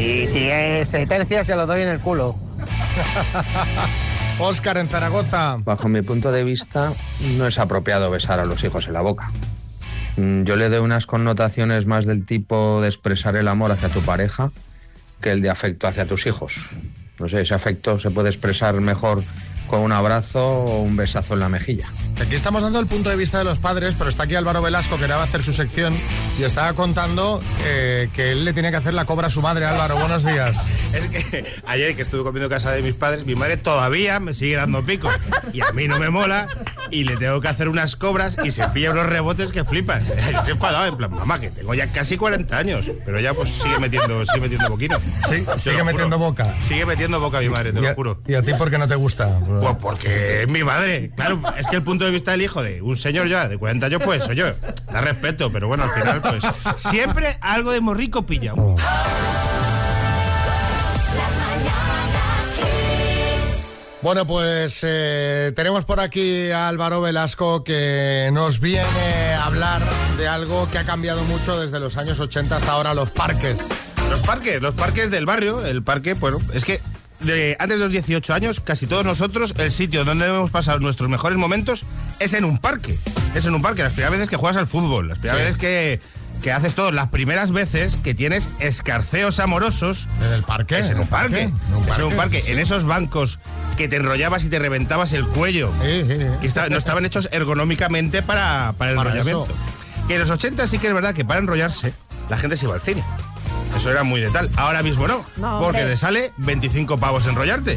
Y 0.01 0.27
si 0.27 0.49
es 0.49 0.89
se 0.89 1.07
tercia, 1.07 1.45
se 1.45 1.57
los 1.57 1.67
doy 1.67 1.83
en 1.83 1.89
el 1.89 2.01
culo. 2.01 2.35
Óscar 4.39 4.77
en 4.77 4.87
Zaragoza. 4.87 5.57
Bajo 5.65 5.89
mi 5.89 6.03
punto 6.03 6.31
de 6.31 6.45
vista, 6.45 6.93
no 7.39 7.47
es 7.47 7.59
apropiado 7.59 8.11
besar 8.11 8.39
a 8.39 8.45
los 8.45 8.63
hijos 8.65 8.87
en 8.87 8.93
la 8.93 9.01
boca. 9.01 9.31
Mm, 10.17 10.43
Yo 10.45 10.57
le 10.57 10.69
doy 10.69 10.81
unas 10.81 11.07
connotaciones 11.07 11.87
más 11.87 12.05
del 12.05 12.27
tipo 12.27 12.81
de 12.83 12.89
expresar 12.89 13.37
el 13.37 13.49
amor 13.49 13.73
hacia 13.73 13.89
tu 13.89 14.01
pareja 14.03 14.51
que 15.23 15.31
el 15.33 15.41
de 15.41 15.49
afecto 15.49 15.87
hacia 15.89 16.07
tus 16.07 16.27
hijos. 16.27 16.55
No 17.19 17.29
sé, 17.31 17.41
ese 17.41 17.55
afecto 17.55 17.99
se 17.99 18.11
puede 18.11 18.29
expresar 18.29 18.75
mejor 18.75 19.23
con 19.67 19.81
un 19.81 19.93
abrazo 19.93 20.45
o 20.45 20.83
un 20.83 20.97
besazo 20.97 21.35
en 21.35 21.41
la 21.41 21.49
mejilla. 21.49 21.89
Aquí 22.21 22.35
estamos 22.35 22.63
dando 22.63 22.81
el 22.81 22.87
punto 22.87 23.11
de 23.11 23.17
vista 23.17 23.39
de 23.39 23.45
los 23.45 23.59
padres, 23.59 23.95
pero 23.99 24.09
está 24.09 24.23
aquí 24.23 24.35
Álvaro 24.35 24.63
Velasco, 24.63 24.97
que 24.97 25.07
va 25.07 25.17
a 25.17 25.25
hacer 25.25 25.43
su 25.43 25.53
sección, 25.53 25.95
y 26.39 26.45
estaba 26.45 26.73
contando 26.73 27.43
eh, 27.67 28.09
que 28.15 28.33
él 28.33 28.47
le 28.47 28.55
tiene 28.55 28.71
que 28.71 28.79
hacer 28.79 28.95
la 28.95 29.05
cobra 29.05 29.27
a 29.27 29.31
su 29.31 29.43
madre. 29.43 29.67
Álvaro, 29.67 29.97
buenos 29.99 30.25
días. 30.25 30.67
Es 30.97 31.09
que 31.09 31.45
ayer 31.67 31.95
que 31.95 32.03
estuve 32.03 32.23
comiendo 32.23 32.47
en 32.47 32.51
casa 32.51 32.71
de 32.71 32.81
mis 32.81 32.95
padres, 32.95 33.27
mi 33.27 33.35
madre 33.35 33.59
todavía 33.59 34.19
me 34.19 34.33
sigue 34.33 34.57
dando 34.57 34.83
picos. 34.83 35.15
Y 35.53 35.61
a 35.61 35.71
mí 35.73 35.89
no 35.89 35.99
me 35.99 36.09
mola. 36.09 36.47
Y 36.91 37.05
le 37.05 37.19
tengo 37.19 37.39
que 37.41 37.49
hacer 37.49 37.69
unas 37.69 37.97
cobras 37.97 38.37
y 38.43 38.51
se 38.51 38.67
pilla 38.69 38.93
unos 38.93 39.05
rebotes 39.05 39.53
que 39.53 39.63
flipas. 39.65 40.07
Yo 40.33 40.39
estoy 40.39 40.53
enfadado, 40.53 40.87
en 40.87 40.97
plan, 40.97 41.13
mamá, 41.13 41.39
que 41.39 41.51
tengo 41.51 41.75
ya 41.75 41.89
casi 41.89 42.17
40 42.17 42.57
años. 42.57 42.91
Pero 43.05 43.21
ya 43.21 43.35
pues 43.35 43.51
sigue 43.51 43.79
metiendo, 43.79 44.25
sigue 44.25 44.41
metiendo 44.41 44.71
boquino. 44.71 44.99
Sí, 45.29 45.45
sigue 45.59 45.85
metiendo 45.85 46.19
boca. 46.19 46.55
Sigue 46.67 46.87
metiendo 46.87 47.21
boca 47.21 47.41
mi 47.41 47.51
madre, 47.51 47.73
te 47.73 47.79
¿Y 47.81 47.83
lo 47.83 47.91
a, 47.91 47.95
juro. 47.95 48.23
¿Y 48.27 48.35
a 48.35 48.43
ti 48.43 48.55
por 48.55 48.71
qué 48.71 48.79
no 48.79 48.89
te 48.89 48.95
gusta? 48.95 49.39
Pues 49.61 49.77
porque 49.81 50.43
es 50.43 50.49
mi 50.49 50.65
madre. 50.65 51.11
Claro, 51.15 51.41
es 51.59 51.67
que 51.67 51.77
el 51.77 51.83
punto 51.83 52.05
de 52.05 52.11
vista 52.11 52.33
del 52.33 52.43
hijo 52.43 52.63
de 52.63 52.83
un 52.83 52.97
señor 52.97 53.29
ya 53.29 53.49
de 53.49 53.59
40 53.59 53.87
años, 53.87 54.01
pues 54.05 54.25
soy 54.25 54.37
yo. 54.37 54.47
Da 54.93 55.01
respeto, 55.01 55.51
pero 55.53 55.69
bueno, 55.69 55.85
al 55.85 55.91
final, 55.91 56.23
pues 56.23 56.43
siempre 56.77 57.39
algo 57.41 57.71
de 57.71 57.81
morrico 57.81 58.27
pilla. 58.27 58.53
Bueno, 64.07 64.25
pues 64.25 64.81
eh, 64.83 65.53
tenemos 65.57 65.85
por 65.85 65.99
aquí 65.99 66.51
a 66.53 66.69
Álvaro 66.69 67.01
Velasco 67.01 67.65
que 67.65 68.31
nos 68.33 68.61
viene 68.61 69.35
a 69.37 69.47
hablar 69.47 69.83
de 70.17 70.29
algo 70.29 70.71
que 70.71 70.79
ha 70.79 70.85
cambiado 70.85 71.25
mucho 71.25 71.59
desde 71.59 71.81
los 71.81 71.97
años 71.97 72.21
80 72.21 72.57
hasta 72.57 72.71
ahora, 72.71 72.95
los 72.95 73.11
parques. 73.11 73.67
Los 74.09 74.23
parques, 74.23 74.63
los 74.63 74.75
parques 74.75 75.11
del 75.11 75.27
barrio, 75.27 75.67
el 75.67 75.83
parque, 75.83 76.15
bueno, 76.15 76.39
es 76.53 76.65
que 76.65 76.81
de, 77.21 77.57
antes 77.59 77.79
de 77.79 77.85
los 77.85 77.93
18 77.93 78.35
años, 78.35 78.61
casi 78.61 78.87
todos 78.87 79.05
nosotros, 79.05 79.55
el 79.59 79.73
sitio 79.73 80.05
donde 80.05 80.27
debemos 80.27 80.51
pasar 80.51 80.81
nuestros 80.81 81.09
mejores 81.09 81.39
momentos 81.39 81.85
es 82.21 82.35
en 82.35 82.45
un 82.45 82.59
parque. 82.59 82.99
Es 83.35 83.45
en 83.47 83.55
un 83.55 83.63
parque, 83.63 83.83
las 83.83 83.93
primeras 83.93 84.13
veces 84.13 84.29
que 84.29 84.37
juegas 84.37 84.57
al 84.57 84.67
fútbol, 84.67 85.09
las 85.09 85.19
primeras 85.19 85.39
Sí. 85.41 85.45
veces 85.45 85.59
que, 85.61 86.01
que 86.43 86.53
haces 86.53 86.75
todo, 86.75 86.93
las 86.93 87.09
primeras 87.09 87.51
veces 87.53 87.97
que 88.03 88.15
tienes 88.15 88.51
escarceos 88.61 89.41
amorosos. 89.41 90.09
¿En 90.27 90.33
el 90.33 90.43
parque? 90.43 90.79
Es 90.79 90.91
en 90.91 91.01
un 91.01 91.07
parque. 91.07 91.43
¿En 91.43 91.53
un 91.75 91.89
Es 91.89 91.99
en 91.99 92.05
un 92.05 92.11
parque? 92.11 92.17
parque. 92.17 92.41
Sí, 92.41 92.47
sí. 92.47 92.53
En 92.53 92.59
esos 92.59 92.85
bancos 92.85 93.39
que 93.77 93.89
te 93.89 93.97
enrollabas 93.97 94.45
y 94.45 94.49
te 94.49 94.59
reventabas 94.59 95.13
el 95.13 95.27
cuello. 95.27 95.71
Que 95.81 96.31
no 96.71 96.77
estaban 96.77 97.05
hechos 97.05 97.29
ergonómicamente 97.33 98.23
para, 98.23 98.75
para 98.77 98.91
el 98.93 98.97
Para 98.97 99.11
enrollamiento. 99.11 99.47
eso. 99.47 100.07
Que 100.09 100.15
en 100.15 100.21
los 100.21 100.31
80 100.31 100.67
sí 100.67 100.79
que 100.79 100.87
es 100.89 100.95
verdad 100.95 101.15
que 101.15 101.25
para 101.25 101.41
enrollarse 101.41 101.93
la 102.31 102.37
gente 102.39 102.57
se 102.57 102.67
iba 102.67 102.75
al 102.75 102.81
cine. 102.81 103.03
Eso 103.77 103.91
era 103.91 104.03
muy 104.05 104.21
de 104.21 104.31
tal. 104.31 104.51
Ahora 104.57 104.83
mismo 104.83 105.07
no. 105.07 105.25
No, 105.37 105.61
porque 105.61 105.85
te 105.85 105.97
sale 105.97 106.33
25 106.39 106.99
pavos 106.99 107.27
enrollarte. 107.27 107.77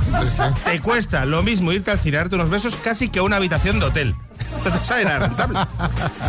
Te 0.63 0.79
cuesta 0.79 1.25
lo 1.25 1.43
mismo 1.43 1.71
irte 1.73 1.91
al 1.91 1.99
cine 1.99 2.17
a 2.17 2.21
darte 2.21 2.35
unos 2.35 2.49
besos 2.49 2.75
casi 2.77 3.09
que 3.09 3.19
una 3.21 3.35
habitación 3.35 3.79
de 3.79 3.85
hotel. 3.87 4.15
No 4.63 4.71
te 4.71 4.85
sale 4.85 5.03
nada 5.03 5.19
rentable. 5.27 5.59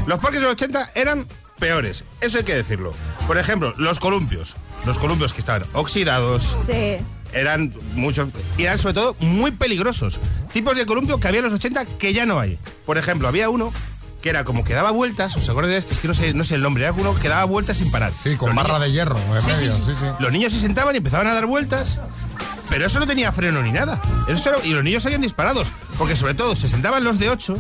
Los 0.06 0.18
parques 0.18 0.40
de 0.40 0.44
los 0.44 0.52
80 0.52 0.90
eran 0.94 1.26
peores. 1.58 2.04
Eso 2.20 2.38
hay 2.38 2.44
que 2.44 2.54
decirlo. 2.54 2.92
Por 3.26 3.38
ejemplo, 3.38 3.72
los 3.76 4.00
columpios. 4.00 4.56
Los 4.86 4.98
columpios 4.98 5.32
que 5.32 5.40
estaban 5.40 5.64
oxidados, 5.74 6.56
Sí. 6.66 6.96
eran 7.32 7.72
muchos 7.94 8.28
y 8.58 8.62
eran 8.64 8.78
sobre 8.78 8.94
todo 8.94 9.14
muy 9.20 9.50
peligrosos. 9.52 10.18
Tipos 10.52 10.76
de 10.76 10.84
columpio 10.86 11.20
que 11.20 11.28
había 11.28 11.38
en 11.40 11.44
los 11.44 11.54
80 11.54 11.84
que 11.84 12.12
ya 12.12 12.26
no 12.26 12.40
hay. 12.40 12.58
Por 12.86 12.98
ejemplo, 12.98 13.28
había 13.28 13.48
uno 13.50 13.72
que 14.22 14.28
era 14.30 14.44
como 14.44 14.64
que 14.64 14.74
daba 14.74 14.90
vueltas, 14.90 15.34
¿os 15.36 15.48
acordáis 15.48 15.72
de 15.72 15.78
este? 15.78 15.94
Es 15.94 16.00
que 16.00 16.08
no 16.08 16.14
sé, 16.14 16.34
no 16.34 16.44
sé 16.44 16.54
el 16.56 16.62
nombre, 16.62 16.84
era 16.84 16.92
uno 16.92 17.14
que 17.18 17.28
daba 17.28 17.44
vueltas 17.44 17.78
sin 17.78 17.90
parar. 17.90 18.12
Sí, 18.22 18.36
con 18.36 18.48
Los 18.50 18.56
barra 18.56 18.74
niños- 18.74 18.82
de 18.86 18.92
hierro 18.92 19.16
en 19.18 19.40
Sí, 19.40 19.46
sí, 19.46 19.50
medio. 19.52 19.74
sí. 19.76 19.82
sí, 19.86 19.92
sí. 19.98 20.06
Los 20.18 20.32
niños 20.32 20.52
se 20.52 20.60
sentaban 20.60 20.94
y 20.94 20.98
empezaban 20.98 21.26
a 21.26 21.34
dar 21.34 21.46
vueltas, 21.46 21.98
pero 22.68 22.86
eso 22.86 22.98
no 23.00 23.06
tenía 23.06 23.32
freno 23.32 23.62
ni 23.62 23.72
nada. 23.72 24.00
Eso 24.28 24.50
era- 24.50 24.58
y 24.64 24.70
los 24.70 24.84
niños 24.84 25.02
salían 25.02 25.22
disparados, 25.22 25.68
porque 25.98 26.16
sobre 26.16 26.34
todo 26.34 26.54
se 26.54 26.68
sentaban 26.68 27.02
los 27.04 27.18
de 27.18 27.30
8 27.30 27.56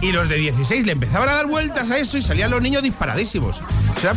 y 0.00 0.10
los 0.12 0.28
de 0.28 0.36
16 0.36 0.84
le 0.86 0.92
empezaban 0.92 1.28
a 1.28 1.34
dar 1.34 1.46
vueltas 1.46 1.90
a 1.92 1.98
eso 1.98 2.18
y 2.18 2.22
salían 2.22 2.50
los 2.50 2.60
niños 2.60 2.82
disparadísimos. 2.82 3.60
O 3.96 4.00
sea, 4.00 4.14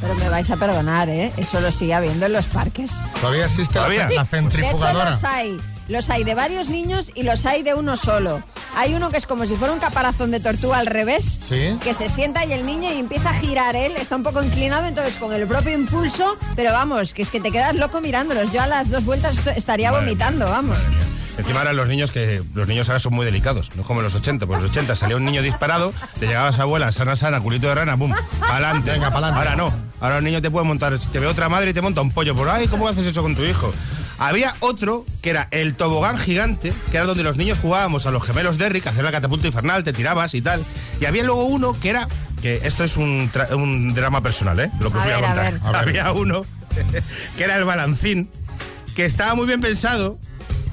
Pero 0.00 0.14
me 0.14 0.28
vais 0.28 0.48
a 0.48 0.56
perdonar, 0.56 1.08
¿eh? 1.08 1.32
Eso 1.36 1.60
lo 1.60 1.72
sigue 1.72 1.92
habiendo 1.92 2.24
en 2.26 2.32
los 2.32 2.46
parques. 2.46 2.92
Todavía 3.20 3.46
existe 3.46 3.74
la- 3.74 3.80
Todavía. 3.80 4.02
la 4.04 4.08
De 4.08 4.14
hecho, 4.14 4.24
centrifugadora. 4.26 5.10
los 5.10 5.24
hay. 5.24 5.60
Los 5.88 6.10
hay 6.10 6.22
de 6.22 6.34
varios 6.34 6.68
niños 6.68 7.10
y 7.14 7.22
los 7.22 7.46
hay 7.46 7.62
de 7.62 7.72
uno 7.74 7.96
solo. 7.96 8.42
Hay 8.76 8.92
uno 8.94 9.10
que 9.10 9.16
es 9.16 9.24
como 9.26 9.46
si 9.46 9.56
fuera 9.56 9.72
un 9.72 9.80
caparazón 9.80 10.30
de 10.30 10.38
tortuga 10.38 10.78
al 10.78 10.86
revés, 10.86 11.40
Sí. 11.42 11.78
que 11.82 11.94
se 11.94 12.08
sienta 12.10 12.44
y 12.44 12.52
el 12.52 12.66
niño 12.66 12.92
y 12.92 12.98
empieza 12.98 13.30
a 13.30 13.34
girar 13.34 13.74
él, 13.74 13.92
está 13.96 14.16
un 14.16 14.22
poco 14.22 14.42
inclinado, 14.42 14.86
entonces 14.86 15.16
con 15.16 15.32
el 15.32 15.46
propio 15.46 15.72
impulso, 15.72 16.36
pero 16.56 16.72
vamos, 16.72 17.14
que 17.14 17.22
es 17.22 17.30
que 17.30 17.40
te 17.40 17.50
quedas 17.50 17.74
loco 17.74 18.00
mirándolos. 18.02 18.52
Yo 18.52 18.60
a 18.60 18.66
las 18.66 18.90
dos 18.90 19.04
vueltas 19.06 19.46
estaría 19.56 19.90
Madre 19.90 20.04
vomitando, 20.06 20.44
vamos. 20.44 20.76
Encima 21.38 21.60
ahora 21.60 21.72
los 21.72 21.88
niños 21.88 22.10
que 22.10 22.42
los 22.52 22.66
niños 22.66 22.88
ahora 22.88 22.98
son 22.98 23.14
muy 23.14 23.24
delicados, 23.24 23.70
no 23.76 23.82
es 23.82 23.86
como 23.86 24.00
en 24.00 24.04
los 24.04 24.14
80, 24.16 24.44
pues 24.46 24.56
en 24.58 24.62
los 24.64 24.70
80 24.72 24.96
salía 24.96 25.16
un 25.16 25.24
niño 25.24 25.40
disparado, 25.40 25.94
le 26.20 26.26
llegaba 26.26 26.48
a 26.48 26.52
su 26.52 26.60
abuela, 26.60 26.90
sana 26.92 27.14
sana, 27.16 27.40
culito 27.40 27.68
de 27.68 27.76
rana, 27.76 27.96
pum, 27.96 28.12
pa'lante. 28.40 28.90
Venga, 28.90 29.10
pa'lante. 29.12 29.38
Ahora 29.38 29.54
no, 29.56 29.72
ahora 30.00 30.18
el 30.18 30.24
niño 30.24 30.42
te 30.42 30.50
puede 30.50 30.66
montar, 30.66 30.98
te 30.98 31.18
ve 31.20 31.26
otra 31.28 31.48
madre 31.48 31.70
y 31.70 31.72
te 31.74 31.80
monta 31.80 32.00
un 32.02 32.10
pollo 32.10 32.34
por 32.34 32.48
ay, 32.50 32.66
¿cómo 32.68 32.88
haces 32.88 33.06
eso 33.06 33.22
con 33.22 33.34
tu 33.36 33.44
hijo? 33.44 33.72
Había 34.18 34.54
otro 34.60 35.06
que 35.22 35.30
era 35.30 35.46
el 35.52 35.74
tobogán 35.74 36.18
gigante, 36.18 36.72
que 36.90 36.96
era 36.96 37.06
donde 37.06 37.22
los 37.22 37.36
niños 37.36 37.58
jugábamos 37.60 38.06
a 38.06 38.10
los 38.10 38.22
gemelos 38.24 38.58
Derrick, 38.58 38.86
hacer 38.86 39.04
la 39.04 39.12
catapulta 39.12 39.46
infernal, 39.46 39.84
te 39.84 39.92
tirabas 39.92 40.34
y 40.34 40.42
tal. 40.42 40.64
Y 41.00 41.04
había 41.04 41.22
luego 41.22 41.44
uno 41.46 41.72
que 41.80 41.90
era, 41.90 42.08
que 42.42 42.60
esto 42.64 42.82
es 42.84 42.96
un, 42.96 43.30
tra- 43.32 43.54
un 43.54 43.94
drama 43.94 44.20
personal, 44.20 44.58
¿eh? 44.58 44.70
Lo 44.80 44.90
que 44.90 44.98
os 44.98 45.04
voy 45.04 45.12
a 45.12 45.16
ver, 45.16 45.24
a 45.24 45.28
contar. 45.28 45.52
ver. 45.52 45.60
A 45.62 45.70
ver. 45.72 45.76
Había 46.00 46.12
uno 46.12 46.44
que 47.36 47.44
era 47.44 47.56
el 47.56 47.64
balancín, 47.64 48.28
que 48.96 49.04
estaba 49.04 49.34
muy 49.36 49.46
bien 49.46 49.60
pensado 49.60 50.18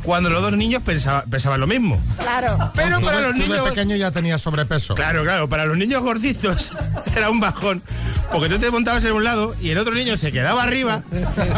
cuando 0.06 0.30
los 0.30 0.41
dos 0.41 0.54
niños 0.54 0.82
pensaba- 0.84 1.24
pensaban 1.30 1.60
lo 1.60 1.68
mismo. 1.68 2.02
Claro. 2.20 2.72
Pero 2.76 3.00
Tú 3.00 3.06
para 3.06 3.20
los 3.22 3.32
tú 3.34 3.39
de 3.39 3.48
niños... 3.48 3.70
pequeño 3.70 3.96
ya 3.96 4.12
tenías 4.12 4.41
sobrepeso. 4.41 4.96
Claro, 4.96 5.24
claro, 5.24 5.50
para 5.50 5.65
los 5.65 5.78
niños 5.78 6.02
gorditos 6.02 6.72
era 7.15 7.30
un 7.30 7.39
bajón. 7.39 7.82
Porque 8.32 8.50
tú 8.50 8.58
te 8.58 8.72
montabas 8.72 9.04
en 9.06 9.12
un 9.13 9.24
lado 9.24 9.56
y 9.62 9.70
el 9.70 9.78
otro 9.78 9.94
niño 9.94 10.18
se 10.18 10.32
quedaba 10.32 10.63
arriba 10.63 11.04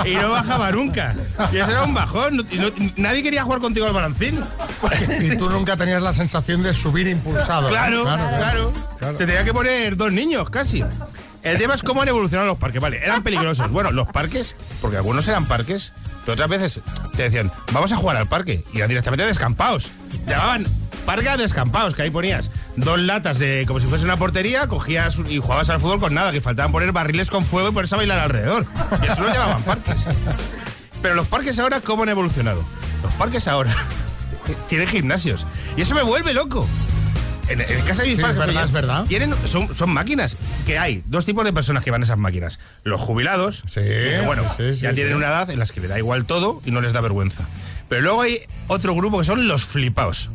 y 0.05 0.15
no 0.15 0.31
bajaba 0.31 0.71
nunca. 0.71 1.15
Y 1.51 1.57
eso 1.57 1.71
era 1.71 1.83
un 1.83 1.93
bajón. 1.93 2.45
Y 2.51 2.57
no- 2.57 2.71
nadie 2.97 3.23
quería 3.23 3.43
jugar 3.43 3.59
contigo 3.61 3.85
al 3.85 3.93
balancín. 3.93 4.39
Y 5.21 5.35
tú 5.37 5.49
nunca 5.49 5.75
tenías 5.77 6.01
la 6.01 6.13
sensación 6.13 6.61
de 6.63 6.73
subir 6.73 7.07
impulsado. 7.07 7.63
¿no? 7.63 7.69
Claro, 7.69 8.03
claro, 8.03 8.71
Te 9.17 9.25
tenía 9.25 9.43
que 9.43 9.53
poner 9.53 9.95
dos 9.97 10.11
niños, 10.11 10.49
casi. 10.49 10.83
El 11.43 11.57
tema 11.57 11.75
es 11.75 11.83
cómo 11.83 12.01
han 12.01 12.07
evolucionado 12.07 12.47
los 12.47 12.57
parques. 12.57 12.81
Vale, 12.81 12.97
eran 13.03 13.23
peligrosos. 13.23 13.71
Bueno, 13.71 13.91
los 13.91 14.07
parques, 14.07 14.55
porque 14.81 14.97
algunos 14.97 15.27
eran 15.27 15.45
parques, 15.45 15.93
pero 16.25 16.33
otras 16.33 16.49
veces 16.49 16.81
te 17.15 17.23
decían, 17.23 17.51
vamos 17.71 17.91
a 17.91 17.95
jugar 17.95 18.17
al 18.17 18.27
parque. 18.27 18.63
Y 18.73 18.77
eran 18.77 18.89
directamente 18.89 19.25
descampados. 19.25 19.91
Llamaban 20.27 20.65
parque 21.05 21.29
a 21.29 21.37
descampados, 21.37 21.95
que 21.95 22.01
ahí 22.01 22.09
ponías 22.09 22.51
dos 22.75 22.99
latas 22.99 23.39
de 23.39 23.63
como 23.65 23.79
si 23.79 23.87
fuese 23.87 24.03
una 24.03 24.17
portería, 24.17 24.67
cogías 24.67 25.17
y 25.29 25.37
jugabas 25.37 25.69
al 25.69 25.79
fútbol 25.79 26.01
con 26.01 26.13
nada, 26.13 26.33
que 26.33 26.41
faltaban 26.41 26.73
poner 26.73 26.91
barriles 26.91 27.31
con 27.31 27.45
fuego 27.45 27.69
y 27.69 27.71
ponerse 27.71 27.95
a 27.95 27.97
bailar 27.97 28.19
alrededor. 28.19 28.65
Y 29.01 29.11
eso 29.11 29.21
lo 29.21 29.29
llamaban 29.29 29.63
parques. 29.63 30.05
Pero 31.01 31.15
los 31.15 31.27
parques 31.27 31.57
ahora, 31.59 31.79
¿cómo 31.79 32.03
han 32.03 32.09
evolucionado? 32.09 32.61
Los 33.03 33.13
parques 33.13 33.47
ahora 33.47 33.73
tienen 34.67 34.87
gimnasios. 34.87 35.45
Y 35.77 35.81
eso 35.81 35.95
me 35.95 36.03
vuelve 36.03 36.33
loco. 36.33 36.67
En, 37.49 37.61
en 37.61 37.81
casa 37.85 38.01
de 38.03 38.09
mis 38.09 38.17
Sí, 38.17 38.21
padres, 38.21 38.37
es 38.39 38.45
verdad, 38.45 38.55
oye, 38.55 38.65
es 38.65 38.71
verdad. 38.71 39.05
Tienen, 39.05 39.33
son, 39.45 39.75
son 39.75 39.89
máquinas. 39.91 40.35
Que 40.65 40.77
hay 40.77 41.03
dos 41.05 41.25
tipos 41.25 41.45
de 41.45 41.53
personas 41.53 41.83
que 41.83 41.91
van 41.91 42.01
a 42.01 42.05
esas 42.05 42.17
máquinas. 42.17 42.59
Los 42.83 42.99
jubilados, 42.99 43.63
que, 43.73 44.21
bueno, 44.25 44.43
sí, 44.57 44.73
sí, 44.73 44.81
ya 44.81 44.89
sí, 44.89 44.95
tienen 44.95 45.13
sí. 45.13 45.17
una 45.17 45.27
edad 45.27 45.49
en 45.49 45.59
las 45.59 45.71
que 45.71 45.79
le 45.79 45.87
da 45.87 45.97
igual 45.97 46.25
todo 46.25 46.61
y 46.65 46.71
no 46.71 46.81
les 46.81 46.93
da 46.93 47.01
vergüenza. 47.01 47.43
Pero 47.89 48.01
luego 48.01 48.21
hay 48.21 48.39
otro 48.67 48.93
grupo 48.95 49.19
que 49.19 49.25
son 49.25 49.47
los 49.47 49.65
flipaos. 49.65 50.29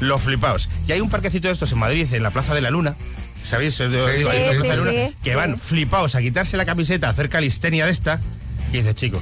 Los 0.00 0.22
flipaos. 0.22 0.68
Y 0.86 0.92
hay 0.92 1.00
un 1.00 1.10
parquecito 1.10 1.48
de 1.48 1.52
estos 1.52 1.72
en 1.72 1.78
Madrid, 1.78 2.06
en 2.12 2.22
la 2.22 2.30
Plaza 2.30 2.54
de 2.54 2.60
la 2.60 2.70
Luna. 2.70 2.94
¿Sabéis? 3.42 3.76
Digo, 3.78 4.08
Sí, 4.08 4.24
sí, 4.24 4.30
sí, 4.54 4.68
sí, 4.68 4.76
Luna, 4.76 4.90
sí. 4.90 5.14
que 5.22 5.34
van 5.34 5.58
flipaos 5.58 6.14
a 6.14 6.20
quitarse 6.20 6.56
la 6.56 6.64
camiseta, 6.64 7.08
a 7.08 7.10
hacer 7.10 7.28
calistenia 7.28 7.84
de 7.84 7.90
esta. 7.92 8.20
Y 8.72 8.78
dice, 8.78 8.94
chico, 8.94 9.20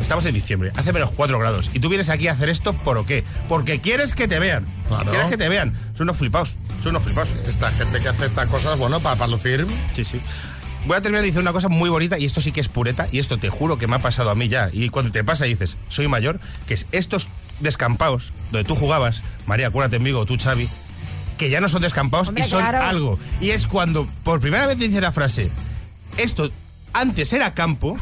Estamos 0.00 0.24
en 0.26 0.34
diciembre, 0.34 0.72
hace 0.76 0.92
menos 0.92 1.10
4 1.12 1.38
grados. 1.38 1.70
Y 1.72 1.80
tú 1.80 1.88
vienes 1.88 2.08
aquí 2.08 2.28
a 2.28 2.32
hacer 2.32 2.48
esto 2.48 2.72
por 2.72 3.04
qué? 3.06 3.24
Porque 3.48 3.80
quieres 3.80 4.14
que 4.14 4.28
te 4.28 4.38
vean. 4.38 4.64
Claro. 4.88 5.10
Quieres 5.10 5.28
que 5.28 5.36
te 5.36 5.48
vean. 5.48 5.72
Son 5.94 6.04
unos 6.04 6.16
flipaos. 6.16 6.54
Son 6.82 6.90
unos 6.90 7.02
flipaos. 7.02 7.28
Esta 7.48 7.70
gente 7.70 8.00
que 8.00 8.08
hace 8.08 8.26
estas 8.26 8.48
cosas, 8.48 8.78
bueno, 8.78 9.00
para, 9.00 9.16
para 9.16 9.30
lucir. 9.30 9.66
Sí, 9.94 10.04
sí. 10.04 10.20
Voy 10.86 10.96
a 10.96 11.00
terminar 11.00 11.24
diciendo 11.24 11.40
una 11.40 11.52
cosa 11.52 11.68
muy 11.68 11.90
bonita 11.90 12.16
y 12.16 12.24
esto 12.24 12.40
sí 12.40 12.52
que 12.52 12.60
es 12.60 12.68
pureta 12.68 13.08
y 13.10 13.18
esto 13.18 13.38
te 13.38 13.48
juro 13.48 13.76
que 13.76 13.88
me 13.88 13.96
ha 13.96 13.98
pasado 13.98 14.30
a 14.30 14.36
mí 14.36 14.48
ya. 14.48 14.70
Y 14.72 14.88
cuando 14.90 15.10
te 15.10 15.24
pasa 15.24 15.46
y 15.46 15.50
dices, 15.50 15.76
soy 15.88 16.06
mayor, 16.06 16.38
que 16.68 16.74
es 16.74 16.86
estos 16.92 17.26
descampados 17.58 18.32
donde 18.52 18.68
tú 18.68 18.76
jugabas, 18.76 19.22
María, 19.46 19.66
acuérdate 19.66 19.96
en 19.96 20.04
Vigo, 20.04 20.26
tú 20.26 20.36
Xavi, 20.38 20.68
que 21.38 21.50
ya 21.50 21.60
no 21.60 21.68
son 21.68 21.82
descampados 21.82 22.28
Hombre, 22.28 22.44
y 22.44 22.48
son 22.48 22.60
claro. 22.60 22.82
algo. 22.82 23.18
Y 23.40 23.50
es 23.50 23.66
cuando 23.66 24.06
por 24.22 24.38
primera 24.38 24.68
vez 24.68 24.78
dice 24.78 25.00
la 25.00 25.10
frase, 25.10 25.50
esto 26.18 26.52
antes 26.96 27.32
era 27.32 27.54
campo 27.54 27.96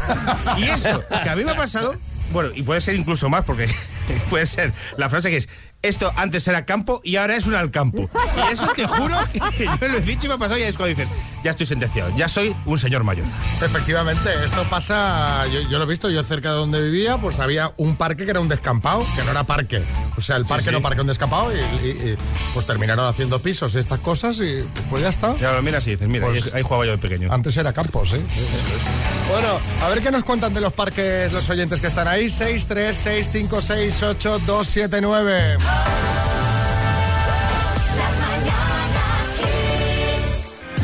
y 0.57 0.65
eso 0.65 1.03
que 1.23 1.29
a 1.29 1.37
mí 1.37 1.45
me 1.45 1.53
ha 1.53 1.57
pasado, 1.57 1.97
bueno, 2.33 2.51
y 2.55 2.63
puede 2.63 2.81
ser 2.81 2.95
incluso 2.95 3.29
más 3.29 3.45
porque 3.45 3.69
puede 4.31 4.47
ser 4.47 4.73
la 4.97 5.09
frase 5.09 5.31
que 5.31 5.37
es 5.37 5.49
esto 5.83 6.11
antes 6.17 6.49
era 6.49 6.65
campo 6.65 7.01
y 7.05 7.17
ahora 7.17 7.37
es 7.37 7.47
un 7.47 7.55
alcampo. 7.55 8.09
Y 8.37 8.53
eso 8.53 8.67
te 8.75 8.87
juro 8.87 9.17
que 9.57 9.67
yo 9.67 9.89
lo 9.89 9.99
he 9.99 10.01
dicho 10.01 10.27
y 10.27 10.29
me 10.29 10.35
ha 10.35 10.39
pasado 10.39 10.59
y 10.59 10.63
es 10.63 10.77
cuando 10.77 10.97
dicen, 10.97 11.09
ya 11.45 11.51
estoy 11.51 11.67
sentenciado, 11.67 12.11
ya 12.17 12.29
soy 12.29 12.57
un 12.65 12.79
señor 12.79 13.05
mayor. 13.05 13.27
Efectivamente, 13.63 14.31
esto 14.45 14.65
pasa, 14.71 15.47
yo, 15.49 15.61
yo 15.69 15.79
lo 15.79 15.85
he 15.85 15.87
visto, 15.87 16.09
yo 16.11 16.25
cerca 16.25 16.51
de 16.51 16.57
donde 16.57 16.83
vivía, 16.83 17.19
pues 17.19 17.39
había 17.39 17.71
un 17.77 17.97
parque 17.97 18.25
que 18.25 18.31
era 18.31 18.41
un 18.41 18.49
descampado, 18.49 19.05
que 19.15 19.23
no 19.25 19.31
era 19.31 19.45
parque. 19.45 19.83
O 20.17 20.21
sea, 20.21 20.37
el 20.37 20.47
parque 20.47 20.67
sí. 20.67 20.71
no 20.73 20.81
parque 20.83 21.03
un 21.03 21.07
descampado 21.07 21.53
y, 21.55 21.59
y- 21.87 21.89
y, 21.91 22.17
pues 22.55 22.67
terminaron 22.67 23.07
haciendo 23.07 23.41
pisos 23.41 23.75
y 23.75 23.79
estas 23.79 23.99
cosas 24.01 24.41
y 24.41 24.65
pues 24.91 25.03
ya 25.03 25.11
está. 25.11 25.37
Ya 25.37 25.53
lo 25.53 25.63
miras 25.63 25.87
y 25.87 25.91
dices, 25.93 26.09
mira, 26.09 26.27
Pues- 26.27 26.53
ahí, 26.55 26.63
jugaba 26.63 26.87
yo 26.87 26.93
de 26.93 26.99
pequeño. 26.99 27.33
Antes 27.33 27.57
era 27.57 27.73
campos, 27.73 28.11
¿sí? 28.11 28.17
Bueno, 29.31 29.49
a 29.83 29.89
ver 29.91 30.03
qué 30.03 30.11
nos 30.11 30.25
cuentan 30.25 30.55
de 30.55 30.61
los 30.63 30.73
parques 30.73 31.33
los 31.33 31.49
oyentes 31.51 31.81
que 31.81 31.89
están 31.89 32.09
ahí. 32.09 32.31
6, 32.31 32.67
3, 32.67 32.97
6, 32.97 33.29
5, 33.33 33.61
6, 33.61 34.03
8, 34.03 34.39
2, 34.47 34.67
7, 34.67 35.01
9. 35.03 35.57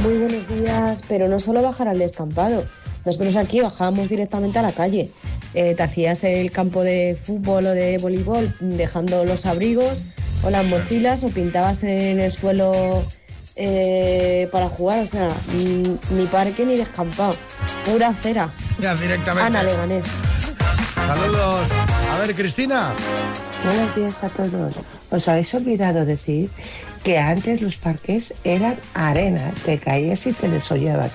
Muy 0.03 0.17
buenos 0.17 0.49
días, 0.49 1.03
pero 1.09 1.29
no 1.29 1.39
solo 1.41 1.61
bajar 1.63 1.87
al 1.87 1.99
descampado. 1.99 2.65
Nosotros 3.05 3.37
aquí 3.37 3.61
bajábamos 3.61 4.09
directamente 4.09 4.59
a 4.59 4.63
la 4.63 4.73
calle. 4.73 5.11
Eh, 5.53 5.75
te 5.75 5.83
hacías 5.83 6.25
el 6.25 6.51
campo 6.51 6.83
de 6.83 7.19
fútbol 7.21 7.67
o 7.67 7.71
de 7.71 7.99
voleibol 7.99 8.55
dejando 8.61 9.27
los 9.27 9.45
abrigos 9.45 10.03
o 10.43 10.49
las 10.49 10.65
mochilas 10.65 11.23
o 11.23 11.29
pintabas 11.29 11.83
en 11.83 12.19
el 12.19 12.33
suelo 12.33 13.05
eh, 13.57 14.49
para 14.51 14.71
jugar. 14.71 15.01
O 15.01 15.07
sea, 15.07 15.29
mm, 15.29 16.17
ni 16.17 16.25
parque 16.27 16.65
ni 16.65 16.77
descampado. 16.77 17.37
Pura 17.85 18.09
acera. 18.09 18.51
Ya, 18.81 18.95
directamente. 18.95 19.47
Ana 19.47 19.63
Leganés. 19.63 20.07
Saludos. 20.95 21.69
A 22.11 22.19
ver, 22.21 22.35
Cristina. 22.35 22.95
Buenos 23.65 23.95
días 23.95 24.25
a 24.25 24.29
todos. 24.31 24.75
Os 25.11 25.29
habéis 25.29 25.53
olvidado 25.53 26.07
decir 26.07 26.49
que 27.03 27.19
antes 27.19 27.63
los 27.63 27.77
parques 27.77 28.35
eran 28.45 28.79
arena, 28.95 29.53
te 29.65 29.79
caías 29.79 30.27
y 30.27 30.33
te 30.33 30.49
desollabas. 30.49 31.13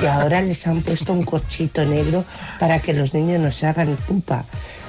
Y 0.00 0.06
ahora 0.06 0.40
les 0.42 0.66
han 0.66 0.82
puesto 0.82 1.12
un 1.12 1.24
corchito 1.24 1.84
negro 1.84 2.24
para 2.58 2.78
que 2.80 2.92
los 2.92 3.14
niños 3.14 3.40
no 3.40 3.52
se 3.52 3.66
hagan 3.66 3.96
pupa. 4.06 4.44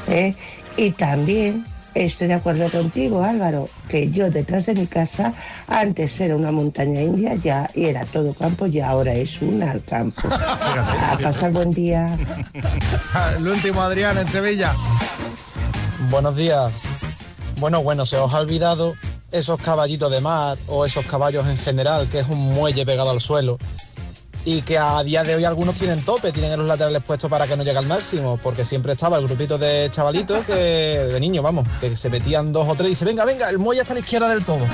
¿eh? 0.08 0.36
Y 0.78 0.92
también 0.92 1.66
estoy 1.94 2.28
de 2.28 2.34
acuerdo 2.36 2.70
contigo, 2.72 3.24
Álvaro, 3.24 3.68
que 3.88 4.10
yo 4.10 4.32
detrás 4.32 4.66
de 4.66 4.74
mi 4.74 4.88
casa 4.88 5.34
antes 5.68 6.20
era 6.20 6.36
una 6.36 6.52
montaña 6.52 7.02
india 7.02 7.36
ya 7.36 7.70
y 7.76 7.86
era 7.86 8.06
todo 8.06 8.34
campo 8.34 8.66
y 8.68 8.80
ahora 8.80 9.14
es 9.14 9.42
un 9.42 9.60
campo. 9.88 10.30
A 10.32 11.18
pasar 11.22 11.52
buen 11.52 11.72
día. 11.72 12.08
El 13.38 13.48
último, 13.48 13.82
Adrián, 13.82 14.18
en 14.18 14.28
Sevilla. 14.28 14.74
Buenos 16.10 16.36
días. 16.36 16.72
Bueno, 17.60 17.84
bueno, 17.84 18.06
se 18.06 18.16
os 18.16 18.34
ha 18.34 18.40
olvidado 18.40 18.96
esos 19.32 19.60
caballitos 19.60 20.12
de 20.12 20.22
mar 20.22 20.58
o 20.68 20.86
esos 20.86 21.06
caballos 21.06 21.48
en 21.48 21.58
general, 21.58 22.10
que 22.10 22.20
es 22.20 22.28
un 22.28 22.40
muelle 22.40 22.86
pegado 22.86 23.10
al 23.12 23.22
suelo. 23.22 23.58
Y 24.46 24.62
que 24.62 24.78
a 24.78 25.04
día 25.04 25.24
de 25.24 25.36
hoy 25.36 25.44
algunos 25.44 25.76
tienen 25.76 26.04
tope, 26.04 26.32
tienen 26.32 26.54
en 26.54 26.60
los 26.60 26.68
laterales 26.68 27.04
puestos 27.04 27.30
para 27.30 27.46
que 27.46 27.58
no 27.58 27.64
llegue 27.64 27.78
al 27.78 27.86
máximo, 27.88 28.40
porque 28.42 28.64
siempre 28.64 28.94
estaba 28.94 29.18
el 29.18 29.28
grupito 29.28 29.58
de 29.58 29.90
chavalitos, 29.92 30.46
que, 30.46 30.54
de 30.54 31.20
niños, 31.20 31.44
vamos, 31.44 31.68
que 31.82 31.96
se 31.96 32.10
metían 32.10 32.54
dos 32.54 32.68
o 32.68 32.74
tres 32.76 32.88
y 32.88 32.90
dice, 32.92 33.06
venga, 33.06 33.26
venga, 33.26 33.50
el 33.50 33.60
muelle 33.60 33.82
está 33.82 33.94
a 33.94 33.96
la 33.96 34.00
izquierda 34.00 34.30
del 34.30 34.46
todo. 34.46 34.66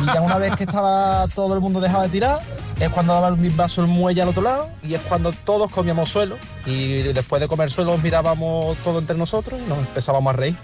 Y 0.00 0.06
ya 0.06 0.20
una 0.20 0.38
vez 0.38 0.54
que 0.54 0.62
estaba 0.62 1.26
todo 1.34 1.54
el 1.54 1.60
mundo 1.60 1.80
dejaba 1.80 2.04
de 2.04 2.10
tirar, 2.10 2.40
es 2.78 2.88
cuando 2.88 3.12
daba 3.12 3.28
el 3.28 3.50
vaso 3.50 3.82
el 3.82 3.88
muelle 3.88 4.22
al 4.22 4.28
otro 4.28 4.42
lado 4.42 4.70
y 4.82 4.94
es 4.94 5.00
cuando 5.00 5.32
todos 5.32 5.70
comíamos 5.70 6.08
suelo. 6.08 6.36
Y 6.64 7.02
después 7.02 7.40
de 7.40 7.48
comer 7.48 7.70
suelo 7.70 7.98
mirábamos 7.98 8.76
todo 8.78 9.00
entre 9.00 9.16
nosotros 9.16 9.60
y 9.60 9.68
nos 9.68 9.78
empezábamos 9.78 10.32
a 10.32 10.36
reír. 10.36 10.56